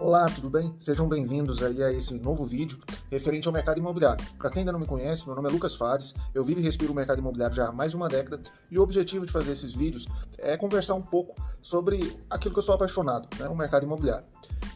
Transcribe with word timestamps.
Olá, 0.00 0.24
tudo 0.30 0.48
bem? 0.48 0.74
Sejam 0.80 1.06
bem-vindos 1.06 1.62
aí 1.62 1.82
a 1.82 1.92
esse 1.92 2.14
novo 2.14 2.46
vídeo 2.46 2.78
referente 3.10 3.46
ao 3.46 3.52
mercado 3.52 3.78
imobiliário. 3.78 4.24
Para 4.38 4.48
quem 4.48 4.60
ainda 4.60 4.72
não 4.72 4.80
me 4.80 4.86
conhece, 4.86 5.26
meu 5.26 5.36
nome 5.36 5.50
é 5.50 5.52
Lucas 5.52 5.74
Fares, 5.74 6.14
eu 6.32 6.42
vivo 6.42 6.58
e 6.58 6.62
respiro 6.62 6.90
o 6.90 6.96
mercado 6.96 7.18
imobiliário 7.18 7.54
já 7.54 7.68
há 7.68 7.72
mais 7.72 7.90
de 7.90 7.98
uma 7.98 8.08
década 8.08 8.40
e 8.70 8.78
o 8.78 8.82
objetivo 8.82 9.26
de 9.26 9.32
fazer 9.32 9.52
esses 9.52 9.74
vídeos 9.74 10.06
é 10.38 10.56
conversar 10.56 10.94
um 10.94 11.02
pouco 11.02 11.36
sobre 11.60 12.18
aquilo 12.30 12.54
que 12.54 12.58
eu 12.60 12.62
sou 12.62 12.74
apaixonado, 12.74 13.28
né, 13.38 13.46
o 13.46 13.54
mercado 13.54 13.84
imobiliário. 13.84 14.24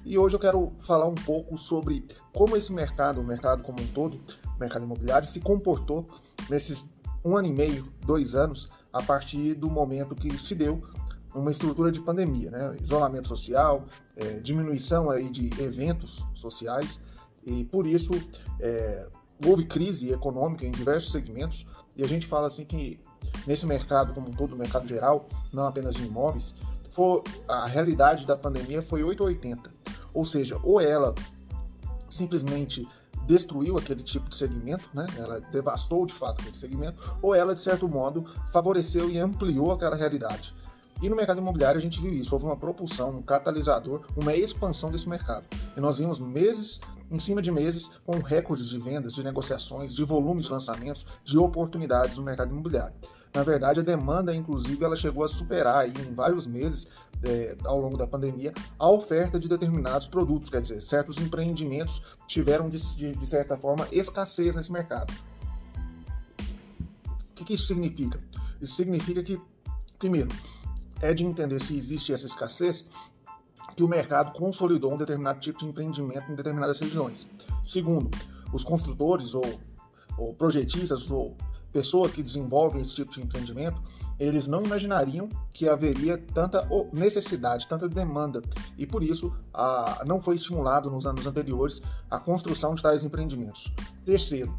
E 0.05 0.19
hoje 0.19 0.37
eu 0.37 0.41
quero 0.41 0.75
falar 0.81 1.07
um 1.07 1.15
pouco 1.15 1.57
sobre 1.57 2.07
como 2.35 2.55
esse 2.55 2.71
mercado, 2.71 3.23
o 3.23 3.25
mercado 3.25 3.63
como 3.63 3.81
um 3.81 3.87
todo, 3.87 4.21
o 4.55 4.61
mercado 4.61 4.85
imobiliário, 4.85 5.27
se 5.27 5.41
comportou 5.41 6.07
nesses 6.51 6.85
um 7.25 7.35
ano 7.35 7.49
e 7.49 7.53
meio, 7.53 7.89
dois 8.05 8.35
anos, 8.35 8.69
a 8.93 9.03
partir 9.03 9.55
do 9.55 9.71
momento 9.71 10.15
que 10.15 10.37
se 10.37 10.55
deu 10.55 10.83
uma 11.35 11.51
estrutura 11.51 11.91
de 11.91 12.01
pandemia, 12.01 12.51
né? 12.51 12.77
isolamento 12.81 13.29
social, 13.29 13.85
é, 14.17 14.41
diminuição 14.41 15.11
aí 15.11 15.29
de 15.29 15.51
eventos 15.61 16.25
sociais 16.35 17.01
e 17.45 17.65
por 17.65 17.87
isso 17.87 18.13
é, 18.61 19.09
houve 19.45 19.67
crise 19.67 20.13
econômica 20.13 20.65
em 20.65 20.71
diversos 20.71 21.13
segmentos 21.13 21.67
e 21.97 22.03
a 22.03 22.07
gente 22.07 22.27
fala 22.27 22.47
assim 22.47 22.65
que 22.65 23.01
nesse 23.47 23.67
mercado 23.67 24.15
como 24.15 24.29
um 24.29 24.33
todo, 24.33 24.57
mercado 24.57 24.87
geral, 24.87 25.29
não 25.53 25.67
apenas 25.67 25.95
de 25.95 26.07
imóveis, 26.07 26.55
for, 26.93 27.23
a 27.49 27.67
realidade 27.67 28.27
da 28.27 28.37
pandemia 28.37 28.81
foi 28.81 29.03
880, 29.03 29.71
ou 30.13 30.25
seja, 30.25 30.59
ou 30.63 30.81
ela 30.81 31.15
simplesmente 32.09 32.89
destruiu 33.27 33.77
aquele 33.77 34.03
tipo 34.03 34.29
de 34.29 34.37
segmento, 34.37 34.89
né? 34.95 35.07
ela 35.17 35.41
devastou 35.41 36.07
de 36.07 36.13
fato 36.13 36.41
aquele 36.41 36.57
segmento, 36.57 36.97
ou 37.21 37.35
ela, 37.35 37.55
de 37.55 37.61
certo 37.61 37.89
modo, 37.89 38.25
favoreceu 38.53 39.11
e 39.11 39.19
ampliou 39.19 39.73
aquela 39.73 39.97
realidade. 39.97 40.55
E 41.05 41.09
no 41.11 41.15
mercado 41.15 41.39
imobiliário 41.39 41.79
a 41.79 41.83
gente 41.83 42.01
viu 42.01 42.15
isso, 42.15 42.35
houve 42.35 42.47
uma 42.47 42.57
propulsão, 42.57 43.11
um 43.11 43.21
catalisador, 43.21 44.07
uma 44.17 44.35
expansão 44.35 44.91
desse 44.91 45.07
mercado. 45.07 45.45
E 45.77 45.79
nós 45.79 45.99
vimos 45.99 46.19
meses 46.19 46.81
em 47.11 47.21
cima 47.21 47.43
de 47.43 47.51
meses 47.51 47.91
com 48.07 48.21
recordes 48.21 48.71
de 48.71 48.79
vendas, 48.79 49.13
de 49.13 49.23
negociações, 49.23 49.95
de 49.95 50.03
volume 50.03 50.41
de 50.41 50.49
lançamentos, 50.49 51.05
de 51.23 51.37
oportunidades 51.37 52.17
no 52.17 52.23
mercado 52.23 52.53
imobiliário. 52.53 52.95
Na 53.35 53.43
verdade, 53.43 53.81
a 53.81 53.83
demanda, 53.83 54.35
inclusive, 54.35 54.83
ela 54.83 54.97
chegou 54.97 55.23
a 55.23 55.29
superar 55.29 55.81
aí, 55.81 55.93
em 56.09 56.15
vários 56.15 56.47
meses 56.47 56.89
é, 57.23 57.55
ao 57.65 57.79
longo 57.79 57.99
da 57.99 58.07
pandemia 58.07 58.55
a 58.79 58.89
oferta 58.89 59.39
de 59.39 59.47
determinados 59.47 60.07
produtos, 60.07 60.49
quer 60.49 60.63
dizer, 60.63 60.81
certos 60.81 61.19
empreendimentos 61.19 62.01
tiveram, 62.27 62.71
de, 62.71 62.79
de, 63.13 63.27
certa 63.27 63.59
forma, 63.59 63.87
escassez 63.93 64.57
nesse 64.57 64.73
mercado. 64.73 65.13
O 66.39 67.35
que, 67.35 67.45
que 67.45 67.53
isso 67.53 67.67
significa? 67.67 68.19
Isso 68.59 68.75
significa 68.75 69.23
que, 69.23 69.39
primeiro, 69.99 70.31
é 71.01 71.13
de 71.13 71.25
entender 71.25 71.61
se 71.61 71.77
existe 71.77 72.13
essa 72.13 72.27
escassez 72.27 72.87
que 73.77 73.83
o 73.83 73.89
mercado 73.89 74.33
consolidou 74.33 74.93
um 74.93 74.97
determinado 74.97 75.41
tipo 75.41 75.59
de 75.59 75.67
empreendimento 75.67 76.31
em 76.31 76.35
determinadas 76.35 76.79
regiões. 76.81 77.27
Segundo, 77.65 78.11
os 78.53 78.65
construtores 78.65 79.35
ou, 79.35 79.45
ou 80.17 80.35
projetistas 80.35 81.11
ou 81.11 81.37
pessoas 81.73 82.13
que 82.13 82.23
desenvolvem 82.23 82.81
esse 82.81 82.95
tipo 82.95 83.13
de 83.13 83.21
empreendimento, 83.21 83.83
eles 84.19 84.47
não 84.47 84.63
imaginariam 84.63 85.29
que 85.53 85.69
haveria 85.69 86.17
tanta 86.17 86.65
necessidade, 86.93 87.67
tanta 87.67 87.89
demanda, 87.89 88.41
e 88.79 88.87
por 88.87 89.03
isso 89.03 89.35
a, 89.53 90.05
não 90.07 90.23
foi 90.23 90.37
estimulado 90.37 90.89
nos 90.89 91.05
anos 91.05 91.27
anteriores 91.27 91.83
a 92.09 92.21
construção 92.21 92.77
de 92.77 92.83
tais 92.83 93.03
empreendimentos. 93.03 93.73
Terceiro, 94.05 94.57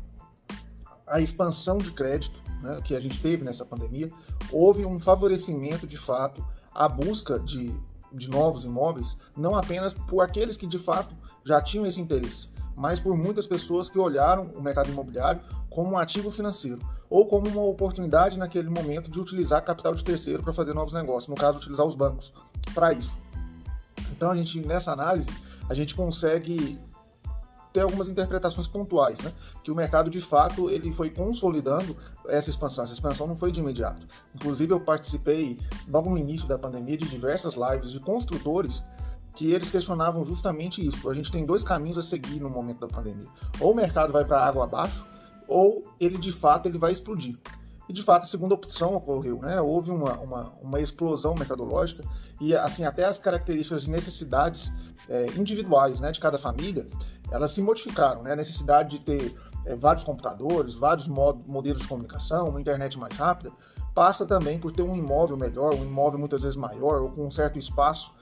a 1.08 1.22
expansão 1.22 1.78
de 1.78 1.92
crédito 1.92 2.38
né, 2.62 2.82
que 2.84 2.94
a 2.94 3.00
gente 3.00 3.22
teve 3.22 3.46
nessa 3.46 3.66
pandemia, 3.66 4.10
houve 4.52 4.86
um 4.86 5.00
favorecimento 5.00 5.88
de 5.88 5.98
fato 5.98 6.46
à 6.74 6.88
busca 6.88 7.40
de, 7.40 7.74
de 8.12 8.30
novos 8.30 8.66
imóveis, 8.66 9.18
não 9.36 9.56
apenas 9.56 9.94
por 9.94 10.22
aqueles 10.22 10.58
que 10.58 10.68
de 10.68 10.80
fato 10.80 11.16
já 11.44 11.62
tinham 11.62 11.86
esse 11.86 12.02
interesse, 12.02 12.50
mas 12.76 13.00
por 13.00 13.16
muitas 13.16 13.48
pessoas 13.48 13.90
que 13.90 14.00
olharam 14.00 14.52
o 14.56 14.62
mercado 14.62 14.90
imobiliário 14.90 15.42
como 15.70 15.92
um 15.92 15.98
ativo 15.98 16.32
financeiro 16.32 16.80
ou 17.10 17.26
como 17.28 17.48
uma 17.48 17.62
oportunidade 17.62 18.38
naquele 18.38 18.70
momento 18.70 19.10
de 19.10 19.20
utilizar 19.20 19.64
capital 19.64 19.94
de 19.94 20.04
terceiro 20.04 20.44
para 20.44 20.54
fazer 20.54 20.74
novos 20.74 20.94
negócios, 20.94 21.28
no 21.28 21.36
caso, 21.36 21.58
utilizar 21.58 21.86
os 21.86 21.96
bancos 21.96 22.34
para 22.74 22.94
isso. 22.94 23.16
Então, 24.12 24.32
a 24.32 24.36
gente, 24.36 24.60
nessa 24.66 24.92
análise, 24.92 25.30
a 25.70 25.74
gente 25.74 25.94
consegue 25.94 26.80
ter 27.72 27.82
algumas 27.82 28.08
interpretações 28.08 28.68
pontuais, 28.68 29.20
né? 29.20 29.32
Que 29.64 29.70
o 29.70 29.76
mercado 29.76 30.10
de 30.10 30.22
fato 30.22 30.70
ele 30.70 30.94
foi 30.94 31.10
consolidando 31.10 31.96
essa 32.30 32.50
expansão. 32.50 32.84
Essa 32.84 32.94
expansão 32.94 33.28
não 33.28 33.36
foi 33.36 33.52
de 33.52 33.60
imediato. 33.60 34.06
Inclusive 34.34 34.74
eu 34.74 34.80
participei 34.80 35.60
logo 35.88 36.10
no 36.10 36.18
início 36.18 36.48
da 36.48 36.58
pandemia 36.58 36.98
de 36.98 37.08
diversas 37.08 37.56
lives 37.56 37.92
de 37.92 38.00
construtores 38.00 38.84
que 39.36 39.52
eles 39.52 39.70
questionavam 39.70 40.26
justamente 40.26 40.86
isso. 40.86 41.10
A 41.10 41.14
gente 41.14 41.32
tem 41.32 41.46
dois 41.46 41.64
caminhos 41.64 41.98
a 41.98 42.02
seguir 42.02 42.40
no 42.40 42.50
momento 42.50 42.80
da 42.80 42.88
pandemia. 42.88 43.28
Ou 43.60 43.74
o 43.74 43.76
mercado 43.76 44.14
vai 44.14 44.24
para 44.24 44.46
água 44.46 44.64
abaixo, 44.64 45.06
ou 45.48 45.84
ele 46.00 46.18
de 46.18 46.32
fato 46.32 46.68
ele 46.68 46.78
vai 46.78 46.92
explodir. 46.92 47.38
E 47.88 47.94
de 47.94 48.02
fato 48.02 48.24
a 48.24 48.26
segunda 48.26 48.56
opção 48.56 48.96
ocorreu, 48.96 49.40
né? 49.42 49.62
Houve 49.62 49.92
uma, 49.92 50.14
uma, 50.18 50.54
uma 50.62 50.80
explosão 50.80 51.36
mercadológica 51.36 52.04
e 52.42 52.56
assim 52.56 52.84
até 52.84 53.06
as 53.06 53.20
características 53.20 53.84
de 53.84 53.92
necessidades 53.92 54.72
é, 55.08 55.28
individuais, 55.38 56.00
né, 56.00 56.12
de 56.12 56.20
cada 56.20 56.38
família, 56.38 56.88
elas 57.32 57.52
se 57.52 57.62
modificaram, 57.62 58.24
né? 58.24 58.34
A 58.34 58.36
necessidade 58.36 58.98
de 58.98 59.04
ter 59.04 59.36
é, 59.66 59.76
vários 59.76 60.04
computadores, 60.04 60.76
vários 60.76 61.08
modelos 61.08 61.82
de 61.82 61.88
comunicação, 61.88 62.50
uma 62.50 62.62
internet 62.62 62.98
mais 62.98 63.16
rápida, 63.18 63.52
passa 63.94 64.26
também 64.26 64.60
por 64.60 64.72
ter 64.72 64.82
um 64.82 64.96
imóvel 64.96 65.38
melhor, 65.38 65.74
um 65.74 65.84
imóvel 65.84 66.20
muitas 66.20 66.42
vezes 66.42 66.56
maior 66.56 67.02
ou 67.02 67.10
com 67.10 67.26
um 67.26 67.32
certo 67.32 67.58
espaço. 67.58 68.14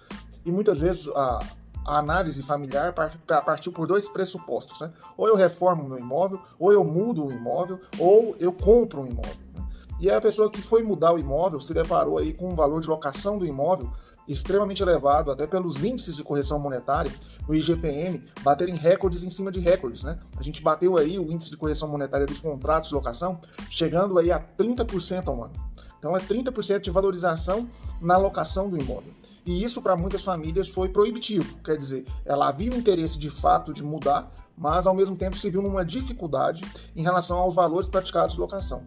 E 0.46 0.52
muitas 0.52 0.80
vezes 0.80 1.08
a, 1.10 1.40
a 1.86 1.98
análise 1.98 2.42
familiar 2.44 2.94
partiu 2.94 3.72
por 3.72 3.88
dois 3.88 4.08
pressupostos, 4.08 4.80
né? 4.80 4.92
Ou 5.18 5.28
eu 5.28 5.36
reformo 5.36 5.84
meu 5.84 5.98
imóvel, 5.98 6.40
ou 6.60 6.72
eu 6.72 6.84
mudo 6.84 7.26
o 7.26 7.32
imóvel, 7.32 7.80
ou 8.00 8.36
eu 8.40 8.54
compro 8.54 9.02
um 9.02 9.08
imóvel. 9.08 9.36
Né? 9.54 9.66
E 10.00 10.12
a 10.12 10.22
pessoa 10.22 10.50
que 10.50 10.62
foi 10.62 10.84
mudar 10.84 11.14
o 11.14 11.20
imóvel 11.20 11.60
se 11.60 11.74
deparou 11.74 12.18
aí 12.18 12.34
com 12.34 12.50
um 12.50 12.56
valor 12.56 12.82
de 12.82 12.88
locação 12.88 13.38
do 13.38 13.46
imóvel 13.46 13.92
extremamente 14.28 14.82
elevado, 14.82 15.32
até 15.32 15.46
pelos 15.46 15.84
índices 15.84 16.16
de 16.16 16.24
correção 16.24 16.60
monetária, 16.60 17.12
no 17.48 17.54
IGPM, 17.54 18.22
baterem 18.42 18.76
recordes 18.76 19.24
em 19.24 19.30
cima 19.30 19.52
de 19.52 19.60
recordes, 19.60 20.02
né? 20.04 20.18
A 20.38 20.44
gente 20.44 20.62
bateu 20.62 20.98
aí 20.98 21.20
o 21.20 21.32
índice 21.32 21.50
de 21.50 21.58
correção 21.58 21.90
monetária 21.90 22.26
dos 22.26 22.40
contratos 22.40 22.90
de 22.90 22.96
locação, 22.96 23.40
chegando 23.70 24.18
aí 24.18 24.32
a 24.32 24.40
30% 24.40 25.28
ao 25.28 25.44
ano. 25.44 25.54
Então 26.00 26.16
é 26.16 26.20
30% 26.20 26.82
de 26.82 26.92
valorização 26.92 27.70
na 28.02 28.18
locação 28.18 28.70
do 28.70 28.78
imóvel. 28.78 29.14
E 29.46 29.62
isso 29.62 29.82
para 29.82 29.96
muitas 29.96 30.22
famílias 30.22 30.70
foi 30.70 30.88
proibitivo, 30.88 31.58
quer 31.60 31.76
dizer, 31.76 32.06
ela 32.24 32.48
havia 32.48 32.72
o 32.72 32.76
interesse 32.76 33.20
de 33.20 33.30
fato 33.30 33.74
de 33.74 33.84
mudar, 33.84 34.32
mas 34.58 34.88
ao 34.88 34.94
mesmo 34.94 35.18
tempo 35.18 35.38
se 35.38 35.50
viu 35.50 35.62
numa 35.62 35.84
dificuldade 35.84 36.64
em 36.96 37.04
relação 37.04 37.40
aos 37.40 37.54
valores 37.54 37.90
praticados 37.90 38.36
de 38.36 38.40
locação. 38.40 38.84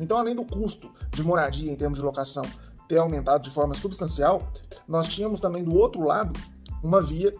Então, 0.00 0.18
além 0.18 0.34
do 0.34 0.44
custo 0.44 0.90
de 1.10 1.22
moradia 1.22 1.70
em 1.70 1.76
termos 1.76 1.98
de 1.98 2.04
locação 2.04 2.42
ter 2.92 2.98
aumentado 2.98 3.44
de 3.44 3.50
forma 3.50 3.72
substancial, 3.72 4.42
nós 4.86 5.08
tínhamos 5.08 5.40
também 5.40 5.64
do 5.64 5.74
outro 5.74 6.02
lado 6.04 6.38
uma 6.82 7.00
via 7.00 7.32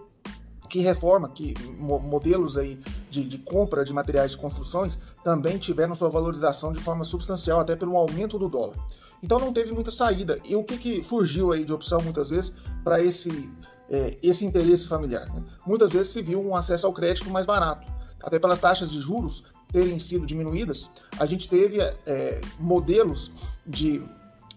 que 0.71 0.79
reforma, 0.79 1.29
que 1.29 1.53
modelos 1.79 2.57
aí 2.57 2.81
de, 3.11 3.23
de, 3.23 3.37
compra 3.37 3.85
de 3.85 3.93
materiais 3.93 4.31
de 4.31 4.39
construções 4.39 4.99
também 5.23 5.59
tiveram 5.59 5.95
sua 5.95 6.09
valorização 6.09 6.73
de 6.73 6.81
forma 6.81 7.05
substancial, 7.05 7.61
até 7.61 7.77
pelo 7.77 7.99
aumento 7.99 8.39
do 8.39 8.49
dólar. 8.49 8.77
Então 9.23 9.39
não 9.39 9.53
teve 9.53 9.73
muita 9.73 9.91
saída. 9.91 10.39
E 10.43 10.57
o 10.57 10.65
que, 10.65 10.79
que 10.79 11.03
surgiu 11.03 11.53
aí 11.53 11.67
de 11.67 11.73
opção 11.75 12.01
muitas 12.01 12.31
vezes 12.31 12.51
para 12.83 13.05
esse, 13.05 13.53
é, 13.91 14.17
esse 14.23 14.47
interesse 14.47 14.89
familiar? 14.89 15.29
Né? 15.35 15.43
Muitas 15.67 15.93
vezes 15.93 16.13
se 16.13 16.23
viu 16.23 16.41
um 16.41 16.57
acesso 16.57 16.87
ao 16.87 16.95
crédito 16.95 17.29
mais 17.29 17.45
barato. 17.45 17.87
Até 18.23 18.39
pelas 18.39 18.59
taxas 18.59 18.91
de 18.91 18.99
juros 19.01 19.45
terem 19.71 19.99
sido 19.99 20.25
diminuídas, 20.25 20.89
a 21.21 21.27
gente 21.27 21.47
teve 21.47 21.79
é, 22.07 22.41
modelos 22.59 23.31
de 23.67 24.03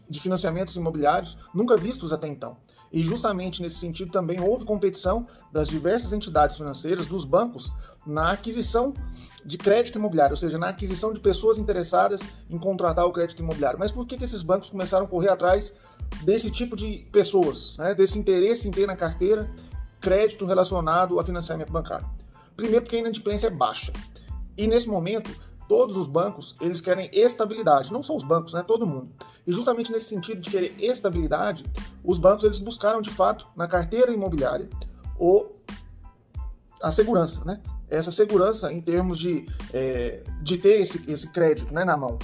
de 0.10 0.20
financiamentos 0.20 0.76
imobiliários 0.76 1.38
nunca 1.54 1.76
vistos 1.76 2.14
até 2.14 2.28
então. 2.28 2.58
E 2.92 3.04
justamente 3.04 3.62
nesse 3.62 3.76
sentido 3.76 4.12
também 4.12 4.40
houve 4.40 4.64
competição 4.64 5.28
das 5.52 5.68
diversas 5.68 6.14
entidades 6.14 6.56
financeiras, 6.56 7.08
dos 7.08 7.26
bancos, 7.26 7.72
na 8.06 8.32
aquisição 8.32 8.94
de 9.44 9.58
crédito 9.58 9.98
imobiliário, 9.98 10.34
ou 10.34 10.38
seja, 10.38 10.58
na 10.58 10.70
aquisição 10.70 11.12
de 11.12 11.20
pessoas 11.20 11.58
interessadas 11.58 12.22
em 12.50 12.58
contratar 12.58 13.06
o 13.06 13.12
crédito 13.12 13.42
imobiliário. 13.42 13.78
Mas 13.78 13.92
por 13.92 14.08
que, 14.08 14.18
que 14.18 14.24
esses 14.24 14.42
bancos 14.42 14.70
começaram 14.70 15.06
a 15.06 15.08
correr 15.10 15.30
atrás 15.30 15.74
desse 16.24 16.50
tipo 16.50 16.76
de 16.76 17.08
pessoas, 17.12 17.76
né? 17.78 17.94
desse 17.94 18.18
interesse 18.18 18.68
em 18.68 18.72
ter 18.72 18.88
na 18.88 18.96
carteira 18.96 19.50
crédito 20.00 20.46
relacionado 20.46 21.20
a 21.20 21.24
financiamento 21.26 21.72
bancário? 21.72 22.08
Primeiro, 22.56 22.84
porque 22.84 22.96
a 22.96 23.00
inadimplência 23.00 23.48
é 23.48 23.52
baixa. 23.52 23.92
E 24.58 24.68
nesse 24.68 24.88
momento, 24.88 25.30
todos 25.68 25.98
os 25.98 26.08
bancos 26.08 26.56
eles 26.62 26.80
querem 26.80 27.10
estabilidade, 27.12 27.92
não 27.92 28.02
só 28.02 28.16
os 28.16 28.24
bancos, 28.24 28.54
né? 28.54 28.64
Todo 28.64 28.88
mundo. 28.88 29.10
E 29.46 29.54
justamente 29.54 29.92
nesse 29.92 30.06
sentido 30.06 30.42
de 30.42 30.50
querer 30.50 30.76
estabilidade, 30.80 31.64
os 32.04 32.18
bancos 32.18 32.44
eles 32.44 32.60
buscaram 32.60 33.02
de 33.02 33.10
fato 33.10 33.48
na 33.56 33.68
carteira 33.68 34.12
imobiliária 34.12 34.70
o, 35.20 35.48
a 36.82 36.92
segurança, 36.92 37.44
né? 37.46 37.62
Essa 37.88 38.12
segurança 38.12 38.74
em 38.74 38.82
termos 38.82 39.20
de, 39.20 39.46
é, 39.72 40.24
de 40.42 40.58
ter 40.58 40.82
esse, 40.82 41.04
esse 41.10 41.32
crédito 41.32 41.72
né, 41.72 41.86
na 41.86 41.96
mão. 41.96 42.18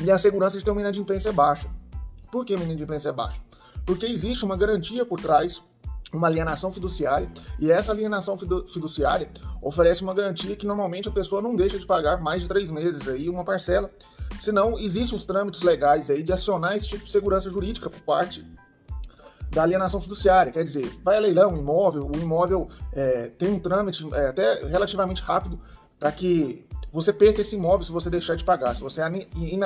E 0.00 0.10
a 0.10 0.16
segurança 0.16 0.56
de 0.56 0.64
ter 0.64 0.70
uma 0.70 0.80
inadimplência 0.80 1.32
baixa. 1.32 1.68
Por 2.30 2.46
que 2.46 2.54
uma 2.54 2.64
inadimplência 2.64 3.12
baixa? 3.12 3.40
Porque 3.84 4.06
existe 4.06 4.44
uma 4.44 4.56
garantia 4.56 5.04
por 5.04 5.20
trás 5.20 5.62
uma 6.12 6.26
alienação 6.26 6.72
fiduciária, 6.72 7.30
e 7.58 7.70
essa 7.70 7.92
alienação 7.92 8.36
fiduciária 8.36 9.30
oferece 9.62 10.02
uma 10.02 10.14
garantia 10.14 10.56
que 10.56 10.66
normalmente 10.66 11.08
a 11.08 11.12
pessoa 11.12 11.40
não 11.40 11.54
deixa 11.54 11.78
de 11.78 11.86
pagar 11.86 12.20
mais 12.20 12.42
de 12.42 12.48
três 12.48 12.70
meses 12.70 13.06
aí 13.08 13.28
uma 13.28 13.44
parcela, 13.44 13.90
senão 14.40 14.78
existem 14.78 15.16
os 15.16 15.24
trâmites 15.24 15.62
legais 15.62 16.10
aí 16.10 16.22
de 16.22 16.32
acionar 16.32 16.76
esse 16.76 16.88
tipo 16.88 17.04
de 17.04 17.10
segurança 17.10 17.50
jurídica 17.50 17.88
por 17.88 18.00
parte 18.00 18.44
da 19.50 19.64
alienação 19.64 20.00
fiduciária, 20.00 20.52
quer 20.52 20.62
dizer, 20.62 20.88
vai 21.02 21.16
a 21.16 21.20
leilão, 21.20 21.56
imóvel, 21.56 22.08
o 22.14 22.16
imóvel 22.16 22.68
é, 22.92 23.26
tem 23.26 23.52
um 23.52 23.58
trâmite 23.58 24.06
é, 24.14 24.28
até 24.28 24.64
relativamente 24.66 25.22
rápido 25.22 25.60
para 25.98 26.12
que 26.12 26.64
você 26.92 27.12
perca 27.12 27.40
esse 27.40 27.56
imóvel 27.56 27.84
se 27.84 27.92
você 27.92 28.10
deixar 28.10 28.36
de 28.36 28.44
pagar, 28.44 28.74
se 28.74 28.80
você 28.80 29.00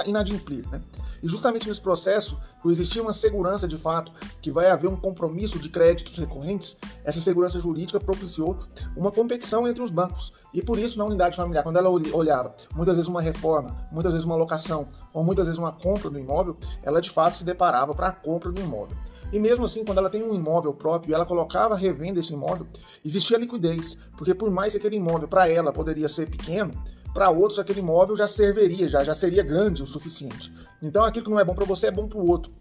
inadimplir. 0.07 0.69
Né? 0.71 0.81
E 1.23 1.29
justamente 1.29 1.69
nesse 1.69 1.81
processo, 1.81 2.39
por 2.63 2.71
existir 2.71 3.01
uma 3.01 3.13
segurança 3.13 3.67
de 3.67 3.77
fato, 3.77 4.13
que 4.43 4.51
vai 4.51 4.71
haver 4.71 4.89
um 4.89 4.97
compromisso 4.97 5.59
de 5.59 5.69
créditos 5.69 6.19
recorrentes, 6.19 6.77
essa 7.05 7.21
segurança 7.21 7.59
jurídica 7.59 7.99
propiciou 7.99 8.59
uma 8.97 9.11
competição 9.11 9.67
entre 9.67 9.83
os 9.83 9.91
bancos. 9.91 10.33
E 10.53 10.63
por 10.63 10.79
isso, 10.79 10.99
na 10.99 11.05
unidade 11.05 11.37
familiar, 11.37 11.65
quando 11.65 11.79
ela 11.79 11.91
olhava 11.91 12.55
muitas 12.75 12.97
vezes 12.97 13.09
uma 13.09 13.21
reforma, 13.21 13.77
muitas 13.91 14.13
vezes 14.13 14.25
uma 14.25 14.37
locação, 14.37 14.89
ou 15.13 15.25
muitas 15.25 15.47
vezes 15.47 15.59
uma 15.59 15.73
compra 15.73 16.09
do 16.09 16.19
imóvel, 16.19 16.57
ela 16.83 17.01
de 17.01 17.11
fato 17.11 17.39
se 17.39 17.45
deparava 17.45 17.95
para 17.95 18.09
a 18.09 18.13
compra 18.13 18.53
do 18.53 18.61
imóvel. 18.61 18.97
E 19.33 19.39
mesmo 19.39 19.65
assim, 19.65 19.85
quando 19.85 19.99
ela 19.99 20.09
tem 20.09 20.23
um 20.23 20.33
imóvel 20.33 20.73
próprio 20.73 21.11
e 21.11 21.15
ela 21.15 21.27
colocava 21.27 21.75
a 21.75 21.77
revenda 21.77 22.21
esse 22.21 22.33
imóvel, 22.33 22.69
existia 23.05 23.37
liquidez, 23.37 23.99
porque 24.17 24.33
por 24.33 24.49
mais 24.49 24.73
que 24.73 24.79
aquele 24.79 24.97
imóvel 24.97 25.27
para 25.27 25.49
ela 25.49 25.73
poderia 25.73 26.09
ser 26.09 26.31
pequeno, 26.31 26.73
para 27.15 27.31
outros 27.31 27.61
aquele 27.61 27.79
imóvel 27.79 28.17
já 28.17 28.27
serviria, 28.27 28.89
já, 28.89 29.05
já 29.05 29.15
seria 29.15 29.45
grande 29.45 29.83
o 29.83 29.87
suficiente. 29.87 30.53
Então 30.83 31.05
aquilo 31.05 31.25
que 31.25 31.31
não 31.31 31.39
é 31.39 31.45
bom 31.45 31.55
para 31.55 31.65
você 31.65 31.87
é 31.87 31.91
bom 31.91 32.09
para 32.09 32.19
o 32.19 32.29
outro. 32.29 32.53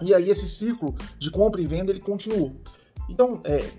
E 0.00 0.14
aí 0.14 0.30
esse 0.30 0.48
ciclo 0.48 0.94
de 1.18 1.30
compra 1.30 1.60
e 1.60 1.66
venda 1.66 1.92
ele 1.92 2.00
continuou. 2.00 2.56
Então, 3.08 3.40
é, 3.44 3.70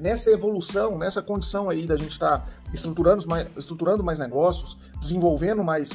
nessa 0.00 0.30
evolução, 0.30 0.98
nessa 0.98 1.22
condição 1.22 1.70
aí 1.70 1.86
da 1.86 1.96
gente 1.96 2.12
estar 2.12 2.38
tá 2.38 2.46
estruturando, 2.72 3.26
mais, 3.28 3.48
estruturando 3.56 4.02
mais 4.02 4.18
negócios, 4.18 4.76
desenvolvendo 5.00 5.62
mais, 5.62 5.90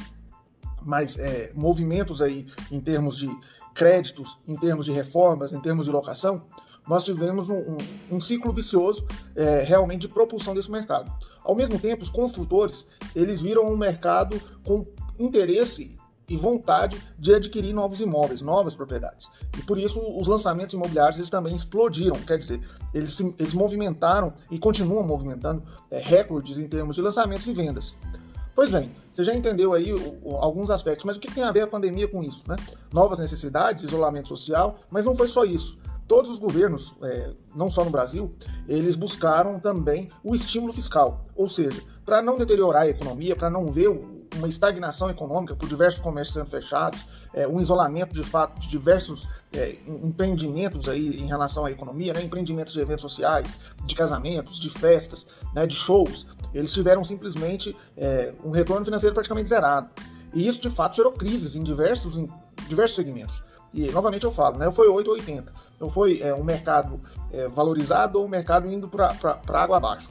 mais 0.82 1.18
é, 1.18 1.52
movimentos 1.54 2.22
aí 2.22 2.46
em 2.70 2.80
termos 2.80 3.16
de 3.16 3.28
créditos, 3.74 4.38
em 4.48 4.54
termos 4.54 4.86
de 4.86 4.92
reformas, 4.92 5.52
em 5.52 5.60
termos 5.60 5.84
de 5.84 5.92
locação, 5.92 6.42
nós 6.86 7.04
tivemos 7.04 7.50
um, 7.50 7.58
um, 7.58 7.78
um 8.12 8.20
ciclo 8.20 8.52
vicioso 8.52 9.04
é, 9.34 9.62
realmente 9.62 10.02
de 10.02 10.08
propulsão 10.08 10.54
desse 10.54 10.70
mercado. 10.70 11.12
Ao 11.42 11.54
mesmo 11.54 11.78
tempo, 11.78 12.02
os 12.02 12.10
construtores 12.10 12.86
eles 13.14 13.40
viram 13.40 13.64
um 13.64 13.76
mercado 13.76 14.40
com 14.64 14.84
interesse 15.18 15.96
e 16.28 16.36
vontade 16.36 17.00
de 17.18 17.34
adquirir 17.34 17.72
novos 17.72 18.00
imóveis, 18.00 18.40
novas 18.40 18.74
propriedades. 18.74 19.28
E 19.56 19.62
por 19.62 19.78
isso 19.78 20.00
os 20.00 20.26
lançamentos 20.26 20.74
imobiliários 20.74 21.18
eles 21.18 21.30
também 21.30 21.54
explodiram, 21.54 22.16
quer 22.16 22.38
dizer, 22.38 22.60
eles, 22.92 23.12
se, 23.12 23.34
eles 23.38 23.54
movimentaram 23.54 24.32
e 24.50 24.58
continuam 24.58 25.04
movimentando 25.04 25.62
é, 25.90 25.98
recordes 25.98 26.58
em 26.58 26.66
termos 26.66 26.96
de 26.96 27.02
lançamentos 27.02 27.46
e 27.46 27.52
vendas. 27.52 27.94
Pois 28.56 28.70
bem, 28.70 28.90
você 29.12 29.22
já 29.22 29.34
entendeu 29.34 29.72
aí 29.72 29.94
alguns 30.40 30.70
aspectos, 30.70 31.04
mas 31.04 31.16
o 31.16 31.20
que 31.20 31.30
tem 31.30 31.44
a 31.44 31.52
ver 31.52 31.60
a 31.60 31.66
pandemia 31.66 32.08
com 32.08 32.24
isso? 32.24 32.42
Né? 32.48 32.56
Novas 32.92 33.18
necessidades, 33.18 33.84
isolamento 33.84 34.28
social, 34.28 34.80
mas 34.90 35.04
não 35.04 35.14
foi 35.14 35.28
só 35.28 35.44
isso 35.44 35.78
todos 36.06 36.30
os 36.30 36.38
governos, 36.38 36.94
é, 37.02 37.30
não 37.54 37.68
só 37.68 37.84
no 37.84 37.90
Brasil, 37.90 38.30
eles 38.68 38.94
buscaram 38.94 39.58
também 39.58 40.08
o 40.22 40.34
estímulo 40.34 40.72
fiscal, 40.72 41.26
ou 41.34 41.48
seja, 41.48 41.82
para 42.04 42.22
não 42.22 42.38
deteriorar 42.38 42.82
a 42.82 42.88
economia, 42.88 43.34
para 43.34 43.50
não 43.50 43.66
ver 43.66 43.88
uma 44.36 44.48
estagnação 44.48 45.10
econômica 45.10 45.56
por 45.56 45.68
diversos 45.68 46.00
comércios 46.00 46.34
sendo 46.34 46.46
fechados, 46.46 47.04
é, 47.34 47.46
um 47.48 47.60
isolamento 47.60 48.14
de 48.14 48.22
fato 48.22 48.60
de 48.60 48.68
diversos 48.68 49.26
é, 49.52 49.76
empreendimentos 49.86 50.88
aí 50.88 51.20
em 51.20 51.26
relação 51.26 51.64
à 51.64 51.70
economia, 51.70 52.12
né, 52.12 52.22
empreendimentos 52.22 52.72
de 52.72 52.80
eventos 52.80 53.02
sociais, 53.02 53.56
de 53.84 53.94
casamentos, 53.94 54.60
de 54.60 54.70
festas, 54.70 55.26
né, 55.52 55.66
de 55.66 55.74
shows, 55.74 56.26
eles 56.54 56.72
tiveram 56.72 57.02
simplesmente 57.02 57.76
é, 57.96 58.32
um 58.44 58.50
retorno 58.50 58.84
financeiro 58.84 59.14
praticamente 59.14 59.50
zerado. 59.50 59.90
E 60.32 60.46
isso 60.46 60.60
de 60.60 60.70
fato 60.70 60.96
gerou 60.96 61.12
crises 61.12 61.56
em 61.56 61.62
diversos, 61.62 62.16
em 62.16 62.28
diversos 62.68 62.96
segmentos. 62.96 63.42
E 63.74 63.90
novamente 63.90 64.24
eu 64.24 64.30
falo, 64.30 64.58
né, 64.58 64.70
foi 64.70 64.88
8 64.88 65.08
ou 65.08 65.14
80 65.14 65.65
não 65.80 65.90
foi 65.90 66.20
é, 66.20 66.34
um 66.34 66.44
mercado 66.44 66.98
é, 67.32 67.48
valorizado 67.48 68.18
ou 68.18 68.26
um 68.26 68.28
mercado 68.28 68.70
indo 68.70 68.88
para 68.88 69.14
água 69.48 69.76
abaixo. 69.76 70.08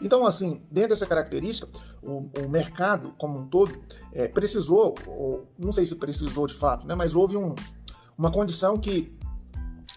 Então, 0.00 0.26
assim, 0.26 0.62
dentro 0.70 0.90
dessa 0.90 1.06
característica, 1.06 1.68
o, 2.02 2.30
o 2.42 2.48
mercado 2.48 3.12
como 3.18 3.38
um 3.38 3.46
todo 3.46 3.78
é, 4.12 4.26
precisou, 4.26 4.94
ou, 5.06 5.46
não 5.58 5.72
sei 5.72 5.84
se 5.84 5.94
precisou 5.94 6.46
de 6.46 6.54
fato, 6.54 6.86
né, 6.86 6.94
mas 6.94 7.14
houve 7.14 7.36
um, 7.36 7.54
uma 8.16 8.30
condição 8.30 8.78
que 8.78 9.14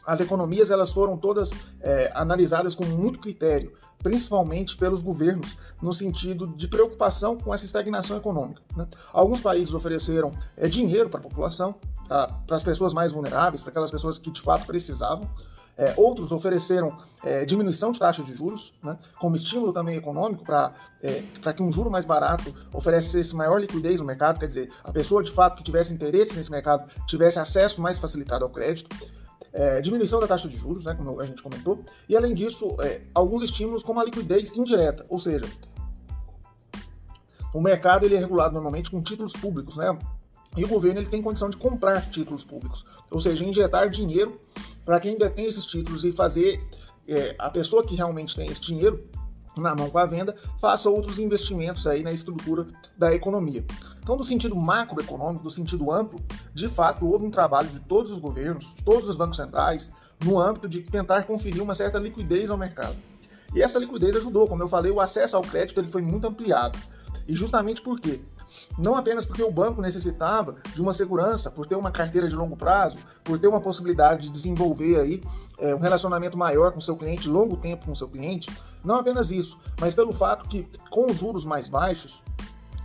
as 0.05 0.19
economias 0.19 0.69
elas 0.69 0.91
foram 0.91 1.17
todas 1.17 1.49
é, 1.81 2.11
analisadas 2.13 2.75
com 2.75 2.85
muito 2.85 3.19
critério, 3.19 3.73
principalmente 4.01 4.75
pelos 4.75 5.01
governos, 5.01 5.57
no 5.81 5.93
sentido 5.93 6.47
de 6.47 6.67
preocupação 6.67 7.37
com 7.37 7.53
essa 7.53 7.65
estagnação 7.65 8.17
econômica. 8.17 8.61
Né? 8.75 8.85
Alguns 9.11 9.41
países 9.41 9.73
ofereceram 9.73 10.31
é, 10.57 10.67
dinheiro 10.67 11.09
para 11.09 11.19
a 11.19 11.23
população, 11.23 11.75
para 12.07 12.55
as 12.55 12.63
pessoas 12.63 12.93
mais 12.93 13.11
vulneráveis, 13.11 13.61
para 13.61 13.69
aquelas 13.69 13.89
pessoas 13.89 14.19
que 14.19 14.29
de 14.29 14.41
fato 14.41 14.65
precisavam. 14.65 15.27
É, 15.75 15.91
outros 15.97 16.31
ofereceram 16.31 16.95
é, 17.23 17.45
diminuição 17.45 17.91
de 17.91 17.97
taxa 17.97 18.21
de 18.21 18.31
juros, 18.31 18.71
né, 18.83 18.95
como 19.19 19.35
estímulo 19.35 19.73
também 19.73 19.97
econômico 19.97 20.43
para 20.43 20.71
é, 21.01 21.23
que 21.51 21.63
um 21.63 21.71
juro 21.71 21.89
mais 21.89 22.05
barato 22.05 22.53
oferecesse 22.71 23.35
maior 23.35 23.59
liquidez 23.59 23.99
no 23.99 24.05
mercado, 24.05 24.39
quer 24.39 24.45
dizer, 24.45 24.71
a 24.83 24.91
pessoa 24.91 25.23
de 25.23 25.31
fato 25.31 25.57
que 25.57 25.63
tivesse 25.63 25.91
interesse 25.91 26.35
nesse 26.35 26.51
mercado 26.51 26.87
tivesse 27.07 27.39
acesso 27.39 27.81
mais 27.81 27.97
facilitado 27.97 28.45
ao 28.45 28.51
crédito. 28.51 28.95
É, 29.53 29.79
diminuição 29.81 30.19
da 30.19 30.27
taxa 30.27 30.47
de 30.47 30.57
juros, 30.57 30.83
né, 30.83 30.95
como 30.95 31.19
a 31.21 31.25
gente 31.25 31.41
comentou, 31.41 31.83
e 32.09 32.17
além 32.17 32.33
disso, 32.33 32.75
é, 32.81 33.01
alguns 33.13 33.43
estímulos 33.43 33.83
como 33.83 33.99
a 33.99 34.03
liquidez 34.03 34.51
indireta, 34.55 35.05
ou 35.07 35.19
seja, 35.19 35.45
o 37.53 37.61
mercado 37.61 38.03
ele 38.03 38.15
é 38.15 38.19
regulado 38.19 38.53
normalmente 38.53 38.89
com 38.89 38.99
títulos 38.99 39.33
públicos, 39.33 39.77
né, 39.77 39.95
e 40.57 40.63
o 40.63 40.67
governo 40.67 40.99
ele 40.99 41.09
tem 41.09 41.21
condição 41.21 41.51
de 41.51 41.57
comprar 41.57 42.09
títulos 42.09 42.43
públicos, 42.43 42.83
ou 43.11 43.19
seja, 43.19 43.45
injetar 43.45 43.89
dinheiro 43.89 44.39
para 44.83 44.99
quem 44.99 45.17
detém 45.17 45.45
esses 45.45 45.65
títulos 45.67 46.03
e 46.03 46.11
fazer 46.11 46.59
é, 47.07 47.35
a 47.37 47.49
pessoa 47.49 47.85
que 47.85 47.95
realmente 47.95 48.35
tem 48.35 48.49
esse 48.49 48.61
dinheiro 48.61 49.07
na 49.61 49.75
mão 49.75 49.89
com 49.89 49.97
a 49.97 50.05
venda 50.05 50.35
faça 50.59 50.89
outros 50.89 51.19
investimentos 51.19 51.85
aí 51.85 52.03
na 52.03 52.11
estrutura 52.11 52.67
da 52.97 53.13
economia. 53.13 53.63
Então, 54.01 54.17
do 54.17 54.23
sentido 54.23 54.55
macroeconômico, 54.55 55.43
do 55.43 55.51
sentido 55.51 55.91
amplo, 55.91 56.19
de 56.53 56.67
fato 56.67 57.05
houve 57.05 57.25
um 57.25 57.31
trabalho 57.31 57.69
de 57.69 57.79
todos 57.79 58.11
os 58.11 58.19
governos, 58.19 58.65
todos 58.83 59.07
os 59.07 59.15
bancos 59.15 59.37
centrais, 59.37 59.89
no 60.23 60.39
âmbito 60.39 60.67
de 60.67 60.81
tentar 60.81 61.23
conferir 61.23 61.61
uma 61.61 61.75
certa 61.75 61.99
liquidez 61.99 62.49
ao 62.49 62.57
mercado. 62.57 62.95
E 63.53 63.61
essa 63.61 63.77
liquidez 63.77 64.15
ajudou, 64.15 64.47
como 64.47 64.63
eu 64.63 64.67
falei, 64.67 64.91
o 64.91 64.99
acesso 64.99 65.37
ao 65.37 65.43
crédito 65.43 65.79
ele 65.79 65.87
foi 65.87 66.01
muito 66.01 66.27
ampliado. 66.27 66.77
E 67.27 67.35
justamente 67.35 67.81
por 67.81 67.99
quê? 67.99 68.19
Não 68.77 68.95
apenas 68.95 69.25
porque 69.25 69.43
o 69.43 69.51
banco 69.51 69.81
necessitava 69.81 70.55
de 70.73 70.81
uma 70.81 70.93
segurança, 70.93 71.51
por 71.51 71.67
ter 71.67 71.75
uma 71.75 71.91
carteira 71.91 72.27
de 72.27 72.35
longo 72.35 72.55
prazo, 72.55 72.97
por 73.23 73.39
ter 73.39 73.47
uma 73.47 73.61
possibilidade 73.61 74.23
de 74.23 74.29
desenvolver 74.29 74.99
aí 74.99 75.21
é, 75.59 75.73
um 75.75 75.79
relacionamento 75.79 76.37
maior 76.37 76.71
com 76.71 76.81
seu 76.81 76.95
cliente, 76.95 77.29
longo 77.29 77.57
tempo 77.57 77.85
com 77.85 77.95
seu 77.95 78.07
cliente. 78.07 78.49
Não 78.83 78.95
apenas 78.95 79.31
isso, 79.31 79.59
mas 79.79 79.95
pelo 79.95 80.13
fato 80.13 80.47
que 80.47 80.67
com 80.89 81.05
os 81.05 81.17
juros 81.17 81.45
mais 81.45 81.67
baixos, 81.67 82.21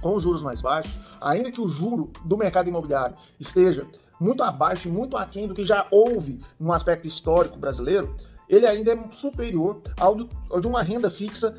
com 0.00 0.14
os 0.14 0.22
juros 0.22 0.42
mais 0.42 0.60
baixos, 0.60 0.98
ainda 1.20 1.50
que 1.50 1.60
o 1.60 1.68
juro 1.68 2.10
do 2.24 2.36
mercado 2.36 2.68
imobiliário 2.68 3.16
esteja 3.40 3.86
muito 4.20 4.42
abaixo 4.42 4.88
e 4.88 4.90
muito 4.90 5.16
aquém 5.16 5.46
do 5.46 5.54
que 5.54 5.64
já 5.64 5.86
houve 5.90 6.40
no 6.58 6.72
aspecto 6.72 7.06
histórico 7.06 7.58
brasileiro, 7.58 8.14
ele 8.48 8.66
ainda 8.66 8.92
é 8.92 8.98
superior 9.10 9.80
ao, 9.98 10.14
de 10.16 10.66
uma 10.66 10.82
renda 10.82 11.10
fixa 11.10 11.54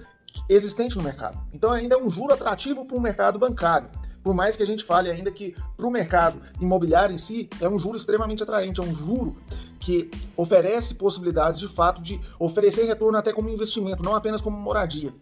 existente 0.48 0.98
no 0.98 1.04
mercado. 1.04 1.40
Então 1.54 1.72
ainda 1.72 1.96
é 1.96 1.98
um 1.98 2.10
juro 2.10 2.34
atrativo 2.34 2.86
para 2.86 2.98
o 2.98 3.02
mercado 3.02 3.40
bancário. 3.40 3.90
Por 4.24 4.34
mais 4.34 4.56
que 4.56 4.64
a 4.64 4.66
gente 4.66 4.84
fale 4.84 5.10
ainda 5.10 5.32
que 5.32 5.56
para 5.78 5.88
o 5.88 5.92
mercado 5.92 6.42
imobiliário 6.60 7.14
em 7.14 7.18
si 7.18 7.50
é 7.62 7.70
um 7.70 7.80
juro 7.80 7.98
extremamente 7.98 8.44
atraente, 8.44 8.80
é 8.80 8.84
um 8.84 8.94
juro 8.94 9.36
que 9.80 10.12
oferece 10.36 10.94
possibilidades 10.96 11.60
de 11.60 11.68
fato 11.68 12.02
de 12.02 12.20
oferecer 12.38 12.86
retorno 12.86 13.18
até 13.18 13.32
como 13.32 13.50
investimento, 13.50 14.04
não 14.04 14.16
apenas 14.16 14.42
como 14.42 14.58
moradia. 14.58 15.14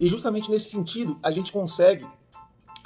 E 0.00 0.08
justamente 0.08 0.50
nesse 0.50 0.70
sentido 0.70 1.18
a 1.22 1.30
gente 1.30 1.52
consegue 1.52 2.06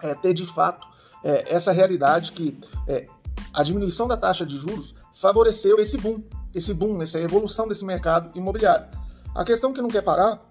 é, 0.02 0.14
ter 0.14 0.34
de 0.34 0.44
fato 0.46 0.86
é, 1.22 1.54
essa 1.54 1.70
realidade 1.70 2.32
que 2.32 2.58
é, 2.88 3.06
a 3.52 3.62
diminuição 3.62 4.08
da 4.08 4.16
taxa 4.16 4.44
de 4.44 4.56
juros 4.56 4.94
favoreceu 5.14 5.78
esse 5.78 5.96
boom, 5.96 6.22
esse 6.54 6.74
boom, 6.74 7.00
essa 7.00 7.20
evolução 7.20 7.68
desse 7.68 7.84
mercado 7.84 8.36
imobiliário. 8.36 8.86
A 9.34 9.44
questão 9.44 9.72
que 9.72 9.80
não 9.80 9.88
quer 9.88 10.02
parar 10.02 10.49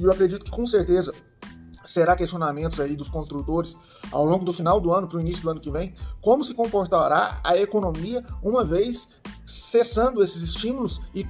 e 0.00 0.04
eu 0.04 0.10
acredito 0.10 0.44
que 0.44 0.50
com 0.50 0.66
certeza 0.66 1.12
será 1.84 2.16
questionamentos 2.16 2.80
aí 2.80 2.96
dos 2.96 3.08
construtores 3.08 3.76
ao 4.10 4.24
longo 4.24 4.44
do 4.44 4.52
final 4.52 4.80
do 4.80 4.92
ano 4.92 5.08
para 5.08 5.18
o 5.18 5.20
início 5.20 5.42
do 5.42 5.50
ano 5.50 5.60
que 5.60 5.70
vem, 5.70 5.94
como 6.20 6.44
se 6.44 6.54
comportará 6.54 7.40
a 7.42 7.56
economia 7.56 8.24
uma 8.42 8.64
vez 8.64 9.08
cessando 9.44 10.22
esses 10.22 10.42
estímulos 10.42 11.00
e 11.14 11.26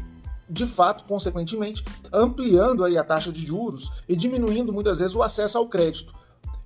de 0.48 0.66
fato, 0.66 1.04
consequentemente, 1.04 1.82
ampliando 2.12 2.84
aí 2.84 2.98
a 2.98 3.04
taxa 3.04 3.32
de 3.32 3.44
juros 3.46 3.90
e 4.06 4.14
diminuindo 4.14 4.72
muitas 4.72 4.98
vezes 4.98 5.14
o 5.14 5.22
acesso 5.22 5.56
ao 5.56 5.66
crédito. 5.66 6.12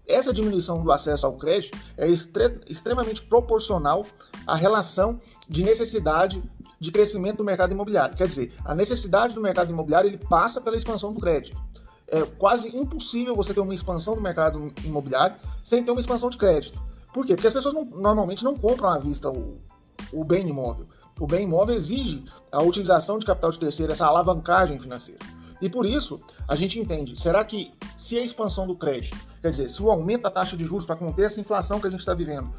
Essa 0.07 0.33
diminuição 0.33 0.83
do 0.83 0.91
acesso 0.91 1.27
ao 1.27 1.37
crédito 1.37 1.79
é 1.97 2.09
extre 2.09 2.61
extremamente 2.69 3.23
proporcional 3.23 4.05
à 4.47 4.55
relação 4.55 5.21
de 5.49 5.63
necessidade 5.63 6.43
de 6.79 6.93
crescimento 6.93 7.39
do 7.39 7.45
mercado 7.45 7.73
imobiliário. 7.73 8.17
Quer 8.17 8.29
dizer, 8.29 8.53
a 8.65 8.75
necessidade 8.75 9.35
do 9.35 9.41
mercado 9.41 9.71
imobiliário 9.71 10.09
ele 10.09 10.19
passa 10.19 10.61
pela 10.61 10.77
expansão 10.77 11.13
do 11.13 11.21
crédito. 11.21 11.61
É 12.09 12.23
quase 12.23 12.69
impossível 12.77 13.35
você 13.35 13.53
ter 13.53 13.61
uma 13.61 13.75
expansão 13.75 14.15
do 14.15 14.21
mercado 14.21 14.73
imobiliário 14.85 15.37
sem 15.63 15.83
ter 15.83 15.91
uma 15.91 16.01
expansão 16.01 16.31
de 16.31 16.37
crédito. 16.37 16.81
Por 17.13 17.27
quê? 17.27 17.35
Porque 17.35 17.49
as 17.49 17.55
pessoas 17.55 17.75
não, 17.75 17.85
normalmente 17.85 18.45
não 18.45 18.55
compram 18.55 18.91
à 18.91 18.99
vista 18.99 19.31
o, 19.31 19.59
o 20.13 20.23
bem 20.23 20.49
imóvel. 20.49 20.87
O 21.19 21.27
bem 21.27 21.45
imóvel 21.45 21.75
exige 21.75 22.25
a 22.53 22.63
utilização 22.63 23.19
de 23.19 23.27
capital 23.27 23.51
de 23.51 23.59
terceiro, 23.59 23.93
essa 23.93 24.07
alavancagem 24.07 24.79
financeira. 24.79 25.21
E 25.61 25.71
por 25.71 25.87
isso, 25.87 26.21
a 26.47 26.55
gente 26.55 26.79
entende, 26.79 27.19
será 27.21 27.43
que 27.45 27.73
se 27.97 28.19
a 28.19 28.23
expansão 28.23 28.67
do 28.67 28.77
crédito, 28.77 29.17
quer 29.41 29.51
dizer, 29.51 29.71
se 29.71 29.83
o 29.83 29.91
aumento 29.91 30.23
da 30.23 30.31
taxa 30.31 30.57
de 30.57 30.65
juros 30.65 30.85
para 30.85 30.97
conter 30.97 31.25
essa 31.25 31.41
inflação 31.41 31.81
que 31.81 31.87
a 31.87 31.91
gente 31.91 32.01
está 32.01 32.13
vivendo, 32.13 32.53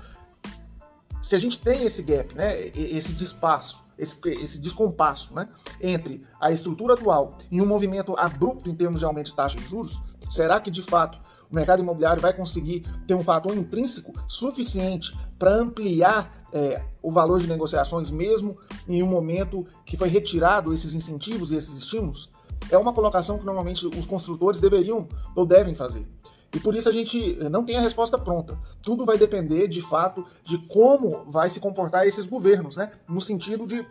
se 1.21 1.35
a 1.35 1.39
gente 1.39 1.59
tem 1.59 1.83
esse 1.83 2.01
gap, 2.03 2.33
né, 2.35 2.67
esse 2.75 3.13
despaço, 3.13 3.85
esse, 3.97 4.17
esse 4.25 4.59
descompasso 4.59 5.33
né, 5.33 5.49
entre 5.81 6.23
a 6.39 6.51
estrutura 6.51 6.93
atual 6.93 7.37
e 7.51 7.61
um 7.61 7.65
movimento 7.65 8.15
abrupto 8.17 8.69
em 8.69 8.75
termos 8.75 8.99
de 8.99 9.05
aumento 9.05 9.27
de 9.27 9.35
taxa 9.35 9.57
de 9.57 9.65
juros, 9.65 9.99
será 10.29 10.59
que 10.59 10.69
de 10.69 10.83
fato 10.83 11.19
o 11.49 11.55
mercado 11.55 11.81
imobiliário 11.81 12.21
vai 12.21 12.33
conseguir 12.33 12.85
ter 13.07 13.15
um 13.15 13.23
fator 13.23 13.55
intrínseco 13.55 14.13
suficiente 14.27 15.17
para 15.39 15.55
ampliar 15.55 16.47
é, 16.51 16.81
o 17.01 17.11
valor 17.11 17.39
de 17.39 17.47
negociações, 17.47 18.09
mesmo 18.09 18.55
em 18.87 19.01
um 19.01 19.07
momento 19.07 19.65
que 19.85 19.97
foi 19.97 20.09
retirado 20.09 20.73
esses 20.73 20.93
incentivos 20.93 21.51
e 21.51 21.55
esses 21.55 21.75
estímulos? 21.75 22.29
É 22.69 22.77
uma 22.77 22.93
colocação 22.93 23.37
que 23.37 23.45
normalmente 23.45 23.85
os 23.87 24.05
construtores 24.05 24.59
deveriam 24.59 25.07
ou 25.35 25.45
devem 25.45 25.75
fazer. 25.75 26.05
E 26.53 26.59
por 26.59 26.75
isso 26.75 26.87
a 26.87 26.91
gente 26.91 27.35
não 27.49 27.65
tem 27.65 27.77
a 27.77 27.81
resposta 27.81 28.17
pronta. 28.17 28.57
Tudo 28.81 29.05
vai 29.05 29.17
depender, 29.17 29.67
de 29.67 29.81
fato, 29.81 30.25
de 30.43 30.57
como 30.67 31.25
vai 31.29 31.49
se 31.49 31.59
comportar 31.59 32.07
esses 32.07 32.25
governos, 32.25 32.77
né? 32.77 32.91
No 33.07 33.19
sentido 33.19 33.67
de 33.67 33.85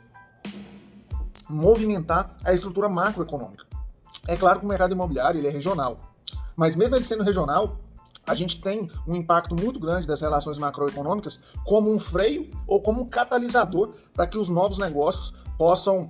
movimentar 1.49 2.37
a 2.45 2.53
estrutura 2.53 2.89
macroeconômica. 2.89 3.65
É 4.27 4.37
claro 4.37 4.59
que 4.59 4.65
o 4.65 4.69
mercado 4.69 4.93
imobiliário 4.93 5.39
ele 5.39 5.47
é 5.47 5.51
regional, 5.51 6.15
mas 6.57 6.75
mesmo 6.75 6.97
ele 6.97 7.05
sendo 7.05 7.23
regional, 7.23 7.79
a 8.27 8.35
gente 8.35 8.61
tem 8.61 8.91
um 9.07 9.15
impacto 9.15 9.55
muito 9.55 9.79
grande 9.79 10.09
das 10.09 10.21
relações 10.21 10.59
macroeconômicas 10.59 11.39
como 11.65 11.93
um 11.93 11.99
freio 11.99 12.51
ou 12.67 12.81
como 12.81 13.03
um 13.03 13.07
catalisador 13.07 13.93
para 14.13 14.27
que 14.27 14.37
os 14.37 14.49
novos 14.49 14.79
negócios 14.79 15.33
possam 15.57 16.09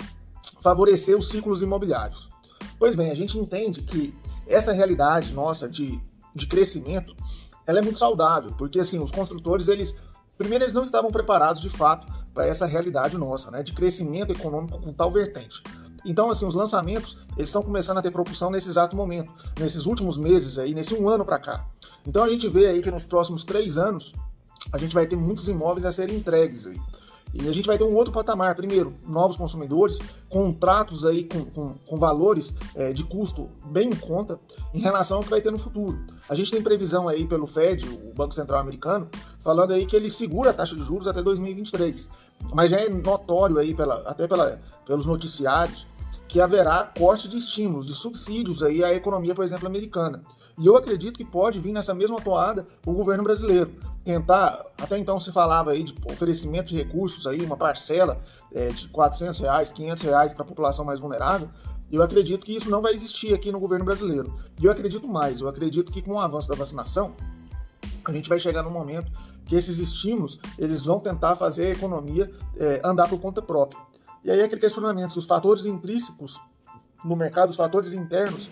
favorecer 0.62 1.16
os 1.16 1.28
ciclos 1.28 1.60
imobiliários. 1.60 2.28
Pois 2.78 2.96
bem, 2.96 3.10
a 3.10 3.14
gente 3.14 3.38
entende 3.38 3.82
que 3.82 4.14
essa 4.46 4.72
realidade 4.72 5.32
nossa 5.32 5.68
de, 5.68 6.00
de 6.36 6.46
crescimento, 6.46 7.14
ela 7.66 7.78
é 7.78 7.82
muito 7.82 7.98
saudável, 7.98 8.52
porque 8.56 8.78
assim, 8.78 8.98
os 8.98 9.10
construtores, 9.10 9.68
eles 9.68 9.96
primeiro 10.36 10.64
eles 10.64 10.74
não 10.74 10.82
estavam 10.82 11.10
preparados 11.10 11.62
de 11.62 11.70
fato 11.70 12.06
para 12.34 12.46
essa 12.46 12.66
realidade 12.66 13.16
nossa, 13.16 13.50
né, 13.50 13.62
de 13.62 13.72
crescimento 13.72 14.32
econômico 14.32 14.78
com 14.78 14.92
tal 14.92 15.10
vertente. 15.10 15.62
Então, 16.04 16.30
assim, 16.30 16.46
os 16.46 16.54
lançamentos, 16.54 17.18
eles 17.36 17.48
estão 17.48 17.62
começando 17.62 17.98
a 17.98 18.02
ter 18.02 18.12
propulsão 18.12 18.50
nesse 18.50 18.68
exato 18.68 18.94
momento, 18.94 19.32
nesses 19.58 19.86
últimos 19.86 20.16
meses 20.16 20.56
aí, 20.58 20.72
nesse 20.72 20.94
um 20.94 21.08
ano 21.08 21.24
para 21.24 21.38
cá. 21.38 21.66
Então 22.06 22.22
a 22.22 22.28
gente 22.28 22.48
vê 22.48 22.66
aí 22.66 22.80
que 22.80 22.90
nos 22.90 23.02
próximos 23.02 23.42
três 23.42 23.76
anos, 23.76 24.12
a 24.72 24.78
gente 24.78 24.94
vai 24.94 25.06
ter 25.06 25.16
muitos 25.16 25.48
imóveis 25.48 25.84
a 25.84 25.90
serem 25.90 26.16
entregues 26.16 26.64
aí. 26.66 26.78
E 27.42 27.48
a 27.48 27.52
gente 27.52 27.66
vai 27.66 27.76
ter 27.76 27.84
um 27.84 27.94
outro 27.94 28.12
patamar. 28.12 28.54
Primeiro, 28.54 28.94
novos 29.06 29.36
consumidores, 29.36 29.98
contratos 30.28 31.04
aí 31.04 31.24
com, 31.24 31.44
com, 31.44 31.74
com 31.74 31.96
valores 31.96 32.54
é, 32.74 32.92
de 32.92 33.04
custo 33.04 33.48
bem 33.66 33.88
em 33.88 33.96
conta 33.96 34.38
em 34.72 34.80
relação 34.80 35.18
ao 35.18 35.22
que 35.22 35.30
vai 35.30 35.40
ter 35.40 35.50
no 35.50 35.58
futuro. 35.58 35.98
A 36.28 36.34
gente 36.34 36.50
tem 36.50 36.62
previsão 36.62 37.08
aí 37.08 37.26
pelo 37.26 37.46
Fed, 37.46 37.86
o 37.88 38.14
Banco 38.14 38.34
Central 38.34 38.60
Americano, 38.60 39.08
falando 39.40 39.72
aí 39.72 39.86
que 39.86 39.94
ele 39.94 40.10
segura 40.10 40.50
a 40.50 40.54
taxa 40.54 40.74
de 40.74 40.82
juros 40.82 41.06
até 41.06 41.22
2023. 41.22 42.08
Mas 42.54 42.70
já 42.70 42.78
é 42.78 42.88
notório 42.88 43.58
aí, 43.58 43.74
pela, 43.74 43.96
até 44.06 44.26
pela, 44.26 44.60
pelos 44.86 45.06
noticiários, 45.06 45.86
que 46.28 46.40
haverá 46.40 46.90
corte 46.98 47.28
de 47.28 47.36
estímulos, 47.36 47.86
de 47.86 47.94
subsídios 47.94 48.62
aí 48.62 48.82
à 48.82 48.92
economia, 48.92 49.34
por 49.34 49.44
exemplo, 49.44 49.66
americana. 49.66 50.22
E 50.58 50.66
eu 50.66 50.76
acredito 50.76 51.16
que 51.16 51.24
pode 51.24 51.58
vir 51.58 51.72
nessa 51.72 51.94
mesma 51.94 52.16
toada 52.16 52.66
o 52.86 52.92
governo 52.92 53.22
brasileiro. 53.22 53.70
Tentar, 54.06 54.64
até 54.80 54.96
então 54.96 55.18
se 55.18 55.32
falava 55.32 55.72
aí 55.72 55.82
de 55.82 55.92
oferecimento 56.08 56.68
de 56.68 56.76
recursos, 56.76 57.26
aí, 57.26 57.40
uma 57.40 57.56
parcela 57.56 58.22
é, 58.54 58.68
de 58.68 58.88
400 58.88 59.40
reais, 59.40 59.72
500 59.72 60.02
reais 60.04 60.32
para 60.32 60.44
a 60.44 60.46
população 60.46 60.84
mais 60.84 61.00
vulnerável. 61.00 61.50
Eu 61.90 62.04
acredito 62.04 62.46
que 62.46 62.54
isso 62.54 62.70
não 62.70 62.80
vai 62.80 62.94
existir 62.94 63.34
aqui 63.34 63.50
no 63.50 63.58
governo 63.58 63.84
brasileiro. 63.84 64.32
E 64.60 64.64
eu 64.64 64.70
acredito 64.70 65.08
mais, 65.08 65.40
eu 65.40 65.48
acredito 65.48 65.90
que 65.90 66.00
com 66.00 66.12
o 66.12 66.20
avanço 66.20 66.48
da 66.48 66.54
vacinação, 66.54 67.14
a 68.04 68.12
gente 68.12 68.28
vai 68.28 68.38
chegar 68.38 68.62
num 68.62 68.70
momento 68.70 69.10
que 69.44 69.56
esses 69.56 69.76
estímulos 69.78 70.38
eles 70.56 70.82
vão 70.82 71.00
tentar 71.00 71.34
fazer 71.34 71.66
a 71.66 71.70
economia 71.70 72.30
é, 72.56 72.80
andar 72.84 73.08
por 73.08 73.20
conta 73.20 73.42
própria. 73.42 73.80
E 74.22 74.30
aí 74.30 74.40
aquele 74.40 74.60
questionamento, 74.60 75.14
se 75.14 75.18
os 75.18 75.26
fatores 75.26 75.64
intrínsecos 75.64 76.40
no 77.04 77.16
mercado, 77.16 77.50
os 77.50 77.56
fatores 77.56 77.92
internos, 77.92 78.48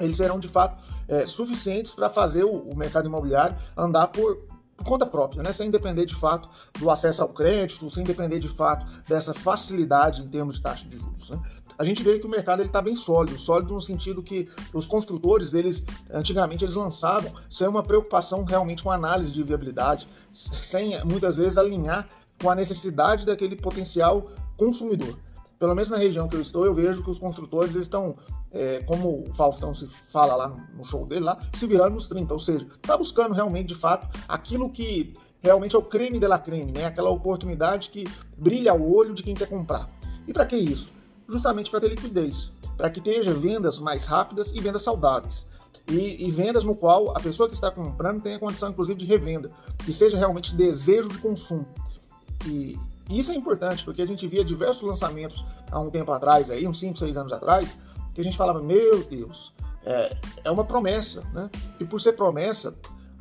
eles 0.00 0.16
serão 0.16 0.38
de 0.38 0.48
fato 0.48 0.78
é, 1.08 1.26
suficientes 1.26 1.92
para 1.92 2.08
fazer 2.08 2.44
o, 2.44 2.50
o, 2.50 2.76
mercado 2.76 3.06
imobiliário 3.06 3.56
andar 3.76 4.08
por, 4.08 4.36
por, 4.36 4.51
conta 4.82 5.06
própria, 5.06 5.42
né? 5.42 5.52
sem 5.52 5.70
depender 5.70 6.06
de 6.06 6.14
fato 6.14 6.48
do 6.78 6.90
acesso 6.90 7.22
ao 7.22 7.28
crédito, 7.28 7.90
sem 7.90 8.04
depender 8.04 8.38
de 8.38 8.48
fato 8.48 8.86
dessa 9.08 9.32
facilidade 9.32 10.22
em 10.22 10.28
termos 10.28 10.56
de 10.56 10.62
taxa 10.62 10.88
de 10.88 10.98
juros. 10.98 11.30
Né? 11.30 11.40
A 11.78 11.84
gente 11.84 12.02
vê 12.02 12.18
que 12.18 12.26
o 12.26 12.30
mercado 12.30 12.62
está 12.62 12.80
bem 12.80 12.94
sólido, 12.94 13.38
sólido 13.38 13.74
no 13.74 13.80
sentido 13.80 14.22
que 14.22 14.48
os 14.72 14.86
construtores, 14.86 15.54
eles 15.54 15.84
antigamente 16.10 16.64
eles 16.64 16.74
lançavam 16.74 17.32
sem 17.50 17.66
uma 17.66 17.82
preocupação 17.82 18.44
realmente 18.44 18.82
com 18.82 18.90
análise 18.90 19.32
de 19.32 19.42
viabilidade, 19.42 20.06
sem 20.30 21.02
muitas 21.04 21.36
vezes 21.36 21.58
alinhar 21.58 22.08
com 22.40 22.50
a 22.50 22.54
necessidade 22.54 23.24
daquele 23.24 23.56
potencial 23.56 24.30
consumidor. 24.56 25.18
Pelo 25.62 25.76
menos 25.76 25.90
na 25.90 25.96
região 25.96 26.26
que 26.26 26.34
eu 26.34 26.42
estou, 26.42 26.66
eu 26.66 26.74
vejo 26.74 27.04
que 27.04 27.10
os 27.10 27.20
construtores 27.20 27.76
estão, 27.76 28.16
é, 28.50 28.80
como 28.80 29.22
o 29.28 29.32
Faustão 29.32 29.72
se 29.72 29.86
fala 30.08 30.34
lá 30.34 30.48
no 30.74 30.84
show 30.84 31.06
dele, 31.06 31.24
lá, 31.24 31.38
se 31.52 31.68
virando 31.68 31.94
nos 31.94 32.08
30. 32.08 32.34
Ou 32.34 32.40
seja, 32.40 32.66
está 32.82 32.96
buscando 32.96 33.32
realmente, 33.32 33.68
de 33.68 33.76
fato, 33.76 34.08
aquilo 34.26 34.68
que 34.68 35.14
realmente 35.40 35.76
é 35.76 35.78
o 35.78 35.82
creme 35.82 36.18
de 36.18 36.26
la 36.26 36.36
creme, 36.36 36.72
né? 36.72 36.86
aquela 36.86 37.10
oportunidade 37.10 37.90
que 37.90 38.02
brilha 38.36 38.72
ao 38.72 38.82
olho 38.82 39.14
de 39.14 39.22
quem 39.22 39.34
quer 39.34 39.48
comprar. 39.48 39.86
E 40.26 40.32
para 40.32 40.46
que 40.46 40.56
isso? 40.56 40.90
Justamente 41.28 41.70
para 41.70 41.78
ter 41.78 41.90
liquidez, 41.90 42.50
para 42.76 42.90
que 42.90 43.00
tenha 43.00 43.22
vendas 43.32 43.78
mais 43.78 44.04
rápidas 44.04 44.50
e 44.52 44.60
vendas 44.60 44.82
saudáveis. 44.82 45.46
E, 45.88 46.26
e, 46.26 46.30
vendas 46.32 46.64
no 46.64 46.74
qual 46.74 47.16
a 47.16 47.20
pessoa 47.20 47.48
que 47.48 47.54
está 47.54 47.70
comprando 47.70 48.20
tenha 48.20 48.36
condição, 48.36 48.70
inclusive, 48.70 48.98
de 48.98 49.06
revenda, 49.06 49.48
que 49.84 49.92
seja 49.92 50.16
realmente 50.16 50.56
desejo 50.56 51.08
de 51.08 51.18
consumo. 51.18 51.68
E, 52.48 52.76
e 53.08 53.18
isso 53.18 53.32
é 53.32 53.34
importante, 53.34 53.84
porque 53.84 54.02
a 54.02 54.06
gente 54.06 54.26
via 54.26 54.44
diversos 54.44 54.82
lançamentos 54.82 55.44
há 55.70 55.78
um 55.78 55.90
tempo 55.90 56.10
atrás, 56.12 56.50
aí, 56.50 56.66
uns 56.66 56.78
5, 56.78 56.98
6 56.98 57.16
anos 57.16 57.32
atrás, 57.32 57.76
que 58.14 58.20
a 58.20 58.24
gente 58.24 58.36
falava, 58.36 58.60
meu 58.60 59.02
Deus, 59.04 59.52
é, 59.84 60.16
é 60.44 60.50
uma 60.50 60.64
promessa, 60.64 61.22
né? 61.32 61.50
E 61.80 61.84
por 61.84 62.00
ser 62.00 62.12
promessa, 62.12 62.74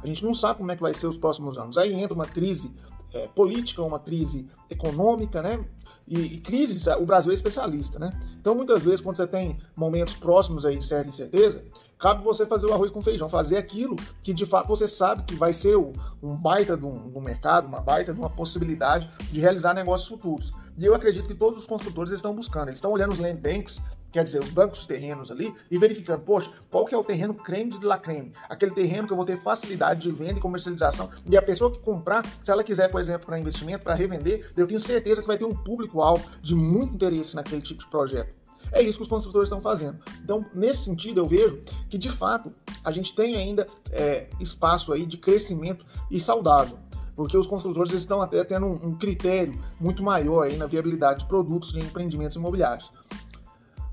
a 0.03 0.07
gente 0.07 0.23
não 0.23 0.33
sabe 0.33 0.59
como 0.59 0.71
é 0.71 0.75
que 0.75 0.81
vai 0.81 0.93
ser 0.93 1.07
os 1.07 1.17
próximos 1.17 1.57
anos. 1.57 1.77
Aí 1.77 1.93
entra 1.93 2.13
uma 2.13 2.25
crise 2.25 2.71
é, 3.13 3.27
política, 3.27 3.81
uma 3.81 3.99
crise 3.99 4.47
econômica, 4.69 5.41
né? 5.41 5.63
E, 6.07 6.19
e 6.19 6.37
crises, 6.39 6.87
o 6.87 7.05
Brasil 7.05 7.31
é 7.31 7.33
especialista, 7.33 7.99
né? 7.99 8.09
Então, 8.39 8.55
muitas 8.55 8.83
vezes, 8.83 9.01
quando 9.01 9.17
você 9.17 9.27
tem 9.27 9.57
momentos 9.75 10.15
próximos 10.15 10.65
aí 10.65 10.77
de 10.77 10.85
certa 10.85 11.09
incerteza, 11.09 11.63
cabe 12.01 12.23
você 12.23 12.45
fazer 12.47 12.65
o 12.65 12.73
arroz 12.73 12.89
com 12.89 13.01
feijão, 13.01 13.29
fazer 13.29 13.57
aquilo 13.57 13.95
que 14.23 14.33
de 14.33 14.45
fato 14.45 14.67
você 14.67 14.87
sabe 14.87 15.23
que 15.23 15.35
vai 15.35 15.53
ser 15.53 15.77
um 15.77 16.35
baita 16.35 16.75
do, 16.75 16.89
do 16.89 17.21
mercado, 17.21 17.67
uma 17.67 17.79
baita 17.79 18.11
de 18.11 18.19
uma 18.19 18.29
possibilidade 18.29 19.07
de 19.31 19.39
realizar 19.39 19.75
negócios 19.75 20.09
futuros. 20.09 20.51
E 20.77 20.85
eu 20.85 20.95
acredito 20.95 21.27
que 21.27 21.35
todos 21.35 21.61
os 21.61 21.67
construtores 21.67 22.11
estão 22.11 22.33
buscando, 22.33 22.69
eles 22.69 22.77
estão 22.77 22.91
olhando 22.91 23.11
os 23.11 23.19
land 23.19 23.39
banks, 23.39 23.79
quer 24.11 24.23
dizer, 24.23 24.41
os 24.41 24.49
bancos 24.49 24.79
de 24.79 24.87
terrenos 24.87 25.29
ali, 25.29 25.53
e 25.69 25.77
verificando, 25.77 26.21
poxa, 26.21 26.51
qual 26.71 26.85
que 26.85 26.95
é 26.95 26.97
o 26.97 27.03
terreno 27.03 27.35
creme 27.35 27.77
de 27.77 27.85
la 27.85 27.99
creme? 27.99 28.33
Aquele 28.49 28.71
terreno 28.71 29.05
que 29.05 29.13
eu 29.13 29.17
vou 29.17 29.25
ter 29.25 29.37
facilidade 29.37 30.01
de 30.01 30.11
venda 30.11 30.39
e 30.39 30.41
comercialização, 30.41 31.09
e 31.25 31.37
a 31.37 31.41
pessoa 31.41 31.71
que 31.71 31.79
comprar, 31.79 32.25
se 32.43 32.51
ela 32.51 32.63
quiser, 32.63 32.89
por 32.89 32.99
exemplo, 32.99 33.27
para 33.27 33.39
investimento, 33.39 33.83
para 33.83 33.93
revender, 33.93 34.51
eu 34.57 34.65
tenho 34.65 34.79
certeza 34.79 35.21
que 35.21 35.27
vai 35.27 35.37
ter 35.37 35.45
um 35.45 35.55
público-alvo 35.55 36.27
de 36.41 36.55
muito 36.55 36.95
interesse 36.95 37.35
naquele 37.35 37.61
tipo 37.61 37.83
de 37.83 37.89
projeto. 37.89 38.40
É 38.71 38.81
isso 38.81 38.97
que 38.97 39.03
os 39.03 39.09
construtores 39.09 39.47
estão 39.47 39.61
fazendo. 39.61 39.99
Então, 40.23 40.45
nesse 40.53 40.85
sentido, 40.85 41.19
eu 41.19 41.25
vejo 41.25 41.61
que, 41.89 41.97
de 41.97 42.09
fato, 42.09 42.51
a 42.83 42.91
gente 42.91 43.13
tem 43.13 43.35
ainda 43.35 43.67
é, 43.91 44.29
espaço 44.39 44.93
aí 44.93 45.05
de 45.05 45.17
crescimento 45.17 45.85
e 46.09 46.19
saudável 46.19 46.77
porque 47.15 47.37
os 47.37 47.45
construtores 47.45 47.91
estão 47.93 48.21
até 48.21 48.43
tendo 48.43 48.65
um, 48.65 48.87
um, 48.87 48.97
critério 48.97 49.53
muito 49.79 50.01
maior 50.01 50.43
aí 50.43 50.57
na 50.57 50.65
viabilidade 50.65 51.19
de 51.19 51.25
produtos 51.27 51.71
de 51.71 51.79
empreendimentos 51.79 52.35
imobiliários. 52.35 52.91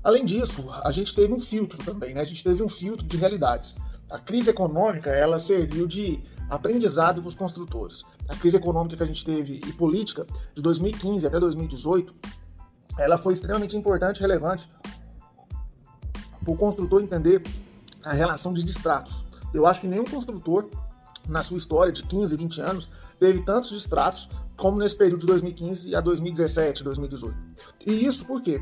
Além 0.03 0.25
disso, 0.25 0.65
a 0.69 0.91
gente 0.91 1.13
teve 1.13 1.33
um 1.33 1.39
filtro 1.39 1.77
também, 1.83 2.13
né? 2.13 2.21
A 2.21 2.25
gente 2.25 2.43
teve 2.43 2.63
um 2.63 2.69
filtro 2.69 3.05
de 3.05 3.17
realidades. 3.17 3.75
A 4.09 4.17
crise 4.17 4.49
econômica, 4.49 5.09
ela 5.09 5.37
serviu 5.37 5.85
de 5.85 6.19
aprendizado 6.49 7.21
para 7.21 7.29
os 7.29 7.35
construtores. 7.35 8.03
A 8.27 8.35
crise 8.35 8.57
econômica 8.57 8.95
que 8.95 9.03
a 9.03 9.05
gente 9.05 9.23
teve 9.25 9.61
e 9.67 9.73
política 9.73 10.25
de 10.55 10.61
2015 10.61 11.27
até 11.27 11.39
2018 11.39 12.15
ela 12.99 13.17
foi 13.17 13.33
extremamente 13.33 13.75
importante 13.75 14.17
e 14.17 14.21
relevante 14.21 14.69
para 16.43 16.51
o 16.51 16.55
construtor 16.55 17.01
entender 17.01 17.41
a 18.03 18.13
relação 18.13 18.53
de 18.53 18.63
distratos. 18.63 19.25
Eu 19.53 19.65
acho 19.65 19.81
que 19.81 19.87
nenhum 19.87 20.05
construtor, 20.05 20.69
na 21.27 21.41
sua 21.41 21.57
história 21.57 21.91
de 21.91 22.03
15, 22.03 22.35
20 22.35 22.61
anos, 22.61 22.89
teve 23.19 23.41
tantos 23.41 23.69
distratos 23.69 24.29
como 24.55 24.77
nesse 24.77 24.97
período 24.97 25.21
de 25.21 25.27
2015 25.27 25.95
a 25.95 26.01
2017, 26.01 26.83
2018. 26.83 27.35
E 27.87 28.05
isso 28.05 28.25
por 28.25 28.41
quê? 28.41 28.61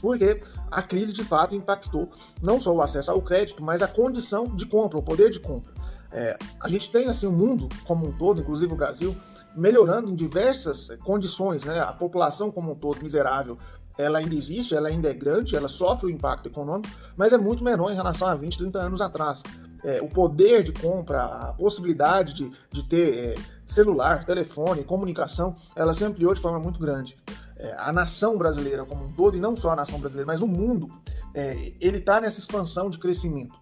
Porque 0.00 0.40
a 0.70 0.82
crise 0.82 1.12
de 1.12 1.24
fato 1.24 1.54
impactou 1.54 2.10
não 2.42 2.60
só 2.60 2.74
o 2.74 2.80
acesso 2.80 3.10
ao 3.10 3.20
crédito, 3.20 3.62
mas 3.62 3.82
a 3.82 3.88
condição 3.88 4.44
de 4.44 4.66
compra, 4.66 4.98
o 4.98 5.02
poder 5.02 5.30
de 5.30 5.40
compra. 5.40 5.72
É, 6.10 6.38
a 6.60 6.68
gente 6.68 6.90
tem 6.90 7.08
assim 7.08 7.26
o 7.26 7.32
mundo 7.32 7.68
como 7.84 8.06
um 8.06 8.12
todo, 8.12 8.40
inclusive 8.40 8.72
o 8.72 8.76
Brasil, 8.76 9.14
melhorando 9.58 10.08
em 10.08 10.14
diversas 10.14 10.88
condições, 11.04 11.64
né? 11.64 11.80
A 11.80 11.92
população 11.92 12.50
como 12.50 12.72
um 12.72 12.74
todo 12.74 13.02
miserável, 13.02 13.58
ela 13.98 14.18
ainda 14.18 14.34
existe, 14.34 14.74
ela 14.74 14.88
ainda 14.88 15.10
é 15.10 15.12
grande, 15.12 15.56
ela 15.56 15.68
sofre 15.68 16.06
o 16.06 16.10
impacto 16.10 16.46
econômico, 16.46 16.88
mas 17.16 17.32
é 17.32 17.38
muito 17.38 17.64
menor 17.64 17.90
em 17.90 17.96
relação 17.96 18.28
a 18.28 18.34
20, 18.34 18.56
30 18.56 18.78
anos 18.78 19.00
atrás. 19.00 19.42
É, 19.84 20.00
o 20.00 20.08
poder 20.08 20.62
de 20.62 20.72
compra, 20.72 21.24
a 21.24 21.52
possibilidade 21.52 22.34
de, 22.34 22.52
de 22.70 22.82
ter 22.84 23.14
é, 23.14 23.34
celular, 23.66 24.24
telefone, 24.24 24.84
comunicação, 24.84 25.54
ela 25.74 25.92
se 25.92 26.04
ampliou 26.04 26.32
de 26.32 26.40
forma 26.40 26.58
muito 26.58 26.78
grande. 26.78 27.16
É, 27.56 27.74
a 27.76 27.92
nação 27.92 28.38
brasileira 28.38 28.84
como 28.84 29.04
um 29.04 29.12
todo, 29.12 29.36
e 29.36 29.40
não 29.40 29.56
só 29.56 29.72
a 29.72 29.76
nação 29.76 29.98
brasileira, 29.98 30.26
mas 30.26 30.42
o 30.42 30.46
mundo, 30.46 30.90
é, 31.34 31.72
ele 31.80 31.98
está 31.98 32.20
nessa 32.20 32.38
expansão 32.38 32.88
de 32.88 32.98
crescimento. 32.98 33.54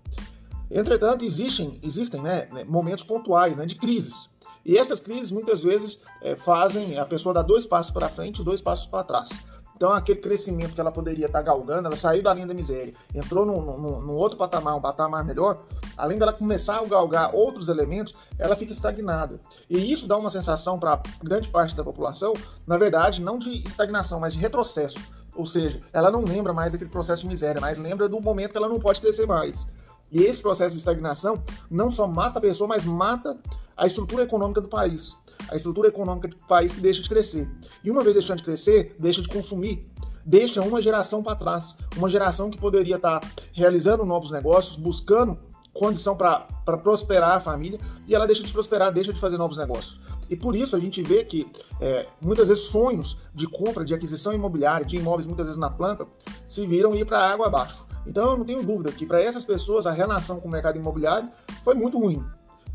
Entretanto, 0.71 1.25
existem, 1.25 1.79
existem 1.83 2.21
né, 2.21 2.47
né, 2.53 2.65
momentos 2.65 3.05
pontuais 3.05 3.57
né, 3.57 3.65
de 3.65 3.77
crises. 3.77 4.29
E 4.67 4.77
essas 4.77 4.99
crises 4.99 5.31
muitas 5.31 5.63
vezes 5.63 6.01
é, 6.21 6.35
fazem 6.35 6.99
a 6.99 7.07
pessoa 7.07 7.33
dar 7.33 7.43
dois 7.43 7.65
passos 7.65 7.93
para 7.93 8.09
frente 8.09 8.43
e 8.43 8.45
dois 8.45 8.61
passos 8.61 8.87
para 8.87 9.05
trás. 9.05 9.29
Então, 9.77 9.93
aquele 9.93 10.21
crescimento 10.21 10.75
que 10.75 10.81
ela 10.81 10.91
poderia 10.91 11.27
estar 11.27 11.39
tá 11.39 11.45
galgando, 11.45 11.87
ela 11.87 11.97
saiu 11.97 12.23
da 12.23 12.35
linha 12.35 12.47
da 12.47 12.55
miséria, 12.55 12.95
entrou 13.15 13.45
num, 13.47 14.11
outro 14.17 14.37
patamar, 14.37 14.75
um 14.75 14.81
patamar 14.81 15.23
melhor, 15.23 15.63
além 15.97 16.19
dela 16.19 16.33
começar 16.33 16.79
a 16.79 16.85
galgar 16.85 17.33
outros 17.33 17.69
elementos, 17.69 18.15
ela 18.39 18.57
fica 18.57 18.73
estagnada. 18.73 19.39
E 19.69 19.93
isso 19.93 20.09
dá 20.09 20.17
uma 20.17 20.31
sensação 20.31 20.81
para 20.81 21.01
grande 21.23 21.49
parte 21.49 21.77
da 21.77 21.85
população, 21.85 22.33
na 22.67 22.77
verdade, 22.77 23.23
não 23.23 23.39
de 23.39 23.63
estagnação, 23.69 24.19
mas 24.19 24.33
de 24.33 24.41
retrocesso. 24.41 24.99
Ou 25.37 25.45
seja, 25.45 25.81
ela 25.93 26.11
não 26.11 26.25
lembra 26.25 26.55
mais 26.55 26.73
daquele 26.73 26.91
processo 26.91 27.23
de 27.23 27.29
miséria, 27.29 27.61
mas 27.61 27.77
lembra 27.77 28.09
do 28.09 28.19
momento 28.19 28.53
que 28.53 28.57
ela 28.57 28.69
não 28.69 28.81
pode 28.81 29.01
crescer 29.01 29.27
mais. 29.27 29.69
E 30.11 30.23
esse 30.23 30.41
processo 30.41 30.73
de 30.73 30.79
estagnação 30.79 31.43
não 31.71 31.91
só 31.91 32.07
mata 32.07 32.39
a 32.39 32.43
pessoa, 32.43 32.69
mas 32.69 32.85
mata 32.85 33.37
a 33.77 33.87
estrutura 33.87 34.23
econômica 34.23 34.61
do 34.61 34.69
país. 34.69 35.15
A 35.51 35.57
estrutura 35.57 35.89
econômica 35.89 36.29
do 36.29 36.37
país 36.47 36.75
que 36.75 36.81
deixa 36.81 37.03
de 37.03 37.09
crescer. 37.09 37.49
E 37.85 37.91
uma 37.91 38.03
vez 38.03 38.15
deixando 38.15 38.39
de 38.39 38.45
crescer, 38.45 38.97
deixa 38.99 39.23
de 39.23 39.29
consumir. 39.29 39.87
Deixa 40.25 40.61
uma 40.63 40.81
geração 40.81 41.23
para 41.23 41.37
trás. 41.37 41.77
Uma 41.97 42.11
geração 42.11 42.51
que 42.51 42.59
poderia 42.59 42.97
estar 42.97 43.21
tá 43.21 43.29
realizando 43.53 44.05
novos 44.05 44.31
negócios, 44.31 44.77
buscando 44.77 45.39
condição 45.73 46.17
para 46.17 46.47
prosperar 46.83 47.37
a 47.37 47.41
família, 47.41 47.79
e 48.09 48.15
ela 48.15 48.27
deixa 48.27 48.43
de 48.43 48.53
prosperar, 48.53 48.93
deixa 48.93 49.13
de 49.13 49.21
fazer 49.21 49.37
novos 49.37 49.59
negócios. 49.59 50.01
E 50.29 50.35
por 50.35 50.57
isso 50.57 50.75
a 50.75 50.81
gente 50.81 51.03
vê 51.03 51.25
que 51.25 51.47
é, 51.81 52.07
muitas 52.21 52.49
vezes 52.49 52.65
sonhos 52.65 53.17
de 53.33 53.47
compra, 53.47 53.85
de 53.85 53.95
aquisição 53.95 54.33
imobiliária, 54.33 54.85
de 54.85 54.97
imóveis 54.97 55.27
muitas 55.27 55.47
vezes 55.47 55.61
na 55.61 55.71
planta, 55.71 56.07
se 56.49 56.67
viram 56.67 56.95
ir 56.95 57.05
para 57.05 57.21
água 57.21 57.47
abaixo. 57.47 57.86
Então 58.07 58.31
eu 58.31 58.39
não 58.39 58.45
tenho 58.45 58.63
dúvida 58.63 58.93
que 58.93 59.05
para 59.05 59.21
essas 59.21 59.45
pessoas 59.45 59.87
a 59.87 59.91
relação 59.91 60.41
com 60.41 60.49
o 60.49 60.51
mercado 60.51 60.79
imobiliário 60.79 61.29
foi 61.65 61.75
muito 61.75 61.99
ruim. 61.99 62.25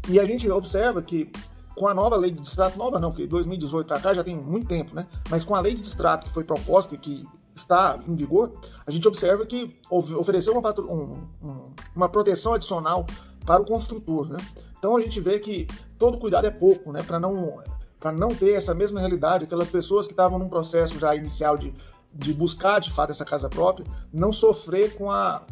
E 0.10 0.20
a 0.20 0.26
gente 0.26 0.50
observa 0.50 1.02
que 1.02 1.32
com 1.76 1.88
a 1.88 1.94
nova 1.94 2.16
lei 2.16 2.32
de 2.32 2.40
distrato, 2.40 2.78
nova 2.78 3.00
não, 3.00 3.12
porque 3.12 3.26
2018 3.26 3.88
para 3.88 4.00
cá 4.00 4.14
já 4.14 4.24
tem 4.24 4.36
muito 4.36 4.68
tempo, 4.68 4.94
né? 4.94 5.08
Mas 5.30 5.46
com 5.46 5.56
a 5.56 5.60
lei 5.60 5.74
de 5.74 5.82
distrato 5.82 6.26
que 6.28 6.34
foi 6.34 6.44
proposta 6.44 6.96
e 6.96 6.98
que 6.98 7.26
está 7.56 8.00
em 8.08 8.16
vigor, 8.16 8.52
a 8.86 8.92
gente 8.92 9.08
observa 9.08 9.46
que 9.46 9.80
ofereceu 9.90 10.58
uma, 10.58 10.74
um, 10.82 11.28
um, 11.44 11.72
uma 11.96 12.10
proteção 12.10 12.54
adicional 12.54 13.06
para 13.46 13.62
o 13.62 13.66
construtor, 13.66 14.30
né? 14.30 14.38
Então 14.78 14.98
a 14.98 15.02
gente 15.02 15.20
vê 15.22 15.40
que 15.40 15.68
todo 15.98 16.18
cuidado 16.18 16.46
é 16.46 16.52
pouco, 16.52 16.92
né? 16.92 17.04
Para 17.04 17.20
não 17.20 17.62
para 18.00 18.12
não 18.12 18.30
ter 18.30 18.54
essa 18.54 18.74
mesma 18.74 19.00
realidade, 19.00 19.44
aquelas 19.44 19.70
pessoas 19.70 20.08
que 20.08 20.14
estavam 20.14 20.40
num 20.40 20.50
processo 20.50 20.98
já 20.98 21.16
inicial 21.16 21.56
de, 21.56 21.72
de 22.14 22.34
buscar 22.34 22.80
de 22.80 22.92
fato 22.92 23.12
essa 23.12 23.26
casa 23.26 23.50
própria, 23.50 23.86
não 24.14 24.34
sofrer 24.34 24.96
com 24.96 25.10
a, 25.10 25.44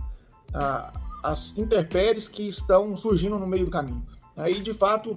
a 0.53 0.93
as 1.23 1.57
intempéries 1.57 2.27
que 2.27 2.47
estão 2.47 2.95
surgindo 2.95 3.37
no 3.37 3.45
meio 3.45 3.65
do 3.65 3.71
caminho. 3.71 4.05
Aí, 4.35 4.61
de 4.61 4.73
fato, 4.73 5.15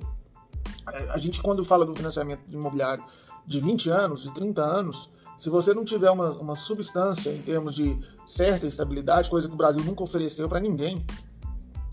a 1.11 1.19
gente 1.19 1.41
quando 1.41 1.65
fala 1.65 1.87
do 1.87 1.95
financiamento 1.95 2.43
imobiliário 2.51 3.05
de 3.47 3.61
20 3.61 3.91
anos, 3.91 4.23
de 4.23 4.35
30 4.35 4.63
anos, 4.63 5.11
se 5.39 5.49
você 5.49 5.73
não 5.75 5.85
tiver 5.85 6.11
uma, 6.11 6.31
uma 6.33 6.57
substância 6.57 7.31
em 7.31 7.43
termos 7.43 7.75
de 7.75 7.99
certa 8.27 8.67
estabilidade, 8.67 9.31
coisa 9.31 9.49
que 9.49 9.55
o 9.55 9.57
Brasil 9.57 9.83
nunca 9.85 10.03
ofereceu 10.03 10.49
para 10.49 10.61
ninguém, 10.61 11.05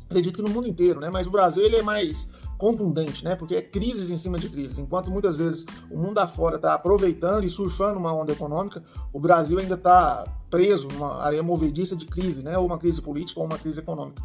acredito 0.05 0.35
que 0.35 0.41
no 0.41 0.49
mundo 0.49 0.67
inteiro, 0.67 0.99
né? 0.99 1.09
Mas 1.09 1.27
o 1.27 1.31
Brasil 1.31 1.63
ele 1.63 1.77
é 1.77 1.81
mais 1.81 2.27
contundente, 2.59 3.23
né? 3.23 3.35
Porque 3.35 3.55
é 3.55 3.61
crises 3.61 4.11
em 4.11 4.17
cima 4.17 4.37
de 4.37 4.49
crises. 4.49 4.77
Enquanto 4.77 5.09
muitas 5.09 5.37
vezes 5.37 5.65
o 5.89 5.97
mundo 5.97 6.19
afora 6.19 6.57
está 6.57 6.73
aproveitando 6.73 7.45
e 7.45 7.49
surfando 7.49 7.97
uma 7.97 8.13
onda 8.13 8.33
econômica, 8.33 8.83
o 9.13 9.19
Brasil 9.19 9.57
ainda 9.57 9.75
está 9.75 10.25
preso 10.49 10.87
numa 10.89 11.23
areia 11.23 11.41
movediça 11.41 11.95
de 11.95 12.05
crise, 12.05 12.43
né? 12.43 12.57
Ou 12.57 12.65
uma 12.65 12.77
crise 12.77 13.01
política 13.01 13.39
ou 13.39 13.45
uma 13.45 13.57
crise 13.57 13.79
econômica. 13.79 14.21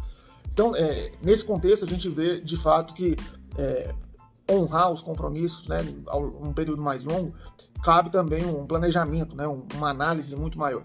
Então, 0.51 0.75
é, 0.75 1.11
nesse 1.21 1.43
contexto, 1.45 1.85
a 1.85 1.87
gente 1.87 2.09
vê 2.09 2.39
de 2.41 2.57
fato 2.57 2.93
que 2.93 3.15
é, 3.57 3.93
honrar 4.51 4.91
os 4.91 5.01
compromissos, 5.01 5.67
né, 5.67 5.77
um 6.41 6.53
período 6.53 6.81
mais 6.81 7.03
longo, 7.03 7.33
cabe 7.83 8.09
também 8.11 8.45
um 8.45 8.65
planejamento, 8.65 9.35
né, 9.35 9.47
uma 9.47 9.89
análise 9.89 10.35
muito 10.35 10.57
maior. 10.57 10.83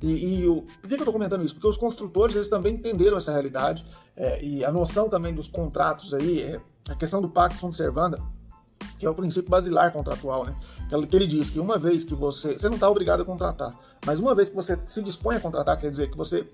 E, 0.00 0.40
e 0.40 0.48
o, 0.48 0.62
por 0.62 0.88
que, 0.88 0.94
eu 0.94 0.98
estou 0.98 1.12
comentando 1.12 1.44
isso? 1.44 1.54
Porque 1.54 1.68
os 1.68 1.76
construtores 1.76 2.34
eles 2.34 2.48
também 2.48 2.74
entenderam 2.74 3.16
essa 3.16 3.30
realidade 3.30 3.84
é, 4.16 4.42
e 4.42 4.64
a 4.64 4.72
noção 4.72 5.08
também 5.08 5.32
dos 5.32 5.48
contratos 5.48 6.12
aí, 6.12 6.40
é, 6.40 6.60
a 6.88 6.94
questão 6.94 7.20
do 7.20 7.28
pacto 7.28 7.58
sunt 7.58 7.74
servanda, 7.76 8.18
que 8.98 9.06
é 9.06 9.10
o 9.10 9.14
princípio 9.14 9.50
basilar 9.50 9.92
contratual, 9.92 10.44
né? 10.44 10.54
Que 11.08 11.16
ele 11.16 11.26
diz 11.26 11.50
que 11.50 11.58
uma 11.58 11.78
vez 11.78 12.04
que 12.04 12.14
você. 12.14 12.58
Você 12.58 12.68
não 12.68 12.74
está 12.74 12.88
obrigado 12.88 13.22
a 13.22 13.24
contratar, 13.24 13.74
mas 14.04 14.18
uma 14.18 14.34
vez 14.34 14.48
que 14.48 14.54
você 14.54 14.78
se 14.84 15.02
dispõe 15.02 15.36
a 15.36 15.40
contratar, 15.40 15.78
quer 15.78 15.90
dizer 15.90 16.10
que 16.10 16.16
você, 16.16 16.46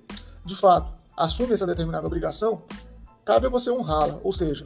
de 0.45 0.55
fato, 0.55 0.93
assume 1.17 1.55
essa 1.55 1.67
determinada 1.67 2.07
obrigação, 2.07 2.63
cabe 3.25 3.47
a 3.47 3.51
você 3.51 3.71
honrá-la. 3.71 4.19
Ou 4.23 4.33
seja, 4.33 4.65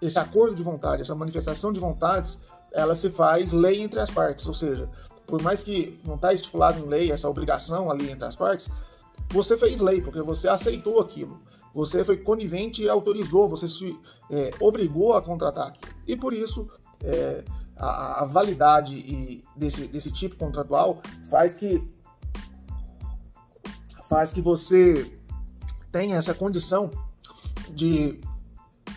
esse 0.00 0.18
acordo 0.18 0.54
de 0.54 0.62
vontade, 0.62 1.02
essa 1.02 1.14
manifestação 1.14 1.72
de 1.72 1.80
vontades, 1.80 2.38
ela 2.72 2.94
se 2.94 3.08
faz 3.08 3.52
lei 3.52 3.80
entre 3.80 4.00
as 4.00 4.10
partes, 4.10 4.46
ou 4.46 4.54
seja, 4.54 4.88
por 5.26 5.40
mais 5.40 5.62
que 5.62 5.98
não 6.04 6.16
está 6.16 6.32
estipulado 6.32 6.78
em 6.80 6.86
lei 6.86 7.10
essa 7.10 7.28
obrigação 7.28 7.90
ali 7.90 8.10
entre 8.10 8.24
as 8.24 8.36
partes, 8.36 8.68
você 9.30 9.56
fez 9.56 9.80
lei, 9.80 10.02
porque 10.02 10.20
você 10.20 10.48
aceitou 10.48 11.00
aquilo. 11.00 11.40
Você 11.74 12.04
foi 12.04 12.16
conivente 12.16 12.82
e 12.82 12.88
autorizou, 12.88 13.48
você 13.48 13.68
se 13.68 13.98
é, 14.30 14.50
obrigou 14.60 15.14
a 15.14 15.22
contratar 15.22 15.68
aquilo. 15.68 15.92
E 16.06 16.16
por 16.16 16.32
isso, 16.32 16.68
é, 17.02 17.44
a, 17.76 18.22
a, 18.22 18.24
validade 18.24 19.42
desse, 19.56 19.86
desse 19.88 20.10
tipo 20.12 20.36
contratual 20.36 21.02
faz 21.28 21.52
que 21.52 21.82
faz 24.08 24.30
que 24.30 24.40
você 24.40 25.18
tenha 25.90 26.16
essa 26.16 26.32
condição 26.34 26.90
de 27.70 28.20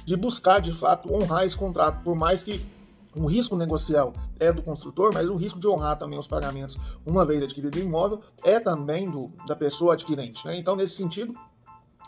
de 0.07 0.15
buscar 0.15 0.61
de 0.61 0.71
fato 0.71 1.13
honrar 1.13 1.43
esse 1.43 1.57
contrato, 1.57 2.01
por 2.01 2.15
mais 2.15 2.41
que 2.41 2.65
o 3.13 3.25
risco 3.25 3.57
negocial 3.57 4.13
é 4.39 4.53
do 4.53 4.61
construtor, 4.61 5.11
mas 5.13 5.27
o 5.27 5.35
risco 5.35 5.59
de 5.59 5.67
honrar 5.67 5.99
também 5.99 6.17
os 6.17 6.27
pagamentos 6.27 6.77
uma 7.05 7.25
vez 7.25 7.43
adquirido 7.43 7.75
o 7.75 7.81
imóvel 7.81 8.21
é 8.41 8.57
também 8.57 9.11
do, 9.11 9.29
da 9.45 9.53
pessoa 9.53 9.95
adquirente. 9.95 10.45
Né? 10.45 10.57
Então, 10.57 10.77
nesse 10.77 10.95
sentido, 10.95 11.33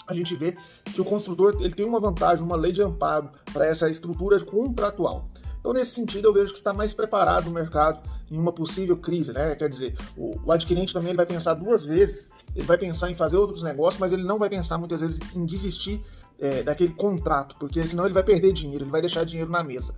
a 0.07 0.13
gente 0.13 0.35
vê 0.35 0.55
que 0.83 0.99
o 0.99 1.05
construtor 1.05 1.57
ele 1.59 1.73
tem 1.73 1.85
uma 1.85 1.99
vantagem, 1.99 2.43
uma 2.43 2.55
lei 2.55 2.71
de 2.71 2.81
amparo 2.81 3.29
para 3.53 3.65
essa 3.65 3.89
estrutura 3.89 4.39
contratual. 4.43 5.27
Então, 5.59 5.73
nesse 5.73 5.91
sentido, 5.91 6.27
eu 6.27 6.33
vejo 6.33 6.53
que 6.53 6.59
está 6.59 6.73
mais 6.73 6.93
preparado 6.93 7.47
o 7.47 7.51
mercado 7.51 8.01
em 8.31 8.37
uma 8.37 8.51
possível 8.51 8.95
crise. 8.97 9.33
Né? 9.33 9.55
Quer 9.55 9.69
dizer, 9.69 9.97
o, 10.17 10.39
o 10.45 10.51
adquirente 10.51 10.93
também 10.93 11.09
ele 11.09 11.17
vai 11.17 11.25
pensar 11.25 11.53
duas 11.53 11.83
vezes, 11.83 12.29
ele 12.55 12.65
vai 12.65 12.77
pensar 12.77 13.11
em 13.11 13.15
fazer 13.15 13.37
outros 13.37 13.61
negócios, 13.61 13.99
mas 13.99 14.13
ele 14.13 14.23
não 14.23 14.39
vai 14.39 14.49
pensar 14.49 14.77
muitas 14.77 15.01
vezes 15.01 15.19
em 15.35 15.45
desistir 15.45 16.01
é, 16.39 16.63
daquele 16.63 16.93
contrato, 16.93 17.55
porque 17.59 17.85
senão 17.85 18.05
ele 18.05 18.13
vai 18.13 18.23
perder 18.23 18.53
dinheiro, 18.53 18.85
ele 18.85 18.91
vai 18.91 19.01
deixar 19.01 19.25
dinheiro 19.25 19.51
na 19.51 19.63
mesa. 19.63 19.93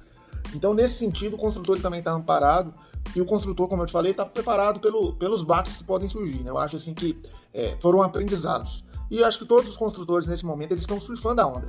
Então, 0.56 0.74
nesse 0.74 0.96
sentido, 0.96 1.36
o 1.36 1.40
construtor 1.40 1.80
também 1.80 2.00
está 2.00 2.12
amparado 2.12 2.74
e 3.16 3.22
o 3.22 3.26
construtor, 3.26 3.68
como 3.68 3.84
eu 3.84 3.86
te 3.86 3.92
falei, 3.92 4.12
está 4.12 4.26
preparado 4.26 4.80
pelo, 4.80 5.14
pelos 5.14 5.44
baques 5.44 5.76
que 5.76 5.84
podem 5.84 6.10
surgir. 6.10 6.44
Né? 6.44 6.50
Eu 6.50 6.58
acho 6.58 6.76
assim 6.76 6.94
que 6.94 7.18
é, 7.54 7.78
foram 7.82 8.02
aprendizados. 8.02 8.84
E 9.12 9.20
eu 9.20 9.26
acho 9.26 9.38
que 9.38 9.46
todos 9.46 9.70
os 9.70 9.78
construtores 9.78 10.26
nesse 10.26 10.46
momento 10.46 10.72
eles 10.72 10.84
estão 10.84 11.00
surfando 11.00 11.42
a 11.42 11.46
onda. 11.46 11.68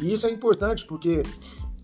E 0.00 0.12
isso 0.12 0.26
é 0.26 0.30
importante 0.30 0.86
porque 0.86 1.22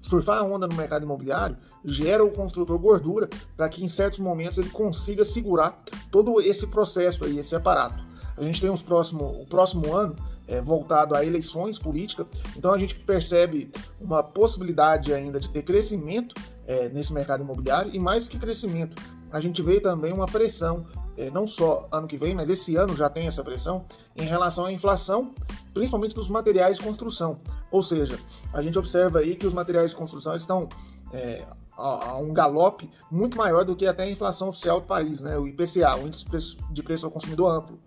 surfar 0.00 0.38
a 0.38 0.44
onda 0.44 0.66
no 0.66 0.76
mercado 0.76 1.02
imobiliário 1.02 1.56
gera 1.84 2.24
o 2.24 2.30
construtor 2.30 2.78
gordura 2.78 3.28
para 3.56 3.68
que 3.68 3.84
em 3.84 3.88
certos 3.88 4.20
momentos 4.20 4.58
ele 4.58 4.70
consiga 4.70 5.24
segurar 5.24 5.76
todo 6.10 6.40
esse 6.40 6.68
processo 6.68 7.24
aí, 7.24 7.38
esse 7.38 7.54
aparato. 7.56 8.02
A 8.36 8.42
gente 8.42 8.60
tem 8.60 8.70
os 8.70 8.80
próximo, 8.80 9.42
o 9.42 9.46
próximo 9.46 9.94
ano 9.94 10.14
é, 10.46 10.60
voltado 10.60 11.14
a 11.16 11.24
eleições 11.24 11.78
políticas. 11.78 12.26
Então 12.56 12.72
a 12.72 12.78
gente 12.78 12.94
percebe 12.94 13.72
uma 14.00 14.22
possibilidade 14.22 15.12
ainda 15.12 15.40
de 15.40 15.48
ter 15.48 15.62
crescimento 15.62 16.34
é, 16.66 16.88
nesse 16.88 17.12
mercado 17.12 17.42
imobiliário 17.42 17.92
e 17.92 17.98
mais 17.98 18.24
do 18.24 18.30
que 18.30 18.38
crescimento, 18.38 19.02
a 19.32 19.40
gente 19.40 19.62
vê 19.62 19.80
também 19.80 20.12
uma 20.12 20.26
pressão, 20.26 20.86
não 21.30 21.46
só 21.46 21.88
ano 21.90 22.06
que 22.06 22.16
vem, 22.16 22.34
mas 22.34 22.48
esse 22.48 22.76
ano 22.76 22.96
já 22.96 23.08
tem 23.08 23.26
essa 23.26 23.42
pressão 23.42 23.84
em 24.16 24.24
relação 24.24 24.66
à 24.66 24.72
inflação, 24.72 25.32
principalmente 25.72 26.14
dos 26.14 26.28
materiais 26.28 26.78
de 26.78 26.84
construção. 26.84 27.38
Ou 27.70 27.82
seja, 27.82 28.18
a 28.52 28.62
gente 28.62 28.78
observa 28.78 29.20
aí 29.20 29.36
que 29.36 29.46
os 29.46 29.52
materiais 29.52 29.90
de 29.90 29.96
construção 29.96 30.36
estão 30.36 30.68
é, 31.12 31.44
a, 31.76 32.16
um 32.16 32.32
galope 32.32 32.90
muito 33.10 33.36
maior 33.36 33.64
do 33.64 33.74
que 33.74 33.86
até 33.86 34.04
a 34.04 34.10
inflação 34.10 34.48
oficial 34.48 34.80
do 34.80 34.86
país, 34.86 35.20
né? 35.20 35.38
o 35.38 35.46
IPCA, 35.46 35.96
o 35.96 36.06
Índice 36.06 36.24
de 36.24 36.30
Preço, 36.30 36.56
de 36.70 36.82
Preço 36.82 37.06
ao 37.06 37.12
Consumidor 37.12 37.50
Amplo. 37.50 37.78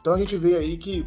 Então 0.00 0.14
a 0.14 0.18
gente 0.18 0.36
vê 0.36 0.56
aí 0.56 0.76
que 0.76 1.06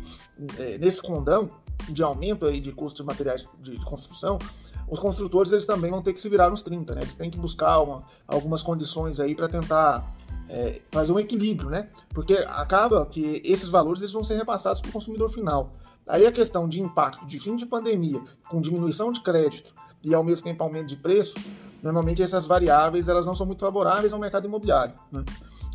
é, 0.57 0.77
nesse 0.77 1.01
condão 1.01 1.49
de 1.89 2.01
aumento 2.03 2.45
aí 2.45 2.59
de 2.59 2.71
custos 2.71 3.01
de 3.01 3.05
materiais 3.05 3.47
de, 3.59 3.77
de, 3.77 3.85
construção, 3.85 4.39
os 4.87 4.99
construtores 4.99 5.51
eles 5.51 5.65
também 5.65 5.91
vão 5.91 6.01
ter 6.01 6.13
que 6.13 6.19
se 6.19 6.29
virar 6.29 6.49
nos 6.49 6.63
30, 6.63 6.95
né? 6.95 7.01
Eles 7.01 7.13
têm 7.13 7.29
que 7.29 7.37
buscar 7.37 7.79
uma, 7.81 8.01
algumas 8.27 8.63
condições 8.63 9.19
aí 9.19 9.35
para 9.35 9.47
tentar 9.47 10.11
é, 10.49 10.81
fazer 10.91 11.11
um 11.11 11.19
equilíbrio, 11.19 11.69
né? 11.69 11.89
Porque 12.09 12.33
acaba 12.47 13.05
que 13.05 13.41
esses 13.43 13.69
valores 13.69 14.01
eles 14.01 14.13
vão 14.13 14.23
ser 14.23 14.35
repassados 14.35 14.81
para 14.81 14.89
o 14.89 14.93
consumidor 14.93 15.29
final. 15.29 15.73
Aí 16.07 16.25
a 16.25 16.31
questão 16.31 16.67
de 16.67 16.81
impacto 16.81 17.25
de 17.25 17.39
fim 17.39 17.55
de 17.55 17.65
pandemia, 17.65 18.21
com 18.49 18.61
diminuição 18.61 19.11
de 19.11 19.21
crédito 19.21 19.73
e 20.03 20.13
ao 20.13 20.23
mesmo 20.23 20.43
tempo 20.45 20.63
aumento 20.63 20.87
de 20.87 20.95
preço, 20.95 21.35
normalmente 21.83 22.23
essas 22.23 22.45
variáveis 22.45 23.09
elas 23.09 23.25
não 23.25 23.35
são 23.35 23.45
muito 23.45 23.59
favoráveis 23.59 24.13
ao 24.13 24.19
mercado 24.19 24.47
imobiliário. 24.47 24.95
Né? 25.11 25.23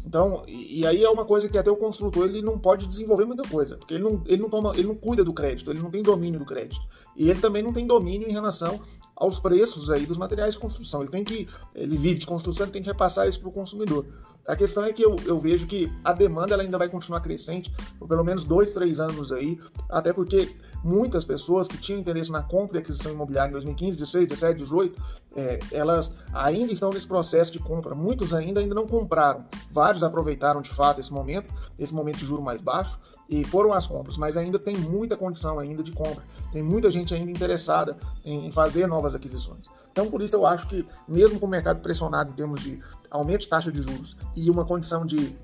Então, 0.04 0.42
e, 0.48 0.80
e, 0.80 0.86
aí 0.86 1.04
é 1.04 1.08
uma 1.08 1.24
coisa 1.24 1.48
que 1.48 1.56
até 1.56 1.70
o 1.70 1.76
construtor 1.76 2.24
ele 2.26 2.42
não 2.42 2.58
pode 2.58 2.86
desenvolver 2.86 3.24
muita 3.24 3.48
coisa, 3.48 3.76
porque 3.76 3.94
ele 3.94 4.02
não, 4.02 4.22
ele 4.26 4.42
não 4.42 4.48
toma, 4.48 4.72
ele 4.74 4.88
não 4.88 4.94
cuida 4.94 5.22
do 5.22 5.32
crédito, 5.32 5.70
ele 5.70 5.80
não 5.80 5.90
tem 5.90 6.02
domínio 6.02 6.40
do 6.40 6.46
crédito. 6.46 6.80
E 7.16 7.30
ele 7.30 7.40
também 7.40 7.62
não 7.62 7.72
tem 7.72 7.86
domínio 7.86 8.28
em 8.28 8.32
relação 8.32 8.80
aos 9.14 9.38
preços 9.38 9.90
aí 9.90 10.04
dos 10.04 10.18
materiais 10.18 10.54
de 10.54 10.60
construção. 10.60 11.02
Ele 11.02 11.10
tem 11.10 11.22
que, 11.22 11.48
ele 11.74 11.96
vive 11.96 12.20
de 12.20 12.26
construção, 12.26 12.64
ele 12.64 12.72
tem 12.72 12.82
que 12.82 12.88
repassar 12.88 13.28
isso 13.28 13.38
para 13.38 13.48
o 13.48 13.52
consumidor. 13.52 14.06
A 14.46 14.56
questão 14.56 14.84
é 14.84 14.92
que 14.92 15.04
eu, 15.04 15.16
eu 15.24 15.38
vejo 15.38 15.66
que 15.66 15.92
a 16.02 16.12
demanda 16.12 16.54
ela 16.54 16.62
ainda 16.62 16.76
vai 16.76 16.88
continuar 16.88 17.20
crescente 17.20 17.72
por 17.98 18.08
pelo 18.08 18.24
menos 18.24 18.44
dois, 18.44 18.72
três 18.72 18.98
anos 18.98 19.30
aí, 19.30 19.60
até 19.88 20.12
porque 20.12 20.56
muitas 20.82 21.24
pessoas 21.24 21.68
que 21.68 21.78
tinham 21.78 22.00
interesse 22.00 22.30
na 22.30 22.42
compra 22.42 22.78
e 22.78 22.80
aquisição 22.80 23.12
imobiliária 23.12 23.50
em 23.50 23.52
2015, 23.52 23.96
16, 23.96 24.28
17, 24.28 24.58
18, 24.58 25.02
é, 25.36 25.58
elas 25.70 26.12
ainda 26.32 26.72
estão 26.72 26.90
nesse 26.90 27.06
processo 27.06 27.52
de 27.52 27.60
compra. 27.60 27.94
Muitos 27.94 28.34
ainda 28.34 28.60
ainda 28.60 28.74
não 28.74 28.86
compraram. 28.86 29.44
Vários 29.70 30.02
aproveitaram 30.02 30.60
de 30.60 30.70
fato 30.70 31.00
esse 31.00 31.12
momento, 31.12 31.52
esse 31.78 31.94
momento 31.94 32.18
de 32.18 32.26
juro 32.26 32.42
mais 32.42 32.60
baixo, 32.60 32.98
e 33.28 33.44
foram 33.44 33.72
às 33.72 33.86
compras, 33.86 34.18
mas 34.18 34.36
ainda 34.36 34.58
tem 34.58 34.76
muita 34.76 35.16
condição 35.16 35.58
ainda 35.58 35.82
de 35.82 35.92
compra. 35.92 36.22
Tem 36.52 36.62
muita 36.62 36.90
gente 36.90 37.14
ainda 37.14 37.30
interessada 37.30 37.96
em 38.24 38.50
fazer 38.50 38.86
novas 38.86 39.14
aquisições. 39.14 39.66
Então, 39.90 40.10
por 40.10 40.20
isso 40.20 40.36
eu 40.36 40.46
acho 40.46 40.66
que, 40.68 40.86
mesmo 41.06 41.38
com 41.38 41.46
o 41.46 41.48
mercado 41.48 41.80
pressionado 41.80 42.30
em 42.30 42.34
termos 42.34 42.60
de 42.60 42.82
aumento 43.12 43.42
de 43.42 43.48
taxa 43.48 43.70
de 43.70 43.82
juros 43.82 44.16
e 44.34 44.50
uma 44.50 44.64
condição 44.64 45.06
de, 45.06 45.36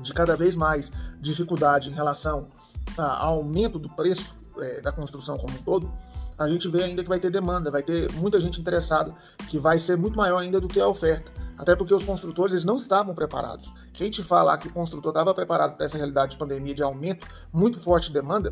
de 0.00 0.12
cada 0.12 0.36
vez 0.36 0.54
mais 0.54 0.92
dificuldade 1.20 1.90
em 1.90 1.92
relação 1.92 2.48
ao 2.96 3.38
aumento 3.38 3.78
do 3.78 3.88
preço 3.88 4.34
é, 4.58 4.80
da 4.80 4.92
construção 4.92 5.38
como 5.38 5.54
um 5.54 5.62
todo, 5.62 5.90
a 6.36 6.48
gente 6.48 6.68
vê 6.68 6.82
ainda 6.82 7.02
que 7.02 7.08
vai 7.08 7.20
ter 7.20 7.30
demanda, 7.30 7.70
vai 7.70 7.82
ter 7.82 8.10
muita 8.12 8.40
gente 8.40 8.60
interessada, 8.60 9.14
que 9.48 9.58
vai 9.58 9.78
ser 9.78 9.96
muito 9.96 10.16
maior 10.16 10.38
ainda 10.38 10.58
do 10.58 10.68
que 10.68 10.80
a 10.80 10.88
oferta. 10.88 11.30
Até 11.58 11.76
porque 11.76 11.92
os 11.92 12.02
construtores 12.02 12.54
eles 12.54 12.64
não 12.64 12.76
estavam 12.76 13.14
preparados. 13.14 13.70
Quem 13.92 14.10
te 14.10 14.24
falar 14.24 14.56
que 14.56 14.66
o 14.66 14.72
construtor 14.72 15.10
estava 15.10 15.34
preparado 15.34 15.76
para 15.76 15.84
essa 15.84 15.98
realidade 15.98 16.32
de 16.32 16.38
pandemia, 16.38 16.74
de 16.74 16.82
aumento 16.82 17.26
muito 17.52 17.78
forte 17.78 18.06
de 18.06 18.14
demanda, 18.14 18.50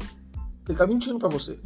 ele 0.66 0.74
está 0.74 0.87
mentindo 0.87 1.18
para 1.18 1.31
você. 1.31 1.59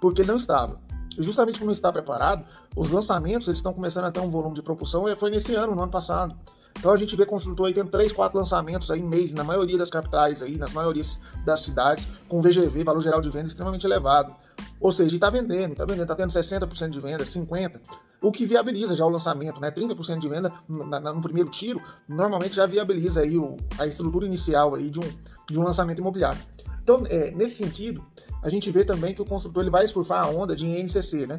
Porque 0.00 0.22
não 0.22 0.36
estava. 0.36 0.78
Justamente 1.18 1.58
por 1.58 1.64
não 1.64 1.72
estar 1.72 1.92
preparado, 1.92 2.44
os 2.76 2.90
lançamentos 2.90 3.48
eles 3.48 3.58
estão 3.58 3.72
começando 3.72 4.04
a 4.04 4.10
ter 4.10 4.20
um 4.20 4.30
volume 4.30 4.54
de 4.54 4.62
propulsão, 4.62 5.08
e 5.08 5.16
foi 5.16 5.30
nesse 5.30 5.54
ano, 5.54 5.74
no 5.74 5.82
ano 5.82 5.90
passado. 5.90 6.36
Então 6.78 6.92
a 6.92 6.96
gente 6.96 7.14
vê 7.16 7.26
construtor 7.26 7.66
aí 7.66 7.74
tendo 7.74 7.90
3, 7.90 8.12
4 8.12 8.38
lançamentos 8.38 8.90
aí 8.90 9.02
mês, 9.02 9.32
na 9.32 9.44
maioria 9.44 9.76
das 9.76 9.90
capitais 9.90 10.40
aí, 10.40 10.56
nas 10.56 10.72
maiorias 10.72 11.20
das 11.44 11.62
cidades, 11.62 12.06
com 12.28 12.40
VGV, 12.40 12.84
valor 12.84 13.00
geral 13.00 13.20
de 13.20 13.28
venda 13.28 13.48
extremamente 13.48 13.84
elevado. 13.84 14.34
Ou 14.80 14.90
seja, 14.90 15.14
está 15.14 15.28
vendendo, 15.28 15.72
está 15.72 15.84
vendendo, 15.84 16.02
está 16.02 16.14
tendo 16.14 16.30
60% 16.30 16.90
de 16.90 17.00
venda, 17.00 17.24
50%, 17.24 17.80
o 18.22 18.30
que 18.30 18.46
viabiliza 18.46 18.94
já 18.94 19.04
o 19.04 19.08
lançamento, 19.08 19.60
né? 19.60 19.70
30% 19.70 20.18
de 20.18 20.28
venda 20.28 20.52
no 20.68 21.22
primeiro 21.22 21.50
tiro, 21.50 21.82
normalmente 22.08 22.56
já 22.56 22.66
viabiliza 22.66 23.20
aí 23.20 23.36
o, 23.36 23.56
a 23.78 23.86
estrutura 23.86 24.26
inicial 24.26 24.74
aí 24.74 24.90
de 24.90 25.00
um, 25.00 25.12
de 25.50 25.58
um 25.58 25.62
lançamento 25.62 25.98
imobiliário. 25.98 26.40
Então, 26.82 27.04
é, 27.06 27.30
nesse 27.30 27.56
sentido, 27.56 28.04
a 28.42 28.48
gente 28.48 28.70
vê 28.70 28.84
também 28.84 29.14
que 29.14 29.22
o 29.22 29.24
construtor 29.24 29.62
ele 29.62 29.70
vai 29.70 29.86
surfar 29.86 30.24
a 30.24 30.30
onda 30.30 30.56
de 30.56 30.66
INCC, 30.66 31.26
né? 31.26 31.38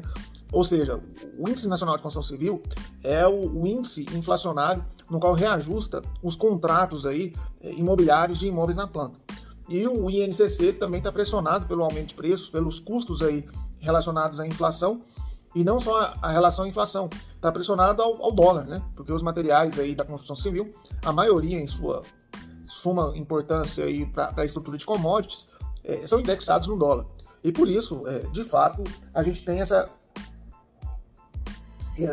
Ou 0.52 0.62
seja, 0.62 1.00
o 1.38 1.48
Índice 1.48 1.66
Nacional 1.66 1.96
de 1.96 2.02
Construção 2.02 2.36
Civil 2.36 2.62
é 3.02 3.26
o, 3.26 3.62
o 3.62 3.66
índice 3.66 4.06
inflacionário 4.14 4.84
no 5.08 5.18
qual 5.18 5.32
reajusta 5.32 6.02
os 6.22 6.36
contratos 6.36 7.06
aí 7.06 7.32
eh, 7.62 7.72
imobiliários 7.72 8.38
de 8.38 8.48
imóveis 8.48 8.76
na 8.76 8.86
planta. 8.86 9.18
E 9.66 9.86
o 9.86 10.10
INCC 10.10 10.74
também 10.74 10.98
está 10.98 11.10
pressionado 11.10 11.66
pelo 11.66 11.82
aumento 11.82 12.08
de 12.08 12.14
preços, 12.14 12.50
pelos 12.50 12.78
custos 12.78 13.22
aí 13.22 13.46
relacionados 13.80 14.38
à 14.40 14.46
inflação 14.46 15.00
e 15.54 15.64
não 15.64 15.80
só 15.80 16.14
a 16.20 16.30
relação 16.30 16.64
à 16.64 16.68
inflação, 16.68 17.08
está 17.34 17.50
pressionado 17.50 18.02
ao, 18.02 18.22
ao, 18.22 18.32
dólar, 18.32 18.64
né? 18.64 18.82
Porque 18.94 19.12
os 19.12 19.22
materiais 19.22 19.78
aí 19.78 19.94
da 19.94 20.04
construção 20.04 20.36
civil, 20.36 20.70
a 21.04 21.12
maioria 21.12 21.60
em 21.60 21.66
sua 21.66 22.02
suma 22.72 23.12
importância 23.16 23.84
para 24.12 24.32
a 24.36 24.44
estrutura 24.44 24.78
de 24.78 24.86
commodities, 24.86 25.46
é, 25.84 26.06
são 26.06 26.18
indexados 26.20 26.68
no 26.68 26.78
dólar. 26.78 27.06
E 27.44 27.52
por 27.52 27.68
isso, 27.68 28.06
é, 28.06 28.20
de 28.30 28.44
fato, 28.44 28.82
a 29.12 29.22
gente 29.22 29.44
tem 29.44 29.60
essa 29.60 29.88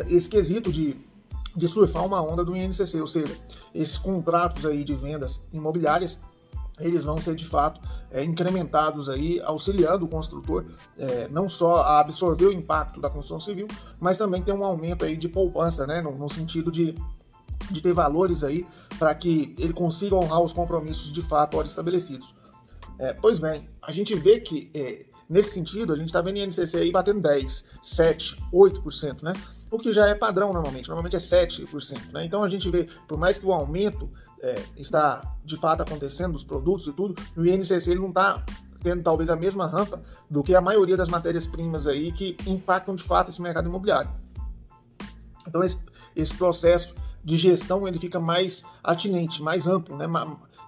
esse 0.08 0.28
quesito 0.28 0.70
de, 0.70 0.94
de 1.56 1.66
surfar 1.66 2.04
uma 2.04 2.20
onda 2.20 2.44
do 2.44 2.54
INCC, 2.54 3.00
ou 3.00 3.06
seja, 3.06 3.34
esses 3.74 3.96
contratos 3.96 4.66
aí 4.66 4.84
de 4.84 4.94
vendas 4.94 5.40
imobiliárias, 5.50 6.18
eles 6.78 7.02
vão 7.02 7.16
ser 7.16 7.34
de 7.34 7.46
fato 7.46 7.80
é, 8.10 8.22
incrementados 8.22 9.08
aí, 9.08 9.40
auxiliando 9.40 10.04
o 10.04 10.08
construtor 10.08 10.66
é, 10.98 11.28
não 11.28 11.48
só 11.48 11.76
a 11.76 12.00
absorver 12.00 12.44
o 12.44 12.52
impacto 12.52 13.00
da 13.00 13.08
construção 13.08 13.40
civil, 13.40 13.66
mas 13.98 14.18
também 14.18 14.42
ter 14.42 14.52
um 14.52 14.64
aumento 14.64 15.04
aí 15.04 15.16
de 15.16 15.28
poupança, 15.30 15.86
né, 15.86 16.02
no, 16.02 16.12
no 16.12 16.28
sentido 16.28 16.70
de, 16.70 16.94
de 17.70 17.80
ter 17.80 17.92
valores 17.92 18.44
aí 18.44 18.66
para 18.98 19.14
que 19.14 19.54
ele 19.58 19.72
consiga 19.72 20.14
honrar 20.14 20.40
os 20.40 20.52
compromissos 20.52 21.12
de 21.12 21.22
fato 21.22 21.60
estabelecidos. 21.62 22.34
É, 22.98 23.12
pois 23.14 23.38
bem, 23.38 23.68
a 23.82 23.92
gente 23.92 24.14
vê 24.14 24.40
que 24.40 24.70
é, 24.74 25.06
nesse 25.28 25.50
sentido 25.50 25.92
a 25.92 25.96
gente 25.96 26.06
está 26.06 26.20
vendo 26.20 26.38
INCC 26.38 26.76
aí 26.76 26.92
batendo 26.92 27.20
10, 27.20 27.64
7, 27.80 28.36
8%, 28.52 29.22
né? 29.22 29.32
o 29.70 29.78
que 29.78 29.92
já 29.92 30.08
é 30.08 30.14
padrão 30.14 30.52
normalmente, 30.52 30.88
normalmente 30.88 31.16
é 31.16 31.18
7%. 31.18 32.12
Né? 32.12 32.24
Então 32.24 32.42
a 32.42 32.48
gente 32.48 32.68
vê, 32.68 32.88
por 33.06 33.16
mais 33.16 33.38
que 33.38 33.46
o 33.46 33.52
aumento 33.52 34.10
é, 34.42 34.56
está 34.76 35.22
de 35.44 35.56
fato 35.56 35.82
acontecendo 35.82 36.32
dos 36.32 36.42
produtos 36.42 36.88
e 36.88 36.92
tudo, 36.92 37.14
o 37.36 37.46
INCC 37.46 37.90
ele 37.90 38.00
não 38.00 38.08
está 38.08 38.44
tendo 38.82 39.02
talvez 39.02 39.30
a 39.30 39.36
mesma 39.36 39.66
rampa 39.66 40.02
do 40.28 40.42
que 40.42 40.54
a 40.54 40.60
maioria 40.60 40.96
das 40.96 41.08
matérias-primas 41.08 41.86
aí 41.86 42.10
que 42.10 42.36
impactam 42.46 42.94
de 42.94 43.04
fato 43.04 43.30
esse 43.30 43.40
mercado 43.40 43.68
imobiliário. 43.68 44.10
Então 45.46 45.62
esse, 45.62 45.78
esse 46.16 46.34
processo 46.34 46.94
de 47.24 47.36
gestão 47.36 47.86
ele 47.86 47.98
fica 47.98 48.18
mais 48.18 48.62
atinente, 48.82 49.42
mais 49.42 49.66
amplo, 49.66 49.96
né? 49.96 50.06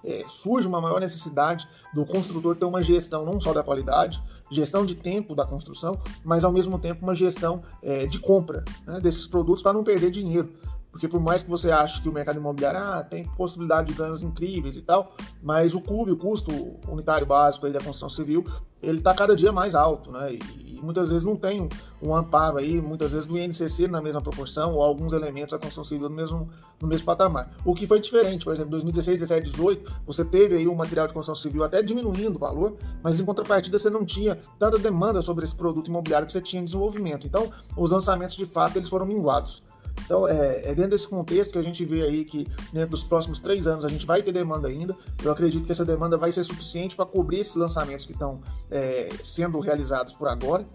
É, 0.05 0.25
surge 0.27 0.67
uma 0.67 0.81
maior 0.81 1.01
necessidade 1.01 1.69
do 1.95 2.05
construtor 2.05 2.57
ter 2.57 2.65
uma 2.65 2.83
gestão 2.83 3.25
não 3.25 3.41
só 3.41 3.53
da 3.53 3.63
qualidade, 3.63 4.21
gestão 4.51 4.85
de 4.85 4.95
tempo 4.95 5.35
da 5.35 5.47
construção, 5.47 5.99
mas 6.25 6.45
ao 6.45 6.53
mesmo 6.53 6.79
tempo 6.79 7.05
uma 7.05 7.15
gestão 7.15 7.63
é, 7.81 8.07
de 8.07 8.19
compra 8.19 8.65
né, 8.87 9.01
desses 9.01 9.27
produtos 9.27 9.63
para 9.63 9.73
não 9.73 9.85
perder 9.85 10.11
dinheiro. 10.11 10.53
Porque 10.93 11.09
por 11.09 11.19
mais 11.19 11.43
que 11.43 11.49
você 11.49 11.73
ache 11.73 12.03
que 12.03 12.09
o 12.09 12.13
mercado 12.13 12.39
imobiliário 12.39 12.79
ah, 12.79 13.03
tem 13.03 13.25
possibilidade 13.25 13.89
de 13.89 13.95
ganhos 13.95 14.23
incríveis 14.23 14.77
e 14.77 14.83
tal, 14.83 15.17
mas 15.43 15.75
o 15.75 15.81
cubo, 15.81 16.13
o 16.13 16.17
custo 16.17 16.53
unitário 16.87 17.27
básico 17.27 17.65
aí 17.65 17.73
da 17.73 17.81
construção 17.81 18.11
civil, 18.11 18.45
ele 18.83 18.99
está 18.99 19.15
cada 19.15 19.35
dia 19.35 19.51
mais 19.51 19.75
alto, 19.75 20.13
né? 20.13 20.35
E, 20.35 20.77
e, 20.77 20.81
muitas 20.83 21.09
vezes 21.09 21.25
não 21.25 21.37
tem 21.37 21.69
um 22.03 22.15
amparo 22.15 22.59
aí, 22.59 22.81
muitas 22.83 23.13
vezes 23.13 23.27
do 23.27 23.39
INCC 23.39 23.87
na 23.87 24.03
mesma 24.03 24.21
proporção 24.21 24.75
ou 24.75 24.83
alguns 24.83 25.13
elementos 25.13 25.53
da 25.53 25.59
construção 25.59 25.85
civil 25.85 26.11
no 26.11 26.15
mesmo, 26.15 26.51
no 26.81 26.89
mesmo 26.89 27.07
patamar. 27.07 27.51
O 27.65 27.75
que 27.75 27.87
foi 27.87 28.01
diferente, 28.01 28.45
por 28.45 28.53
exemplo, 28.53 28.73
2016, 28.73 29.21
17, 29.21 29.51
18, 29.51 29.93
você 30.05 30.25
teve 30.25 30.57
aí 30.57 30.67
o 30.67 30.75
material 30.75 31.07
de 31.07 31.15
construção 31.15 31.41
civil 31.41 31.63
até 31.63 31.81
diminuindo 31.81 32.37
o 32.37 32.39
valor, 32.39 32.77
mas 33.03 33.19
em 33.19 33.25
contrapartida 33.25 33.79
você 33.79 33.89
não 33.89 34.05
tinha 34.05 34.39
tanta 34.59 34.77
demanda 34.77 35.23
sobre 35.23 35.45
esse 35.45 35.55
produto 35.55 35.89
imobiliário 35.89 36.27
que 36.27 36.33
você 36.33 36.41
tinha 36.41 36.61
em 36.61 36.65
desenvolvimento. 36.65 37.27
Então, 37.27 37.51
os 37.77 37.93
lançamentos 37.93 38.37
de 38.37 38.45
fato 38.45 38.77
eles 38.77 38.89
foram 38.89 39.07
minguados. 39.07 39.63
Então, 40.05 40.27
é, 40.27 40.63
é, 40.65 40.75
dentro 40.75 40.91
desse 40.91 41.09
contexto 41.09 41.53
que 41.53 41.59
a 41.59 41.63
gente 41.63 41.85
vê 41.85 42.03
aí 42.03 42.25
que 42.25 42.47
dentro 42.73 42.91
dos 42.91 43.05
próximos 43.05 43.39
três 43.39 43.67
anos 43.67 43.85
a 43.85 43.89
gente 43.89 44.07
vai 44.07 44.23
ter 44.23 44.33
demanda 44.33 44.69
ainda. 44.69 44.97
Eu 45.23 45.33
acredito 45.33 45.65
que 45.65 45.73
essa 45.73 45.85
demanda 45.85 46.17
vai 46.17 46.33
ser 46.33 46.45
suficiente 46.45 46.97
para 46.97 47.07
cobrir 47.07 47.41
esses 47.41 47.55
lançamentos 47.55 48.05
que 48.07 48.13
estão 48.13 48.41
é, 48.71 49.09
sendo 49.25 49.59
realizados 49.61 50.13
por 50.15 50.29
agora. 50.29 50.67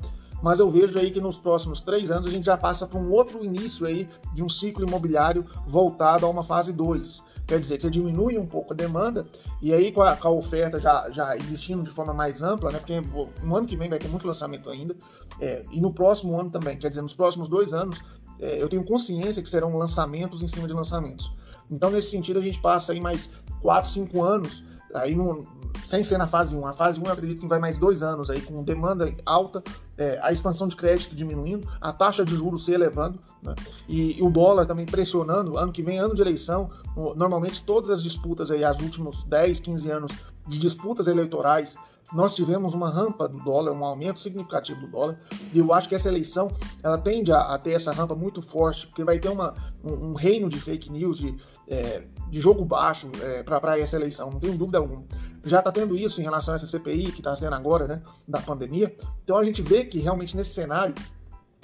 Mas 0.41 0.60
eu 0.60 0.69
vejo 0.69 0.97
aí 0.97 1.10
que 1.12 1.19
nos 1.19 1.36
próximos 1.36 1.82
três 1.82 2.12
anos 2.12 2.27
a 2.27 2.30
gente 2.30 2.45
já 2.45 2.56
passa 2.56 2.86
para 2.86 2.99
um 2.99 3.12
outro 3.12 3.43
início 3.43 3.86
aí 3.86 4.08
de 4.34 4.43
um 4.43 4.49
ciclo 4.49 4.88
imobiliário 4.88 5.45
voltado 5.67 6.25
a 6.25 6.30
uma 6.30 6.43
fase 6.43 6.71
2. 6.71 7.23
Quer 7.47 7.60
dizer, 7.60 7.77
que 7.77 7.84
você 7.84 7.89
diminui 7.89 8.38
um 8.38 8.45
pouco 8.45 8.73
a 8.73 8.75
demanda 8.75 9.25
e 9.62 9.73
aí 9.73 9.91
com 9.91 10.01
a, 10.01 10.17
com 10.17 10.27
a, 10.27 10.32
oferta 10.32 10.80
já, 10.80 11.10
já 11.12 11.36
existindo 11.38 11.82
de 11.82 11.89
forma 11.89 12.13
mais 12.13 12.43
ampla, 12.43 12.69
né? 12.71 12.77
Porque 12.77 13.01
no 13.41 13.56
ano 13.56 13.65
que 13.65 13.77
vem 13.77 13.89
vai 13.89 13.97
ter 13.97 14.10
muito 14.10 14.27
lançamento 14.27 14.69
ainda, 14.69 14.95
é, 15.39 15.63
e 15.71 15.80
no 15.80 15.93
próximo 15.93 16.38
ano 16.38 16.51
também, 16.51 16.77
quer 16.77 16.89
dizer, 16.89 17.01
nos 17.01 17.13
próximos 17.13 17.47
dois 17.47 17.73
anos 17.73 18.01
é, 18.39 18.62
eu 18.62 18.69
tenho 18.69 18.84
consciência 18.84 19.41
que 19.41 19.50
serão 19.50 19.76
lançamentos 19.78 20.41
em 20.41 20.47
cima 20.47 20.67
de 20.67 20.73
lançamentos. 20.73 21.32
Então, 21.69 21.89
nesse 21.89 22.10
sentido, 22.10 22.39
a 22.39 22.41
gente 22.41 22.60
passa 22.60 22.93
aí 22.93 23.00
mais 23.00 23.30
4, 23.62 23.91
5 23.91 24.23
anos, 24.23 24.63
aí 24.93 25.15
no, 25.15 25.43
sem 25.88 26.04
ser 26.04 26.17
na 26.17 26.28
fase 26.28 26.56
1. 26.56 26.65
A 26.65 26.73
fase 26.73 27.00
1 27.00 27.04
eu 27.04 27.12
acredito 27.12 27.39
que 27.41 27.47
vai 27.47 27.60
mais 27.60 27.78
dois 27.78 28.02
anos 28.02 28.30
aí, 28.30 28.41
com 28.41 28.63
demanda 28.63 29.13
alta, 29.26 29.63
é, 29.97 30.19
a 30.21 30.32
expansão 30.32 30.67
de 30.67 30.76
crédito 30.76 31.15
diminuindo, 31.15 31.67
a 31.80 31.91
taxa 31.91 32.23
de 32.23 32.36
juros 32.36 32.65
se 32.65 32.71
elevando, 32.71 33.19
né? 33.41 33.54
e, 33.88 34.17
e, 34.17 34.21
o 34.21 34.30
dólar 34.30 34.65
também 34.65 34.86
pressionando. 34.86 35.58
Ano 35.58 35.71
que 35.71 35.82
vem, 35.82 35.97
ano 36.00 36.15
de 36.15 36.21
eleição, 36.21 36.69
normalmente 37.15 37.63
todas 37.63 37.89
as 37.89 38.04
disputas 38.04 38.52
aí, 38.52 38.63
os 38.63 38.82
últimos 38.82 39.23
10, 39.23 39.60
15 39.60 39.91
anos 39.91 40.12
de 40.47 40.60
disputas 40.60 41.08
eleitorais, 41.08 41.76
nós 42.13 42.34
tivemos 42.34 42.74
uma 42.74 42.89
rampa 42.89 43.28
do 43.28 43.39
dólar, 43.39 43.72
um 43.74 43.84
aumento 43.84 44.20
significativo 44.20 44.82
do 44.82 44.88
dólar, 44.88 45.20
e 45.54 45.60
eu 45.60 45.74
acho 45.74 45.89
que 45.89 45.96
essa 45.96 46.08
eleição 46.08 46.50
ela 46.82 46.98
tende 46.98 47.32
a, 47.32 47.41
a 47.54 47.58
ter 47.58 47.72
essa 47.72 47.91
rampa 47.91 48.15
muito 48.15 48.41
forte, 48.41 48.88
porque 48.88 49.04
vai 49.04 49.20
ter 49.20 49.30
uma, 49.30 49.54
um, 49.84 50.12
um 50.12 50.13
reino 50.13 50.48
de 50.48 50.60
fake 50.60 50.91
news, 50.91 51.17
de, 51.17 51.36
é, 51.67 52.04
de 52.30 52.39
jogo 52.39 52.63
baixo 52.63 53.10
é, 53.22 53.43
para 53.43 53.80
essa 53.80 53.96
eleição, 53.96 54.30
não 54.32 54.39
tenho 54.39 54.58
dúvida 54.58 54.78
alguma. 54.78 55.04
Já 55.43 55.60
está 55.60 55.72
tendo 55.72 55.96
isso 55.96 56.20
em 56.20 56.24
relação 56.24 56.54
a 56.54 56.56
essa 56.56 56.67
CPI 56.67 57.12
que 57.12 57.20
está 57.20 57.36
sendo 57.36 57.54
agora, 57.54 57.88
né, 57.88 58.02
da 58.28 58.39
pandemia. 58.39 58.96
Então 59.24 59.38
a 59.38 59.43
gente 59.43 59.62
vê 59.62 59.86
que 59.86 60.00
realmente 60.00 60.36
nesse 60.36 60.54
cenário, 60.54 60.93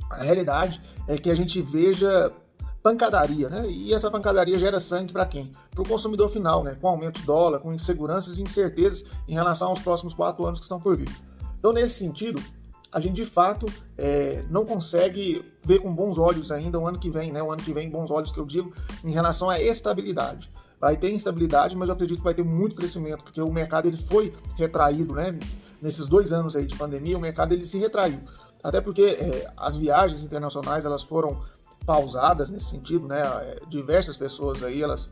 a 0.09 0.23
realidade 0.23 0.81
é 1.07 1.17
que 1.17 1.29
a 1.29 1.35
gente 1.35 1.61
veja 1.61 2.31
pancadaria, 2.83 3.49
né? 3.49 3.65
E 3.69 3.93
essa 3.93 4.11
pancadaria 4.11 4.59
gera 4.59 4.77
sangue 4.77 5.13
para 5.13 5.25
quem? 5.25 5.53
Para 5.71 5.81
o 5.81 5.87
consumidor 5.87 6.29
final, 6.29 6.63
né? 6.63 6.75
Com 6.79 6.89
aumento 6.89 7.21
de 7.21 7.25
dólar, 7.25 7.59
com 7.59 7.73
inseguranças 7.73 8.37
e 8.37 8.41
incertezas 8.41 9.05
em 9.25 9.33
relação 9.33 9.69
aos 9.69 9.79
próximos 9.79 10.13
quatro 10.13 10.45
anos 10.45 10.59
que 10.59 10.65
estão 10.65 10.81
por 10.81 10.97
vir. 10.97 11.09
Então, 11.57 11.71
nesse 11.71 11.93
sentido, 11.93 12.43
a 12.91 12.99
gente 12.99 13.15
de 13.15 13.25
fato 13.25 13.65
é, 13.97 14.43
não 14.49 14.65
consegue 14.65 15.49
ver 15.63 15.79
com 15.79 15.95
bons 15.95 16.17
olhos 16.17 16.51
ainda 16.51 16.77
o 16.77 16.85
ano 16.85 16.99
que 16.99 17.09
vem, 17.09 17.31
né? 17.31 17.41
O 17.41 17.51
ano 17.51 17.63
que 17.63 17.73
vem, 17.73 17.89
bons 17.89 18.11
olhos 18.11 18.33
que 18.33 18.37
eu 18.37 18.45
digo, 18.45 18.73
em 19.01 19.11
relação 19.11 19.49
à 19.49 19.61
estabilidade. 19.61 20.51
Vai 20.77 20.97
ter 20.97 21.09
instabilidade, 21.09 21.77
mas 21.77 21.87
eu 21.87 21.93
acredito 21.93 22.17
que 22.17 22.23
vai 22.23 22.33
ter 22.33 22.43
muito 22.43 22.75
crescimento, 22.75 23.23
porque 23.23 23.41
o 23.41 23.51
mercado 23.51 23.87
ele 23.87 23.95
foi 23.95 24.33
retraído, 24.57 25.15
né? 25.15 25.39
Nesses 25.81 26.05
dois 26.05 26.33
anos 26.33 26.53
aí 26.53 26.65
de 26.65 26.75
pandemia, 26.75 27.17
o 27.17 27.21
mercado 27.21 27.53
ele 27.53 27.65
se 27.65 27.77
retraiu. 27.77 28.19
Até 28.61 28.81
porque 28.81 29.01
é, 29.01 29.51
as 29.55 29.75
viagens 29.75 30.23
internacionais 30.23 30.85
elas 30.85 31.03
foram 31.03 31.41
pausadas 31.85 32.49
nesse 32.49 32.65
sentido, 32.65 33.07
né? 33.07 33.21
É, 33.21 33.59
diversas 33.67 34.17
pessoas 34.17 34.63
aí, 34.63 34.81
elas 34.81 35.11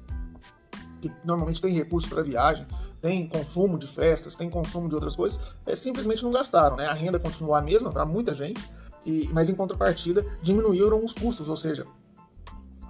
que 1.02 1.12
normalmente 1.24 1.62
têm 1.62 1.74
recursos 1.74 2.08
para 2.10 2.22
viagem, 2.22 2.66
têm 3.02 3.28
consumo 3.28 3.78
de 3.78 3.88
festas, 3.88 4.36
têm 4.36 4.50
consumo 4.50 4.88
de 4.88 4.96
outras 4.96 5.16
coisas, 5.16 5.40
é, 5.66 5.76
simplesmente 5.76 6.24
não 6.24 6.32
gastaram, 6.32 6.76
né? 6.76 6.86
A 6.86 6.94
renda 6.94 7.20
continua 7.20 7.58
a 7.58 7.62
mesma 7.62 7.92
para 7.92 8.06
muita 8.06 8.34
gente, 8.34 8.62
e, 9.06 9.28
mas 9.34 9.50
em 9.50 9.56
contrapartida 9.56 10.24
diminuíram 10.42 11.04
os 11.04 11.14
custos, 11.14 11.50
ou 11.50 11.56
seja, 11.56 11.88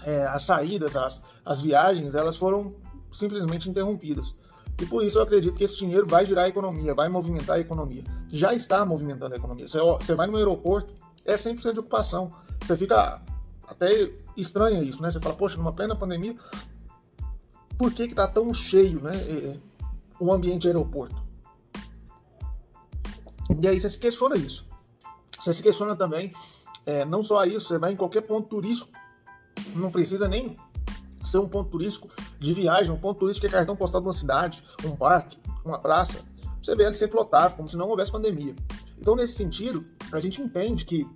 é, 0.03 0.25
as 0.25 0.43
saídas, 0.43 0.95
as, 0.95 1.23
as 1.45 1.61
viagens, 1.61 2.15
elas 2.15 2.35
foram 2.35 2.75
simplesmente 3.11 3.69
interrompidas. 3.69 4.35
E 4.81 4.85
por 4.85 5.03
isso 5.03 5.19
eu 5.19 5.23
acredito 5.23 5.53
que 5.53 5.63
esse 5.63 5.77
dinheiro 5.77 6.07
vai 6.07 6.25
girar 6.25 6.45
a 6.45 6.49
economia, 6.49 6.93
vai 6.93 7.07
movimentar 7.07 7.57
a 7.57 7.59
economia. 7.59 8.03
Já 8.29 8.53
está 8.53 8.83
movimentando 8.83 9.35
a 9.35 9.37
economia. 9.37 9.67
Você, 9.67 10.15
vai 10.15 10.27
no 10.27 10.37
aeroporto, 10.37 10.93
é 11.23 11.35
100% 11.35 11.73
de 11.73 11.79
ocupação. 11.79 12.31
Você 12.65 12.75
fica 12.75 13.21
até 13.71 14.11
estranha 14.35 14.83
isso, 14.83 15.01
né? 15.01 15.09
Você 15.09 15.19
fala, 15.19 15.35
poxa, 15.35 15.57
numa 15.57 15.71
plena 15.71 15.95
pandemia, 15.95 16.35
por 17.77 17.93
que 17.93 18.07
que 18.07 18.13
tá 18.13 18.27
tão 18.27 18.53
cheio, 18.53 19.01
né? 19.01 19.59
Um 20.19 20.31
ambiente 20.31 20.63
de 20.63 20.67
aeroporto. 20.67 21.15
E 23.61 23.67
aí 23.67 23.79
você 23.79 23.89
se 23.89 23.97
questiona 23.97 24.35
isso. 24.35 24.67
Você 25.39 25.53
se 25.53 25.63
questiona 25.63 25.95
também, 25.95 26.29
é, 26.85 27.03
não 27.05 27.23
só 27.23 27.43
isso, 27.45 27.67
você 27.67 27.79
vai 27.79 27.93
em 27.93 27.95
qualquer 27.95 28.21
ponto 28.21 28.47
turístico, 28.47 28.91
não 29.73 29.89
precisa 29.89 30.27
nem 30.27 30.55
ser 31.25 31.39
um 31.39 31.47
ponto 31.47 31.69
turístico 31.69 32.09
de 32.39 32.53
viagem, 32.53 32.91
um 32.91 32.99
ponto 32.99 33.19
turístico 33.19 33.47
que 33.47 33.53
é 33.53 33.57
cartão 33.57 33.75
postal 33.75 34.01
de 34.01 34.07
uma 34.07 34.13
cidade, 34.13 34.63
um 34.85 34.95
parque, 34.95 35.37
uma 35.63 35.79
praça. 35.79 36.23
Você 36.61 36.75
vê 36.75 36.83
ele 36.83 36.95
sempre 36.95 37.15
lotado, 37.15 37.55
como 37.55 37.67
se 37.67 37.77
não 37.77 37.89
houvesse 37.89 38.11
pandemia. 38.11 38.55
Então, 38.99 39.15
nesse 39.15 39.33
sentido, 39.33 39.83
a 40.11 40.19
gente 40.19 40.41
entende 40.41 40.85
que 40.85 41.07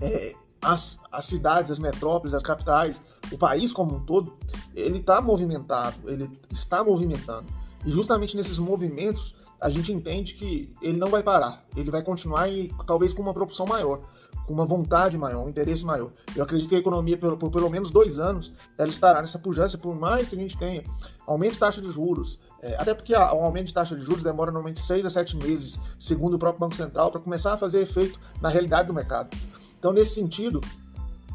é, 0.00 0.34
as, 0.62 0.98
as 1.10 1.24
cidades, 1.24 1.70
as 1.70 1.78
metrópoles, 1.78 2.34
as 2.34 2.42
capitais, 2.42 3.02
o 3.30 3.36
país 3.36 3.72
como 3.72 3.96
um 3.96 4.00
todo, 4.00 4.34
ele 4.74 4.98
está 4.98 5.20
movimentado, 5.20 5.96
ele 6.08 6.30
está 6.50 6.84
movimentando. 6.84 7.46
E 7.84 7.90
justamente 7.90 8.36
nesses 8.36 8.58
movimentos, 8.58 9.34
a 9.60 9.68
gente 9.68 9.92
entende 9.92 10.34
que 10.34 10.72
ele 10.80 10.96
não 10.96 11.08
vai 11.08 11.22
parar, 11.22 11.64
ele 11.76 11.90
vai 11.90 12.02
continuar 12.02 12.48
e 12.48 12.72
talvez 12.86 13.12
com 13.12 13.22
uma 13.22 13.34
propulsão 13.34 13.66
maior, 13.66 14.00
com 14.46 14.52
uma 14.52 14.64
vontade 14.64 15.16
maior, 15.18 15.44
um 15.44 15.48
interesse 15.48 15.84
maior. 15.84 16.10
Eu 16.34 16.42
acredito 16.42 16.68
que 16.68 16.74
a 16.74 16.78
economia, 16.78 17.16
por, 17.16 17.36
por 17.36 17.50
pelo 17.50 17.70
menos 17.70 17.90
dois 17.90 18.18
anos, 18.18 18.52
ela 18.78 18.90
estará 18.90 19.20
nessa 19.20 19.38
pujança, 19.38 19.78
por 19.78 19.94
mais 19.94 20.28
que 20.28 20.36
a 20.36 20.38
gente 20.38 20.56
tenha 20.56 20.82
aumento 21.26 21.54
de 21.54 21.58
taxa 21.58 21.80
de 21.80 21.90
juros, 21.90 22.38
é, 22.60 22.76
até 22.76 22.94
porque 22.94 23.14
o 23.14 23.18
aumento 23.18 23.66
de 23.66 23.74
taxa 23.74 23.96
de 23.96 24.02
juros 24.02 24.22
demora 24.22 24.50
normalmente 24.50 24.80
seis 24.80 25.04
a 25.04 25.10
sete 25.10 25.36
meses, 25.36 25.78
segundo 25.98 26.34
o 26.34 26.38
próprio 26.38 26.60
Banco 26.60 26.76
Central, 26.76 27.10
para 27.10 27.20
começar 27.20 27.52
a 27.52 27.56
fazer 27.56 27.80
efeito 27.80 28.18
na 28.40 28.48
realidade 28.48 28.88
do 28.88 28.94
mercado. 28.94 29.36
Então, 29.82 29.92
nesse 29.92 30.14
sentido, 30.14 30.60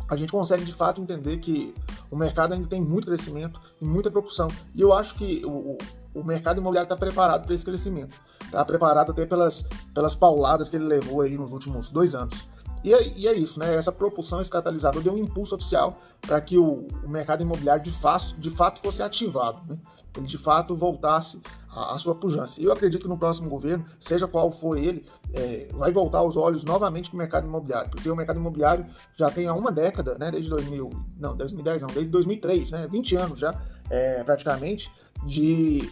a 0.08 0.16
gente 0.16 0.32
consegue 0.32 0.64
de 0.64 0.72
fato 0.72 1.02
entender 1.02 1.36
que 1.36 1.76
o 2.10 2.16
mercado 2.16 2.54
ainda 2.54 2.66
tem 2.66 2.82
muito 2.82 3.08
crescimento 3.08 3.60
e 3.82 3.86
muita 3.86 4.10
propulsão. 4.10 4.48
E 4.74 4.80
eu 4.80 4.94
acho 4.94 5.16
que 5.16 5.46
o, 5.46 5.78
o 6.16 6.24
mercado 6.24 6.62
imobiliário 6.62 6.86
está 6.86 6.96
preparado 6.96 7.44
para 7.44 7.54
esse 7.54 7.66
crescimento. 7.66 8.16
Está 8.42 8.64
preparado 8.64 9.12
até 9.12 9.26
pelas, 9.26 9.66
pelas 9.94 10.16
pauladas 10.16 10.70
que 10.70 10.78
ele 10.78 10.86
levou 10.86 11.20
aí 11.20 11.38
nos 11.38 11.52
últimos 11.52 11.90
dois 11.90 12.16
anos. 12.16 12.48
E 12.86 12.94
é, 12.94 13.18
e 13.18 13.28
é 13.28 13.34
isso, 13.34 13.60
né? 13.60 13.76
Essa 13.76 13.92
propulsão, 13.92 14.40
esse 14.40 14.50
catalisador 14.50 15.04
deu 15.04 15.14
um 15.14 15.18
impulso 15.18 15.54
oficial 15.54 16.00
para 16.22 16.40
que 16.40 16.58
o, 16.58 16.88
o, 17.04 17.10
mercado 17.10 17.42
imobiliário 17.44 17.84
de 17.84 17.92
fato, 17.92 18.34
de 18.40 18.50
fato 18.50 18.80
fosse 18.80 19.04
ativado, 19.04 19.60
né? 19.68 19.78
Ele 20.16 20.26
de 20.26 20.38
fato 20.38 20.74
voltasse 20.74 21.42
a, 21.78 21.96
a, 21.96 22.00
sua 22.00 22.16
pujança. 22.16 22.60
E 22.60 22.66
eu 22.66 22.72
acredito 22.72 23.04
que 23.04 23.08
no 23.08 23.18
próximo 23.18 23.50
governo, 23.50 23.86
seja 24.00 24.28
qual 24.28 24.52
for 24.52 24.78
ele, 24.78 25.06
é, 25.34 25.68
vai 25.74 25.92
voltar 25.92 26.24
os 26.24 26.36
olhos 26.36 26.64
novamente 26.64 27.10
para 27.10 27.16
o 27.16 27.20
mercado 27.20 27.48
imobiliário, 27.48 27.90
porque 27.92 28.10
o 28.10 28.16
mercado 28.16 28.40
imobiliário 28.40 28.86
já 29.16 29.30
tem 29.30 29.48
há 29.48 29.54
uma 29.54 29.72
década, 29.72 30.18
né, 30.20 30.32
desde 30.32 30.50
2000, 30.50 30.90
não, 31.20 31.36
2010 31.36 31.82
não, 31.82 31.88
desde 31.88 32.10
2003, 32.10 32.72
né, 32.72 32.88
20 32.90 33.16
anos 33.16 33.40
já, 33.40 33.62
é, 33.90 34.24
praticamente, 34.24 34.92
de 35.26 35.90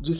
de, 0.00 0.12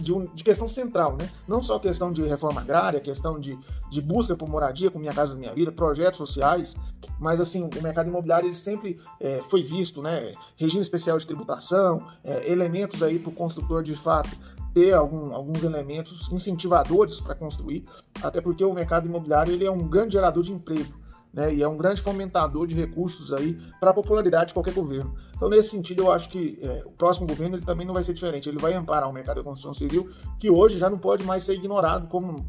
de, 0.00 0.12
um, 0.12 0.26
de, 0.34 0.42
questão 0.42 0.66
central, 0.66 1.16
né? 1.20 1.28
Não 1.46 1.62
só 1.62 1.78
questão 1.78 2.12
de 2.12 2.22
reforma 2.22 2.60
agrária, 2.60 3.00
questão 3.00 3.38
de, 3.38 3.58
de 3.90 4.00
busca 4.00 4.34
por 4.34 4.48
moradia 4.48 4.90
com 4.90 4.98
Minha 4.98 5.12
Casa 5.12 5.34
Minha 5.34 5.52
Vida, 5.52 5.70
projetos 5.70 6.18
sociais, 6.18 6.74
mas 7.18 7.40
assim, 7.40 7.62
o 7.62 7.82
mercado 7.82 8.08
imobiliário 8.08 8.48
ele 8.48 8.54
sempre 8.54 8.98
é, 9.20 9.40
foi 9.48 9.62
visto, 9.62 10.02
né? 10.02 10.32
Regime 10.56 10.82
especial 10.82 11.18
de 11.18 11.26
tributação, 11.26 12.06
é, 12.24 12.50
elementos 12.50 13.02
aí 13.02 13.18
para 13.18 13.30
o 13.30 13.32
construtor 13.32 13.82
de 13.82 13.94
fato 13.94 14.30
ter 14.72 14.92
algum, 14.92 15.34
alguns 15.34 15.64
elementos 15.64 16.30
incentivadores 16.30 17.20
para 17.20 17.34
construir, 17.34 17.84
até 18.22 18.40
porque 18.40 18.64
o 18.64 18.74
mercado 18.74 19.06
imobiliário 19.06 19.52
ele 19.52 19.64
é 19.64 19.70
um 19.70 19.88
grande 19.88 20.12
gerador 20.14 20.42
de 20.42 20.52
emprego 20.52 21.05
né, 21.36 21.54
e 21.54 21.62
é 21.62 21.68
um 21.68 21.76
grande 21.76 22.00
fomentador 22.00 22.66
de 22.66 22.74
recursos 22.74 23.30
aí 23.30 23.60
para 23.78 23.90
a 23.90 23.94
popularidade 23.94 24.48
de 24.48 24.54
qualquer 24.54 24.72
governo. 24.72 25.14
Então, 25.34 25.50
nesse 25.50 25.68
sentido, 25.68 26.04
eu 26.04 26.10
acho 26.10 26.30
que 26.30 26.58
é, 26.62 26.82
o 26.86 26.90
próximo 26.90 27.26
governo 27.26 27.56
ele 27.56 27.64
também 27.64 27.86
não 27.86 27.92
vai 27.92 28.02
ser 28.02 28.14
diferente. 28.14 28.48
Ele 28.48 28.58
vai 28.58 28.72
amparar 28.72 29.06
o 29.06 29.12
mercado 29.12 29.36
da 29.36 29.42
construção 29.42 29.74
civil, 29.74 30.10
que 30.40 30.48
hoje 30.48 30.78
já 30.78 30.88
não 30.88 30.96
pode 30.96 31.24
mais 31.24 31.42
ser 31.42 31.52
ignorado 31.52 32.08
como 32.08 32.46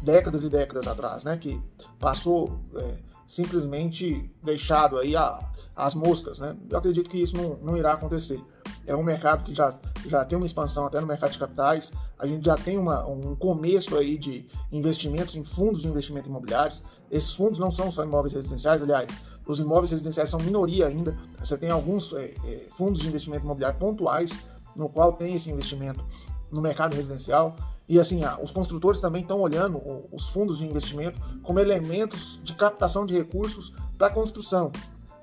décadas 0.00 0.44
e 0.44 0.48
décadas 0.48 0.86
atrás, 0.86 1.24
né, 1.24 1.36
que 1.36 1.60
passou 1.98 2.60
é, 2.76 2.94
simplesmente 3.26 4.30
deixado 4.40 4.98
aí 4.98 5.16
a, 5.16 5.36
as 5.74 5.96
moscas. 5.96 6.38
Né? 6.38 6.56
Eu 6.70 6.78
acredito 6.78 7.10
que 7.10 7.20
isso 7.20 7.36
não, 7.36 7.56
não 7.56 7.76
irá 7.76 7.94
acontecer. 7.94 8.40
É 8.86 8.94
um 8.94 9.02
mercado 9.02 9.42
que 9.42 9.52
já, 9.52 9.76
já 10.06 10.24
tem 10.24 10.38
uma 10.38 10.46
expansão 10.46 10.86
até 10.86 11.00
no 11.00 11.06
mercado 11.06 11.32
de 11.32 11.38
capitais, 11.38 11.90
a 12.18 12.26
gente 12.26 12.44
já 12.44 12.56
tem 12.56 12.76
uma, 12.76 13.06
um 13.06 13.36
começo 13.36 13.96
aí 13.96 14.18
de 14.18 14.46
investimentos 14.72 15.36
em 15.36 15.44
fundos 15.44 15.82
de 15.82 15.88
investimento 15.88 16.28
imobiliários. 16.28 16.82
Esses 17.10 17.32
fundos 17.32 17.58
não 17.58 17.70
são 17.70 17.90
só 17.90 18.04
imóveis 18.04 18.32
residenciais, 18.34 18.82
aliás, 18.82 19.08
os 19.46 19.58
imóveis 19.58 19.90
residenciais 19.92 20.28
são 20.28 20.38
minoria 20.40 20.86
ainda. 20.86 21.16
Você 21.38 21.56
tem 21.56 21.70
alguns 21.70 22.12
é, 22.12 22.34
é, 22.44 22.66
fundos 22.76 23.00
de 23.00 23.08
investimento 23.08 23.44
imobiliário 23.44 23.78
pontuais, 23.78 24.30
no 24.76 24.88
qual 24.88 25.14
tem 25.14 25.34
esse 25.34 25.50
investimento 25.50 26.04
no 26.50 26.60
mercado 26.60 26.94
residencial. 26.94 27.56
E 27.88 27.98
assim, 27.98 28.20
os 28.42 28.50
construtores 28.50 29.00
também 29.00 29.22
estão 29.22 29.40
olhando 29.40 29.80
os 30.12 30.28
fundos 30.28 30.58
de 30.58 30.66
investimento 30.66 31.18
como 31.42 31.58
elementos 31.58 32.38
de 32.44 32.52
captação 32.52 33.06
de 33.06 33.14
recursos 33.14 33.72
para 33.96 34.10
construção. 34.10 34.70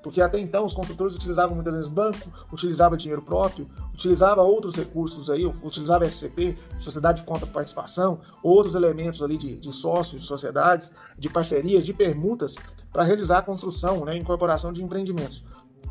Porque 0.06 0.20
até 0.20 0.38
então 0.38 0.64
os 0.64 0.72
construtores 0.72 1.16
utilizavam 1.16 1.56
muitas 1.56 1.74
vezes 1.74 1.90
banco, 1.90 2.30
utilizava 2.52 2.96
dinheiro 2.96 3.20
próprio, 3.20 3.68
utilizava 3.92 4.40
outros 4.40 4.76
recursos 4.76 5.28
aí, 5.28 5.44
utilizava 5.44 6.06
SCP, 6.06 6.56
Sociedade 6.78 7.22
de 7.22 7.26
Conta 7.26 7.44
Participação, 7.44 8.20
outros 8.40 8.76
elementos 8.76 9.20
ali 9.20 9.36
de, 9.36 9.56
de 9.56 9.72
sócios, 9.72 10.22
de 10.22 10.28
sociedades, 10.28 10.92
de 11.18 11.28
parcerias, 11.28 11.84
de 11.84 11.92
permutas 11.92 12.54
para 12.92 13.02
realizar 13.02 13.38
a 13.38 13.42
construção, 13.42 14.04
né, 14.04 14.16
incorporação 14.16 14.72
de 14.72 14.80
empreendimentos. 14.80 15.42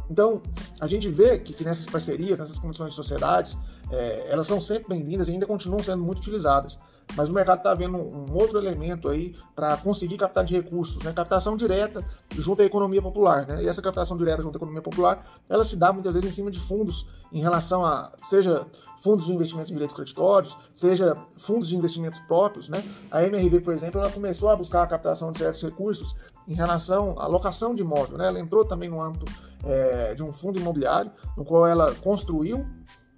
Então, 0.10 0.42
a 0.80 0.88
gente 0.88 1.10
vê 1.10 1.38
que, 1.38 1.52
que 1.52 1.66
nessas 1.66 1.86
parcerias, 1.86 2.40
nessas 2.40 2.58
condições 2.58 2.92
de 2.92 2.96
sociedades, 2.96 3.58
é, 3.92 4.32
elas 4.32 4.48
são 4.48 4.62
sempre 4.62 4.96
bem-vindas 4.96 5.28
e 5.28 5.32
ainda 5.32 5.46
continuam 5.46 5.84
sendo 5.84 6.02
muito 6.02 6.20
utilizadas. 6.20 6.80
Mas 7.16 7.30
o 7.30 7.34
mercado 7.34 7.60
está 7.60 7.74
vendo 7.74 7.98
um 7.98 8.34
outro 8.34 8.58
elemento 8.58 9.10
aí 9.10 9.36
para 9.56 9.78
conseguir 9.78 10.18
captar 10.18 10.44
de 10.44 10.54
recursos, 10.54 11.02
né? 11.04 11.14
Captação 11.14 11.56
direta 11.56 12.04
junto 12.32 12.62
à 12.62 12.66
economia 12.66 13.02
popular, 13.02 13.46
né? 13.46 13.64
E 13.64 13.68
essa 13.68 13.82
captação 13.82 14.18
direta 14.18 14.42
junto 14.42 14.56
à 14.56 14.58
economia 14.58 14.82
popular, 14.82 15.26
ela 15.48 15.64
se 15.64 15.76
dá 15.76 15.94
muitas 15.94 16.14
vezes 16.14 16.30
em 16.30 16.34
cima 16.34 16.52
de 16.52 16.60
fundos 16.60 17.08
em 17.32 17.42
relação 17.42 17.84
a, 17.86 18.12
seja 18.30 18.66
fundos 19.02 19.26
de 19.26 19.34
investimentos 19.34 19.72
em 19.72 19.74
direitos 19.74 19.96
creditórios, 19.96 20.58
seja 20.74 21.18
fundos 21.38 21.68
de 21.68 21.76
investimentos 21.76 22.20
próprios, 22.22 22.70
né? 22.70 22.84
A 23.12 23.24
MRV, 23.24 23.62
por 23.62 23.74
exemplo, 23.74 24.00
ela 24.00 24.12
começou 24.12 24.50
a 24.50 24.56
buscar 24.56 24.84
a 24.84 24.88
captação 24.88 25.32
de 25.32 25.38
certos 25.38 25.62
recursos 25.62 26.16
em 26.48 26.54
relação 26.54 27.16
à 27.18 27.28
locação 27.28 27.74
de 27.74 27.82
imóvel, 27.82 28.18
né? 28.18 28.28
Ela 28.28 28.40
entrou 28.40 28.66
também 28.66 28.90
no 28.90 29.02
âmbito 29.02 29.26
é, 29.64 30.14
de 30.14 30.24
um 30.24 30.32
fundo 30.32 30.60
imobiliário, 30.60 31.12
no 31.38 31.44
qual 31.44 31.68
ela 31.68 31.94
construiu 31.96 32.66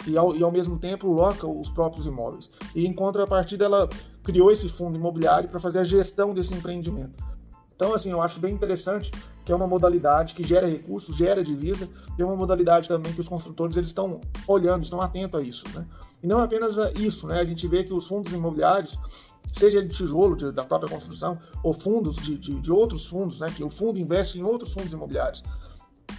e 0.06 0.18
ao, 0.18 0.36
e 0.36 0.44
ao 0.44 0.52
mesmo 0.52 0.78
tempo 0.78 1.08
loca 1.12 1.48
os 1.48 1.70
próprios 1.70 2.06
imóveis. 2.06 2.52
E 2.76 2.86
em 2.86 2.94
contrapartida, 2.94 3.66
ela 3.66 3.90
criou 4.24 4.52
esse 4.52 4.70
fundo 4.70 4.96
imobiliário 4.96 5.50
para 5.50 5.60
fazer 5.60 5.80
a 5.80 5.84
gestão 5.84 6.34
desse 6.34 6.54
empreendimento. 6.54 7.24
Então, 7.76 7.94
assim, 7.94 8.12
eu 8.12 8.22
acho 8.22 8.40
bem 8.40 8.54
interessante 8.54 9.12
que 9.46 9.52
é 9.52 9.56
uma 9.56 9.68
modalidade 9.68 10.34
que 10.34 10.44
gera 10.44 10.68
recursos, 10.68 11.16
gera 11.16 11.44
divisa, 11.44 11.88
e 12.18 12.22
é 12.22 12.26
uma 12.26 12.36
modalidade 12.36 12.88
também 12.88 13.14
que 13.14 13.22
os 13.22 13.30
construtores 13.30 13.78
eles 13.78 13.92
estão 13.92 14.20
olhando, 14.48 14.84
estão 14.84 15.00
atentos 15.00 15.40
a 15.40 15.44
isso, 15.44 15.64
né? 15.74 15.86
E 16.22 16.28
não 16.28 16.42
apenas 16.42 16.76
isso, 16.98 17.28
né? 17.28 17.40
A 17.40 17.46
gente 17.46 17.66
vê 17.68 17.84
que 17.84 17.94
os 17.94 18.08
fundos 18.08 18.34
imobiliários, 18.34 19.00
seja 19.58 19.82
de 19.82 19.90
tijolo 19.90 20.36
de, 20.36 20.52
da 20.52 20.64
própria 20.66 20.90
construção, 20.90 21.38
ou 21.64 21.72
fundos 21.72 22.18
de, 22.18 22.38
de, 22.38 22.60
de 22.60 22.72
outros 22.72 23.06
fundos, 23.06 23.40
né? 23.40 23.48
Que 23.56 23.64
o 23.64 23.70
fundo 23.70 24.00
investe 24.00 24.38
em 24.40 24.44
outros 24.44 24.74
fundos 24.74 24.92
imobiliários 24.92 25.44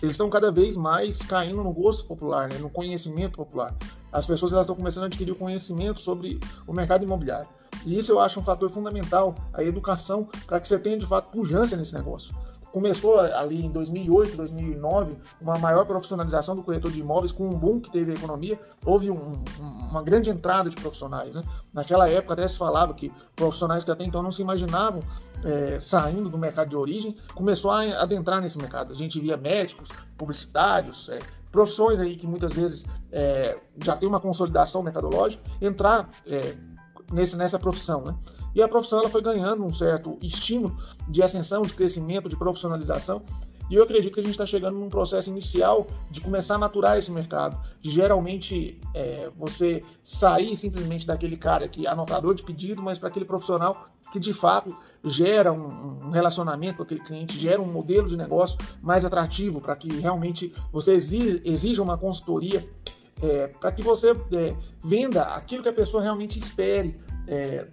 eles 0.02 0.14
estão 0.14 0.30
cada 0.30 0.50
vez 0.50 0.76
mais 0.76 1.18
caindo 1.18 1.62
no 1.62 1.72
gosto 1.72 2.04
popular, 2.04 2.48
né, 2.48 2.58
no 2.58 2.70
conhecimento 2.70 3.36
popular. 3.36 3.74
As 4.12 4.26
pessoas 4.26 4.52
elas 4.52 4.64
estão 4.64 4.76
começando 4.76 5.04
a 5.04 5.06
adquirir 5.06 5.34
conhecimento 5.34 6.00
sobre 6.00 6.38
o 6.66 6.72
mercado 6.72 7.04
imobiliário. 7.04 7.48
E 7.84 7.98
isso 7.98 8.12
eu 8.12 8.20
acho 8.20 8.40
um 8.40 8.44
fator 8.44 8.70
fundamental, 8.70 9.34
a 9.52 9.62
educação, 9.62 10.28
para 10.46 10.60
que 10.60 10.68
você 10.68 10.78
tenha 10.78 10.98
de 10.98 11.06
fato 11.06 11.30
pujança 11.30 11.76
nesse 11.76 11.94
negócio 11.94 12.32
começou 12.72 13.18
ali 13.20 13.64
em 13.64 13.70
2008, 13.70 14.36
2009, 14.36 15.16
uma 15.40 15.58
maior 15.58 15.84
profissionalização 15.84 16.54
do 16.54 16.62
corretor 16.62 16.90
de 16.90 17.00
imóveis 17.00 17.32
com 17.32 17.48
um 17.48 17.58
boom 17.58 17.80
que 17.80 17.90
teve 17.90 18.12
a 18.12 18.14
economia, 18.14 18.58
houve 18.84 19.10
um, 19.10 19.42
uma 19.90 20.02
grande 20.02 20.30
entrada 20.30 20.68
de 20.70 20.76
profissionais. 20.76 21.34
Né? 21.34 21.42
Naquela 21.72 22.08
época 22.08 22.34
até 22.34 22.46
se 22.46 22.56
falava 22.56 22.94
que 22.94 23.12
profissionais 23.34 23.84
que 23.84 23.90
até 23.90 24.04
então 24.04 24.22
não 24.22 24.32
se 24.32 24.42
imaginavam 24.42 25.02
é, 25.44 25.78
saindo 25.80 26.28
do 26.28 26.38
mercado 26.38 26.68
de 26.68 26.76
origem, 26.76 27.14
começou 27.34 27.70
a 27.70 27.82
adentrar 27.82 28.40
nesse 28.40 28.58
mercado. 28.58 28.92
A 28.92 28.96
gente 28.96 29.20
via 29.20 29.36
médicos, 29.36 29.88
publicitários, 30.16 31.08
é, 31.08 31.18
profissões 31.50 31.98
aí 31.98 32.16
que 32.16 32.26
muitas 32.26 32.52
vezes 32.52 32.84
é, 33.10 33.56
já 33.82 33.96
tem 33.96 34.08
uma 34.08 34.20
consolidação 34.20 34.82
mercadológica, 34.82 35.42
entrar 35.60 36.08
é, 36.26 36.54
nesse, 37.12 37.36
nessa 37.36 37.58
profissão. 37.58 38.02
Né? 38.02 38.14
E 38.58 38.62
a 38.62 38.66
profissão 38.66 38.98
ela 38.98 39.08
foi 39.08 39.22
ganhando 39.22 39.64
um 39.64 39.72
certo 39.72 40.18
estímulo 40.20 40.76
de 41.08 41.22
ascensão, 41.22 41.62
de 41.62 41.72
crescimento, 41.72 42.28
de 42.28 42.36
profissionalização. 42.36 43.22
E 43.70 43.76
eu 43.76 43.84
acredito 43.84 44.14
que 44.14 44.18
a 44.18 44.22
gente 44.24 44.32
está 44.32 44.44
chegando 44.44 44.76
num 44.76 44.88
processo 44.88 45.30
inicial 45.30 45.86
de 46.10 46.20
começar 46.20 46.56
a 46.56 46.58
maturar 46.58 46.98
esse 46.98 47.08
mercado. 47.08 47.56
Geralmente 47.80 48.80
é, 48.92 49.30
você 49.36 49.84
sair 50.02 50.56
simplesmente 50.56 51.06
daquele 51.06 51.36
cara 51.36 51.68
que 51.68 51.86
é 51.86 51.88
anotador 51.88 52.34
de 52.34 52.42
pedido, 52.42 52.82
mas 52.82 52.98
para 52.98 53.10
aquele 53.10 53.24
profissional 53.24 53.86
que 54.10 54.18
de 54.18 54.34
fato 54.34 54.76
gera 55.04 55.52
um, 55.52 56.06
um, 56.06 56.10
relacionamento 56.10 56.78
com 56.78 56.82
aquele 56.82 57.00
cliente, 57.00 57.38
gera 57.38 57.62
um 57.62 57.72
modelo 57.72 58.08
de 58.08 58.16
negócio 58.16 58.58
mais 58.82 59.04
atrativo, 59.04 59.60
para 59.60 59.76
que 59.76 60.00
realmente 60.00 60.52
você 60.72 60.94
exija 60.94 61.80
uma 61.80 61.96
consultoria, 61.96 62.68
é, 63.22 63.46
para 63.46 63.70
que 63.70 63.82
você 63.82 64.10
é, 64.10 64.56
venda 64.82 65.22
aquilo 65.26 65.62
que 65.62 65.68
a 65.68 65.72
pessoa 65.72 66.02
realmente 66.02 66.40
espere. 66.40 67.00
É, 67.28 67.68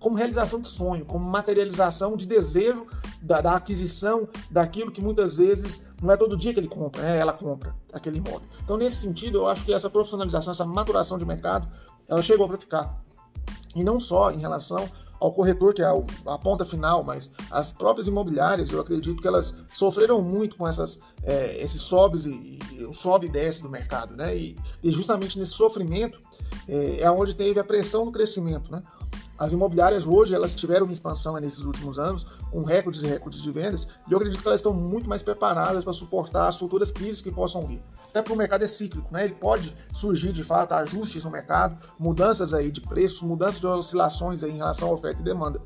como 0.00 0.16
realização 0.16 0.60
de 0.60 0.68
sonho, 0.68 1.04
como 1.04 1.24
materialização 1.24 2.16
de 2.16 2.26
desejo 2.26 2.86
da, 3.20 3.40
da, 3.40 3.54
aquisição 3.54 4.28
daquilo 4.50 4.92
que 4.92 5.00
muitas 5.00 5.36
vezes 5.36 5.82
não 6.00 6.12
é 6.12 6.16
todo 6.16 6.36
dia 6.36 6.54
que 6.54 6.60
ele 6.60 6.68
compra, 6.68 7.02
né? 7.02 7.18
ela 7.18 7.32
compra 7.32 7.74
aquele 7.92 8.18
imóvel. 8.18 8.48
Então, 8.62 8.76
nesse 8.76 8.96
sentido, 8.96 9.38
eu 9.38 9.48
acho 9.48 9.64
que 9.64 9.72
essa 9.72 9.90
profissionalização, 9.90 10.52
essa 10.52 10.64
maturação 10.64 11.18
de 11.18 11.24
mercado, 11.24 11.68
ela 12.08 12.22
chegou 12.22 12.46
para 12.48 12.58
ficar. 12.58 13.02
E 13.74 13.82
não 13.82 13.98
só 13.98 14.30
em 14.30 14.38
relação 14.38 14.88
ao 15.20 15.32
corretor, 15.32 15.74
que 15.74 15.82
é 15.82 15.86
a, 15.86 16.38
ponta 16.38 16.64
final, 16.64 17.02
mas 17.02 17.30
as 17.50 17.72
próprias 17.72 18.06
imobiliárias, 18.06 18.70
eu 18.70 18.80
acredito 18.80 19.20
que 19.20 19.26
elas 19.26 19.54
sofreram 19.72 20.22
muito 20.22 20.56
com 20.56 20.66
essas, 20.66 21.00
é, 21.24 21.60
esses 21.60 21.80
sobes 21.80 22.24
e, 22.24 22.58
e 22.72 22.84
o 22.84 22.94
sobe 22.94 23.26
e 23.26 23.30
desce 23.30 23.60
do 23.60 23.68
mercado, 23.68 24.16
né? 24.16 24.36
E, 24.36 24.56
e 24.82 24.90
justamente 24.90 25.38
nesse 25.38 25.52
sofrimento 25.52 26.18
é, 26.68 27.00
é 27.00 27.10
onde 27.10 27.34
teve 27.34 27.58
a 27.58 27.64
pressão 27.64 28.04
do 28.04 28.12
crescimento, 28.12 28.70
né? 28.70 28.80
As 29.38 29.52
imobiliárias 29.52 30.04
hoje 30.04 30.34
elas 30.34 30.54
tiveram 30.54 30.84
uma 30.84 30.92
expansão 30.92 31.34
nesses 31.38 31.60
últimos 31.60 31.96
anos, 31.98 32.26
com 32.50 32.64
recordes 32.64 33.02
e 33.02 33.06
recordes 33.06 33.40
de 33.40 33.50
vendas, 33.52 33.86
e 34.08 34.12
eu 34.12 34.18
acredito 34.18 34.42
que 34.42 34.48
elas 34.48 34.58
estão 34.58 34.74
muito 34.74 35.08
mais 35.08 35.22
preparadas 35.22 35.84
para 35.84 35.92
suportar 35.92 36.48
as 36.48 36.58
futuras 36.58 36.90
crises 36.90 37.22
que 37.22 37.30
possam 37.30 37.64
vir. 37.64 37.80
Até 38.08 38.20
porque 38.20 38.34
o 38.34 38.36
mercado 38.36 38.64
é 38.64 38.66
cíclico, 38.66 39.06
né? 39.12 39.24
Ele 39.24 39.34
pode 39.34 39.72
surgir 39.94 40.32
de 40.32 40.42
fato 40.42 40.72
ajustes 40.72 41.24
no 41.24 41.30
mercado, 41.30 41.78
mudanças 41.98 42.52
aí 42.52 42.72
de 42.72 42.80
preços, 42.80 43.22
mudanças 43.22 43.60
de 43.60 43.66
oscilações 43.66 44.42
aí 44.42 44.50
em 44.50 44.56
relação 44.56 44.88
à 44.88 44.92
oferta 44.92 45.20
e 45.20 45.24
demanda. 45.24 45.60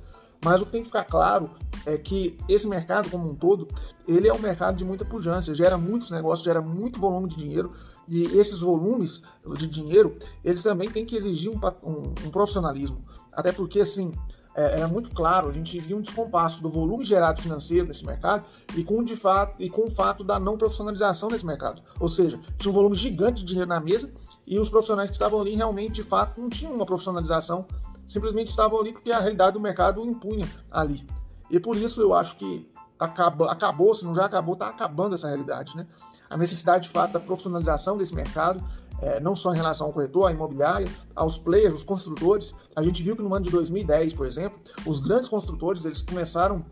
Mas 0.45 0.61
o 0.61 0.67
que 0.67 0.73
tem 0.73 0.83
que 0.83 0.89
ficar 0.89 1.05
claro 1.05 1.51
é 1.87 1.97
que 1.97 2.37
esse 2.49 2.67
mercado 2.67 3.11
como 3.11 3.31
um 3.31 3.35
todo, 3.35 3.69
ele 4.07 4.29
é 4.29 4.33
um 4.33 4.39
mercado 4.39 4.77
de 4.77 4.85
muita 4.85 5.05
pujança, 5.05 5.55
gera 5.55 5.79
muitos 5.79 6.11
negócios, 6.11 6.45
gera 6.45 6.61
muito 6.61 7.01
volume 7.01 7.29
de 7.29 7.37
dinheiro, 7.37 7.73
e 8.09 8.25
esses 8.39 8.61
volumes 8.61 9.23
de 9.57 9.67
dinheiro, 9.67 10.17
eles 10.45 10.63
também 10.63 10.91
têm 10.91 11.07
que 11.07 11.17
exigir 11.17 11.51
um, 11.51 11.59
um, 11.83 12.15
um 12.27 12.31
profissionalismo. 12.31 13.05
Até 13.33 13.53
porque, 13.53 13.81
assim, 13.81 14.11
é, 14.55 14.81
é, 14.81 14.87
muito 14.87 15.11
claro, 15.11 15.49
a 15.49 15.53
gente 15.53 15.79
viu 15.79 15.97
um 15.97 16.01
descompasso 16.01 16.61
do 16.61 16.69
volume 16.69 17.05
gerado 17.05 17.41
financeiro 17.41 17.87
nesse 17.87 18.05
mercado 18.05 18.45
e 18.77 18.85
com, 18.85 19.03
de 19.03 19.17
fato, 19.17 19.55
e 19.59 19.71
com 19.71 19.87
o 19.87 19.91
fato 19.91 20.23
da 20.23 20.39
não 20.39 20.59
profissionalização 20.59 21.29
desse 21.29 21.47
mercado. 21.47 21.83
Ou 21.99 22.09
seja, 22.09 22.39
tinha 22.59 22.71
um 22.71 22.75
volume 22.75 22.95
gigante 22.95 23.41
de 23.41 23.47
dinheiro 23.47 23.69
na 23.69 23.81
mesa 23.81 24.11
e 24.47 24.59
os 24.59 24.69
profissionais 24.69 25.09
que 25.09 25.17
estavam 25.17 25.41
ali 25.41 25.55
realmente, 25.55 25.95
de 25.95 26.03
fato, 26.03 26.41
não 26.41 26.51
tinham 26.51 26.75
uma 26.75 26.85
profissionalização, 26.85 27.67
simplesmente 28.07 28.49
estavam 28.49 28.81
ali 28.81 28.93
porque 28.93 29.11
a 29.11 29.19
realidade 29.19 29.55
do 29.55 29.61
mercado 29.61 30.05
impunha 30.05 30.47
ali. 30.71 31.07
E 31.51 31.59
por 31.61 31.77
isso 31.77 32.01
eu 32.01 32.15
acho 32.15 32.37
que 32.37 32.71
acaba, 32.99 33.51
acabou, 33.51 33.95
se 33.95 34.05
não 34.05 34.15
já 34.15 34.25
acabou, 34.25 34.55
está 34.55 34.69
acabando 34.69 35.15
essa 35.15 35.29
realidade. 35.29 35.77
Né? 35.77 35.87
A 36.31 36.37
necessidade, 36.37 36.85
de 36.85 36.91
fato, 36.91 37.13
da 37.13 37.21
profissionalização 37.21 37.97
desse 37.97 38.15
mercado 38.15 38.63
é, 39.03 39.19
não 39.19 39.35
só 39.35 39.53
em 39.53 39.57
relação 39.57 39.89
ao 39.89 39.93
corretor, 39.93 40.29
à 40.29 40.33
imobiliária, 40.33 40.87
aos 41.15 41.37
players, 41.37 41.75
os 41.75 41.85
construtores. 41.85 42.55
A 42.75 42.83
gente 42.83 43.03
viu 43.03 43.17
que 43.17 43.23
no 43.23 43.35
ano 43.35 43.45
de 43.45 43.51
2010, 43.51 44.15
por 44.15 44.27
exemplo, 44.27 44.59
os 44.87 45.01
grandes 45.01 45.29
construtores 45.29 45.85
eles 45.85 46.01
começaram, 46.03 46.65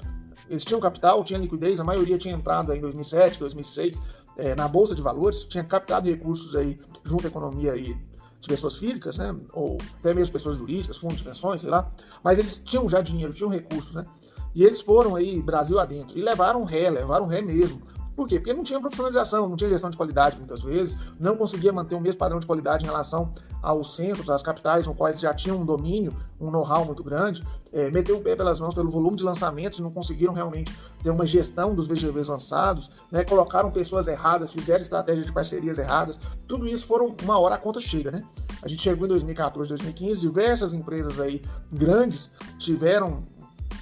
eles 0.48 0.64
tinham 0.64 0.80
capital, 0.80 1.24
tinham 1.24 1.42
liquidez, 1.42 1.80
a 1.80 1.84
maioria 1.84 2.16
tinha 2.16 2.32
entrado 2.32 2.72
em 2.72 2.80
2007, 2.80 3.38
2006 3.40 4.00
é, 4.36 4.54
na 4.54 4.68
bolsa 4.68 4.94
de 4.94 5.02
valores, 5.02 5.40
tinha 5.40 5.64
captado 5.64 6.08
recursos 6.08 6.54
aí 6.54 6.80
junto 7.04 7.26
à 7.26 7.28
economia 7.28 7.72
aí 7.72 7.96
de 8.40 8.48
pessoas 8.48 8.76
físicas, 8.76 9.18
né, 9.18 9.36
ou 9.52 9.76
até 9.98 10.14
mesmo 10.14 10.32
pessoas 10.32 10.56
jurídicas, 10.56 10.96
fundos 10.96 11.18
de 11.18 11.24
pensões, 11.24 11.60
sei 11.60 11.70
lá, 11.70 11.90
mas 12.24 12.38
eles 12.38 12.56
tinham 12.64 12.88
já 12.88 13.00
dinheiro, 13.00 13.32
tinham 13.32 13.50
recursos, 13.50 13.94
né? 13.94 14.06
E 14.54 14.64
eles 14.64 14.80
foram 14.80 15.14
aí 15.14 15.40
Brasil 15.40 15.78
adentro 15.78 16.18
e 16.18 16.22
levaram 16.22 16.64
ré, 16.64 16.90
levaram 16.90 17.26
ré 17.26 17.40
mesmo. 17.40 17.82
Por 18.20 18.28
quê? 18.28 18.38
Porque 18.38 18.52
não 18.52 18.62
tinha 18.62 18.78
profissionalização, 18.78 19.48
não 19.48 19.56
tinha 19.56 19.70
gestão 19.70 19.88
de 19.88 19.96
qualidade 19.96 20.36
muitas 20.36 20.60
vezes, 20.60 20.94
não 21.18 21.34
conseguia 21.38 21.72
manter 21.72 21.94
o 21.94 22.00
mesmo 22.02 22.18
padrão 22.18 22.38
de 22.38 22.46
qualidade 22.46 22.84
em 22.84 22.86
relação 22.86 23.32
aos 23.62 23.96
centros, 23.96 24.28
às 24.28 24.42
capitais, 24.42 24.86
no 24.86 24.94
quais 24.94 25.18
já 25.18 25.32
tinham 25.32 25.56
um 25.56 25.64
domínio, 25.64 26.12
um 26.38 26.50
know-how 26.50 26.84
muito 26.84 27.02
grande, 27.02 27.42
é, 27.72 27.90
meteu 27.90 28.18
o 28.18 28.20
pé 28.20 28.36
pelas 28.36 28.60
mãos 28.60 28.74
pelo 28.74 28.90
volume 28.90 29.16
de 29.16 29.24
lançamentos 29.24 29.80
não 29.80 29.90
conseguiram 29.90 30.34
realmente 30.34 30.70
ter 31.02 31.08
uma 31.08 31.24
gestão 31.24 31.74
dos 31.74 31.86
VGVs 31.86 32.28
lançados, 32.28 32.90
né, 33.10 33.24
colocaram 33.24 33.70
pessoas 33.70 34.06
erradas, 34.06 34.52
fizeram 34.52 34.82
estratégias 34.82 35.24
de 35.24 35.32
parcerias 35.32 35.78
erradas, 35.78 36.20
tudo 36.46 36.68
isso 36.68 36.84
foram 36.84 37.16
uma 37.22 37.38
hora 37.38 37.54
a 37.54 37.58
conta 37.58 37.80
chega, 37.80 38.10
né? 38.10 38.22
A 38.62 38.68
gente 38.68 38.82
chegou 38.82 39.06
em 39.06 39.08
2014, 39.08 39.70
2015, 39.70 40.20
diversas 40.20 40.74
empresas 40.74 41.18
aí 41.18 41.40
grandes 41.72 42.30
tiveram 42.58 43.22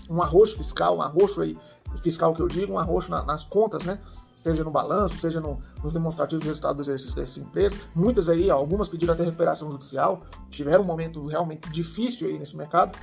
um 0.08 0.22
arroxo 0.22 0.56
fiscal, 0.58 0.98
um 0.98 1.02
arroxo 1.02 1.40
aí 1.40 1.58
fiscal 2.04 2.32
que 2.32 2.40
eu 2.40 2.46
digo, 2.46 2.74
um 2.74 2.78
arroxo 2.78 3.10
na, 3.10 3.24
nas 3.24 3.42
contas, 3.42 3.84
né? 3.84 3.98
Seja 4.42 4.64
no 4.64 4.70
balanço, 4.70 5.16
seja 5.16 5.40
no, 5.40 5.58
nos 5.82 5.92
demonstrativos 5.92 6.42
de 6.42 6.48
resultado 6.48 6.76
do 6.76 6.82
exercício 6.82 7.16
dessa 7.16 7.40
empresa. 7.40 7.76
Muitas 7.94 8.28
aí, 8.28 8.50
algumas 8.50 8.88
pediram 8.88 9.14
até 9.14 9.24
recuperação 9.24 9.70
judicial, 9.70 10.22
tiveram 10.48 10.82
um 10.82 10.86
momento 10.86 11.26
realmente 11.26 11.68
difícil 11.70 12.28
aí 12.28 12.38
nesse 12.38 12.56
mercado, 12.56 12.98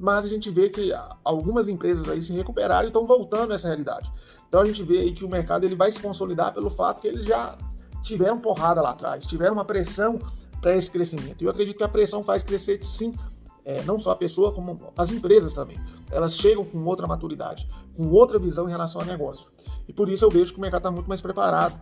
mas 0.00 0.24
a 0.24 0.28
gente 0.28 0.50
vê 0.50 0.68
que 0.68 0.92
algumas 1.24 1.68
empresas 1.68 2.08
aí 2.08 2.22
se 2.22 2.32
recuperaram 2.32 2.84
e 2.84 2.88
estão 2.88 3.04
voltando 3.04 3.52
a 3.52 3.54
essa 3.54 3.68
realidade. 3.68 4.10
Então 4.48 4.60
a 4.60 4.64
gente 4.64 4.82
vê 4.82 4.98
aí 4.98 5.12
que 5.12 5.24
o 5.24 5.28
mercado 5.28 5.64
ele 5.64 5.74
vai 5.74 5.92
se 5.92 6.00
consolidar 6.00 6.54
pelo 6.54 6.70
fato 6.70 7.00
que 7.00 7.08
eles 7.08 7.24
já 7.24 7.56
tiveram 8.02 8.38
porrada 8.40 8.80
lá 8.80 8.90
atrás, 8.90 9.26
tiveram 9.26 9.54
uma 9.54 9.64
pressão 9.64 10.18
para 10.60 10.76
esse 10.76 10.90
crescimento. 10.90 11.42
E 11.42 11.44
eu 11.44 11.50
acredito 11.50 11.76
que 11.76 11.84
a 11.84 11.88
pressão 11.88 12.24
faz 12.24 12.42
crescer 12.42 12.82
sim, 12.84 13.14
é, 13.68 13.82
não 13.82 13.98
só 13.98 14.12
a 14.12 14.16
pessoa, 14.16 14.50
como 14.50 14.78
as 14.96 15.10
empresas 15.10 15.52
também. 15.52 15.78
Elas 16.10 16.34
chegam 16.34 16.64
com 16.64 16.82
outra 16.86 17.06
maturidade, 17.06 17.68
com 17.94 18.08
outra 18.08 18.38
visão 18.38 18.66
em 18.66 18.70
relação 18.70 19.02
ao 19.02 19.06
negócio. 19.06 19.50
E 19.86 19.92
por 19.92 20.08
isso 20.08 20.24
eu 20.24 20.30
vejo 20.30 20.54
que 20.54 20.58
o 20.58 20.62
mercado 20.62 20.80
está 20.80 20.90
muito 20.90 21.06
mais 21.06 21.20
preparado. 21.20 21.78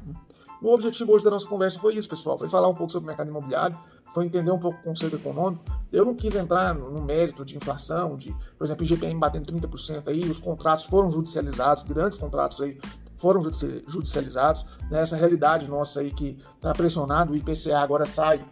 O 0.61 0.75
objetivo 0.75 1.13
hoje 1.13 1.25
da 1.25 1.31
nossa 1.31 1.47
conversa 1.47 1.79
foi 1.79 1.95
isso, 1.95 2.09
pessoal. 2.09 2.37
Foi 2.37 2.49
falar 2.49 2.67
um 2.67 2.75
pouco 2.75 2.93
sobre 2.93 3.05
o 3.05 3.07
mercado 3.07 3.29
imobiliário, 3.29 3.79
foi 4.13 4.25
entender 4.25 4.51
um 4.51 4.59
pouco 4.59 4.81
o 4.81 4.83
conceito 4.83 5.15
econômico. 5.15 5.63
Eu 5.93 6.05
não 6.05 6.17
quis 6.17 6.35
entrar 6.35 6.75
no 6.75 7.03
mérito 7.03 7.45
de 7.45 7.57
inflação, 7.57 8.17
de, 8.17 8.35
por 8.59 8.65
exemplo, 8.65 8.83
IGPM 8.83 9.21
batendo 9.21 9.53
30% 9.53 10.09
aí, 10.09 10.21
os 10.25 10.39
contratos 10.39 10.87
foram 10.87 11.09
judicializados, 11.13 11.85
grandes 11.85 12.19
contratos 12.19 12.61
aí 12.61 12.81
foram 13.17 13.41
judicializados, 13.87 14.65
né? 14.91 15.03
essa 15.03 15.17
realidade 15.17 15.69
nossa 15.69 16.01
aí 16.01 16.11
que 16.11 16.37
está 16.57 16.73
pressionado, 16.73 17.33
o 17.33 17.37
IPCA 17.37 17.79
agora 17.79 18.05
sai 18.05 18.45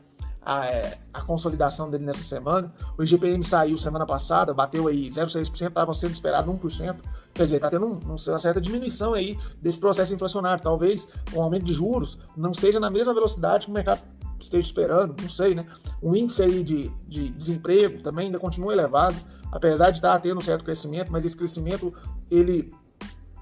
a, 0.44 0.66
é, 0.66 0.98
a, 1.12 1.22
consolidação 1.22 1.90
dele 1.90 2.04
nessa 2.04 2.22
semana. 2.22 2.72
O 2.98 3.02
IGPM 3.02 3.42
saiu 3.42 3.78
semana 3.78 4.04
passada, 4.04 4.52
bateu 4.52 4.86
aí 4.88 5.08
0,6%, 5.08 5.68
estava 5.68 5.94
sendo 5.94 6.12
esperado 6.12 6.52
1%. 6.52 6.96
Quer 7.32 7.44
dizer, 7.44 7.56
está 7.56 7.70
tendo 7.70 7.86
um, 7.86 7.98
uma 7.98 8.18
certa 8.18 8.60
diminuição 8.60 9.14
aí 9.14 9.38
desse 9.60 9.78
processo 9.78 10.12
inflacionário. 10.12 10.62
Talvez 10.62 11.08
um 11.34 11.42
aumento 11.42 11.64
de 11.64 11.72
juros 11.72 12.18
não 12.36 12.52
seja 12.52 12.78
na 12.78 12.90
mesma 12.90 13.14
velocidade 13.14 13.66
que 13.66 13.70
o 13.70 13.74
mercado 13.74 14.02
esteja 14.38 14.66
esperando, 14.66 15.20
não 15.20 15.28
sei, 15.28 15.54
né? 15.54 15.66
O 16.02 16.14
índice 16.14 16.42
aí 16.42 16.62
de, 16.62 16.90
de 17.08 17.30
desemprego 17.30 18.02
também 18.02 18.26
ainda 18.26 18.38
continua 18.38 18.72
elevado, 18.72 19.16
apesar 19.50 19.90
de 19.90 19.98
estar 19.98 20.18
tendo 20.20 20.38
um 20.38 20.44
certo 20.44 20.64
crescimento, 20.64 21.10
mas 21.10 21.24
esse 21.24 21.36
crescimento, 21.36 21.94
ele 22.30 22.70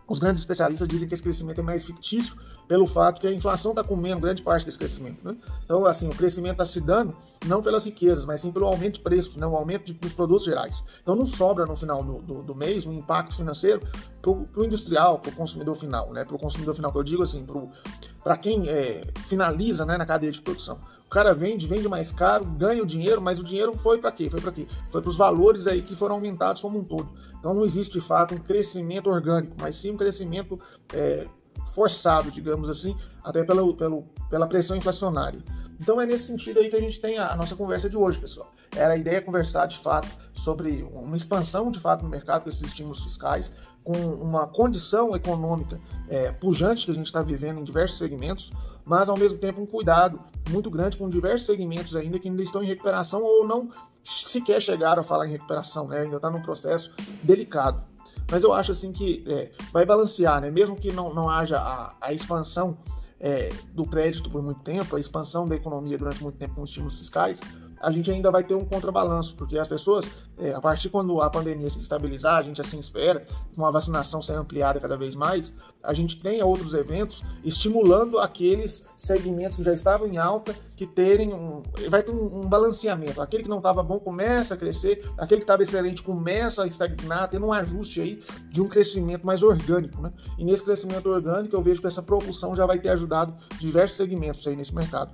os 0.06 0.18
grandes 0.18 0.42
especialistas 0.42 0.86
dizem 0.86 1.08
que 1.08 1.14
esse 1.14 1.22
crescimento 1.22 1.60
é 1.60 1.62
mais 1.62 1.84
fictício 1.84 2.36
pelo 2.66 2.86
fato 2.86 3.20
que 3.20 3.26
a 3.26 3.32
inflação 3.32 3.72
está 3.72 3.84
comendo 3.84 4.20
grande 4.20 4.42
parte 4.42 4.64
desse 4.64 4.78
crescimento. 4.78 5.18
Né? 5.22 5.36
Então, 5.64 5.84
assim, 5.86 6.08
o 6.08 6.14
crescimento 6.14 6.52
está 6.52 6.64
se 6.64 6.80
dando 6.80 7.16
não 7.46 7.62
pelas 7.62 7.84
riquezas, 7.84 8.24
mas 8.24 8.40
sim 8.40 8.52
pelo 8.52 8.66
aumento 8.66 8.94
de 8.94 9.00
preços, 9.00 9.36
né? 9.36 9.46
o 9.46 9.56
aumento 9.56 9.86
de, 9.86 9.92
dos 9.94 10.12
produtos 10.12 10.44
gerais. 10.44 10.82
Então, 11.00 11.14
não 11.14 11.26
sobra 11.26 11.66
no 11.66 11.76
final 11.76 12.02
do, 12.02 12.22
do, 12.22 12.42
do 12.42 12.54
mês 12.54 12.86
um 12.86 12.92
impacto 12.92 13.36
financeiro 13.36 13.80
para 14.20 14.30
o 14.30 14.64
industrial, 14.64 15.18
para 15.18 15.30
o 15.30 15.34
consumidor 15.34 15.76
final. 15.76 16.12
Né? 16.12 16.24
Para 16.24 16.36
o 16.36 16.38
consumidor 16.38 16.74
final, 16.74 16.92
que 16.92 16.98
eu 16.98 17.02
digo 17.02 17.22
assim, 17.22 17.46
para 18.22 18.36
quem 18.36 18.68
é, 18.68 19.02
finaliza 19.28 19.84
né, 19.84 19.96
na 19.96 20.06
cadeia 20.06 20.32
de 20.32 20.40
produção. 20.40 20.78
O 21.06 21.10
cara 21.10 21.34
vende, 21.34 21.66
vende 21.66 21.86
mais 21.88 22.10
caro, 22.10 22.44
ganha 22.46 22.82
o 22.82 22.86
dinheiro, 22.86 23.20
mas 23.20 23.38
o 23.38 23.44
dinheiro 23.44 23.74
foi 23.74 23.98
para 23.98 24.10
quê? 24.10 24.30
Foi 24.30 24.40
para 24.40 24.50
quê? 24.50 24.66
Foi 24.90 25.02
para 25.02 25.10
os 25.10 25.16
valores 25.16 25.66
aí 25.66 25.82
que 25.82 25.94
foram 25.94 26.14
aumentados 26.14 26.62
como 26.62 26.78
um 26.78 26.84
todo. 26.84 27.12
Então 27.38 27.52
não 27.52 27.66
existe 27.66 27.92
de 27.92 28.00
fato 28.00 28.34
um 28.34 28.38
crescimento 28.38 29.10
orgânico, 29.10 29.54
mas 29.60 29.76
sim 29.76 29.90
um 29.90 29.96
crescimento 29.96 30.58
é, 30.94 31.26
forçado, 31.72 32.30
digamos 32.30 32.68
assim, 32.68 32.96
até 33.24 33.42
pela, 33.42 33.62
pela, 34.30 34.46
pressão 34.46 34.76
inflacionária. 34.76 35.40
Então 35.80 36.00
é 36.00 36.06
nesse 36.06 36.24
sentido 36.24 36.60
aí 36.60 36.68
que 36.68 36.76
a 36.76 36.80
gente 36.80 37.00
tem 37.00 37.18
a, 37.18 37.32
a, 37.32 37.36
nossa 37.36 37.56
conversa 37.56 37.90
de 37.90 37.96
hoje, 37.96 38.18
pessoal. 38.18 38.52
Era 38.76 38.92
a 38.92 38.96
ideia 38.96 39.20
conversar 39.20 39.66
de 39.66 39.78
fato 39.78 40.08
sobre 40.34 40.86
uma 40.92 41.16
expansão 41.16 41.70
de 41.70 41.80
fato 41.80 42.04
no 42.04 42.08
mercado 42.08 42.42
com 42.42 42.48
esses 42.48 42.62
estímulos 42.62 43.00
fiscais, 43.00 43.52
com 43.82 43.96
uma 43.96 44.46
condição 44.46 45.16
econômica 45.16 45.80
é, 46.08 46.30
pujante 46.30 46.84
que 46.84 46.92
a 46.92 46.94
gente 46.94 47.06
está 47.06 47.22
vivendo 47.22 47.58
em 47.58 47.64
diversos 47.64 47.98
segmentos, 47.98 48.50
mas 48.84 49.08
ao 49.08 49.18
mesmo 49.18 49.38
tempo 49.38 49.60
um 49.60 49.66
cuidado 49.66 50.20
muito 50.50 50.70
grande 50.70 50.96
com 50.96 51.08
diversos 51.08 51.46
segmentos 51.46 51.96
ainda 51.96 52.18
que 52.18 52.28
ainda 52.28 52.42
estão 52.42 52.62
em 52.62 52.66
recuperação 52.66 53.22
ou 53.22 53.46
não 53.46 53.68
sequer 54.04 54.60
chegaram 54.60 55.00
a 55.00 55.04
falar 55.04 55.26
em 55.26 55.30
recuperação, 55.30 55.88
né? 55.88 56.00
Ainda 56.00 56.16
está 56.16 56.30
num 56.30 56.42
processo 56.42 56.92
delicado. 57.22 57.82
Mas 58.32 58.42
eu 58.42 58.54
acho 58.54 58.72
assim 58.72 58.90
que 58.92 59.22
é, 59.26 59.50
vai 59.70 59.84
balancear, 59.84 60.40
né? 60.40 60.50
Mesmo 60.50 60.74
que 60.74 60.90
não, 60.90 61.12
não 61.12 61.28
haja 61.28 61.58
a, 61.58 61.94
a 62.00 62.14
expansão 62.14 62.78
é, 63.20 63.50
do 63.74 63.84
crédito 63.84 64.30
por 64.30 64.42
muito 64.42 64.62
tempo, 64.62 64.96
a 64.96 64.98
expansão 64.98 65.46
da 65.46 65.54
economia 65.54 65.98
durante 65.98 66.22
muito 66.22 66.38
tempo 66.38 66.54
com 66.54 66.64
estímulos 66.64 66.94
fiscais, 66.94 67.38
a 67.78 67.92
gente 67.92 68.10
ainda 68.10 68.30
vai 68.30 68.42
ter 68.42 68.54
um 68.54 68.64
contrabalanço, 68.64 69.34
porque 69.36 69.58
as 69.58 69.68
pessoas, 69.68 70.06
é, 70.38 70.54
a 70.54 70.62
partir 70.62 70.88
quando 70.88 71.20
a 71.20 71.28
pandemia 71.28 71.68
se 71.68 71.78
estabilizar, 71.78 72.36
a 72.36 72.42
gente 72.42 72.58
assim 72.58 72.78
espera, 72.78 73.26
com 73.54 73.66
a 73.66 73.70
vacinação 73.70 74.22
ser 74.22 74.32
ampliada 74.32 74.80
cada 74.80 74.96
vez 74.96 75.14
mais, 75.14 75.52
a 75.82 75.92
gente 75.92 76.20
tenha 76.20 76.46
outros 76.46 76.74
eventos 76.74 77.22
estimulando 77.44 78.18
aqueles 78.18 78.84
segmentos 78.96 79.56
que 79.56 79.64
já 79.64 79.72
estavam 79.72 80.06
em 80.06 80.16
alta, 80.16 80.54
que 80.76 80.86
terem 80.86 81.34
um. 81.34 81.62
Vai 81.90 82.02
ter 82.02 82.12
um, 82.12 82.42
um 82.42 82.48
balanceamento. 82.48 83.20
Aquele 83.20 83.42
que 83.42 83.48
não 83.48 83.58
estava 83.58 83.82
bom 83.82 83.98
começa 83.98 84.54
a 84.54 84.56
crescer, 84.56 85.04
aquele 85.18 85.40
que 85.40 85.44
estava 85.44 85.62
excelente 85.62 86.02
começa 86.02 86.62
a 86.62 86.66
estagnar, 86.66 87.28
tendo 87.28 87.46
um 87.46 87.52
ajuste 87.52 88.00
aí 88.00 88.22
de 88.50 88.62
um 88.62 88.68
crescimento 88.68 89.26
mais 89.26 89.42
orgânico. 89.42 90.00
Né? 90.00 90.10
E 90.38 90.44
nesse 90.44 90.62
crescimento 90.62 91.08
orgânico, 91.08 91.54
eu 91.54 91.62
vejo 91.62 91.80
que 91.80 91.86
essa 91.86 92.02
propulsão 92.02 92.54
já 92.54 92.64
vai 92.64 92.78
ter 92.78 92.90
ajudado 92.90 93.34
diversos 93.58 93.96
segmentos 93.96 94.46
aí 94.46 94.54
nesse 94.54 94.74
mercado. 94.74 95.12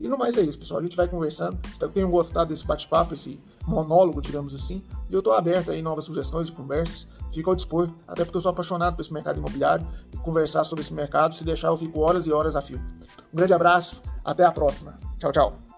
E 0.00 0.08
no 0.08 0.18
mais 0.18 0.36
é 0.36 0.42
isso, 0.42 0.58
pessoal. 0.58 0.80
A 0.80 0.82
gente 0.82 0.96
vai 0.96 1.08
conversando. 1.08 1.58
Espero 1.66 1.88
que 1.88 1.94
tenham 1.94 2.10
gostado 2.10 2.50
desse 2.50 2.64
bate-papo, 2.64 3.14
esse 3.14 3.40
monólogo, 3.66 4.20
digamos 4.20 4.54
assim. 4.54 4.82
E 5.08 5.14
eu 5.14 5.20
estou 5.20 5.32
aberto 5.32 5.70
aí 5.70 5.80
novas 5.80 6.04
sugestões 6.04 6.48
de 6.48 6.52
conversas. 6.52 7.06
Fico 7.34 7.50
ao 7.50 7.56
dispor, 7.56 7.90
até 8.06 8.24
porque 8.24 8.36
eu 8.36 8.40
sou 8.40 8.50
apaixonado 8.50 8.94
por 8.94 9.02
esse 9.02 9.12
mercado 9.12 9.38
imobiliário 9.38 9.86
conversar 10.24 10.64
sobre 10.64 10.82
esse 10.82 10.92
mercado, 10.92 11.34
se 11.34 11.44
deixar 11.44 11.68
eu 11.68 11.76
fico 11.76 12.00
horas 12.00 12.26
e 12.26 12.32
horas 12.32 12.56
a 12.56 12.62
fio. 12.62 12.80
Um 13.32 13.36
grande 13.36 13.52
abraço, 13.52 14.00
até 14.24 14.44
a 14.44 14.50
próxima. 14.50 14.98
Tchau, 15.18 15.30
tchau. 15.30 15.73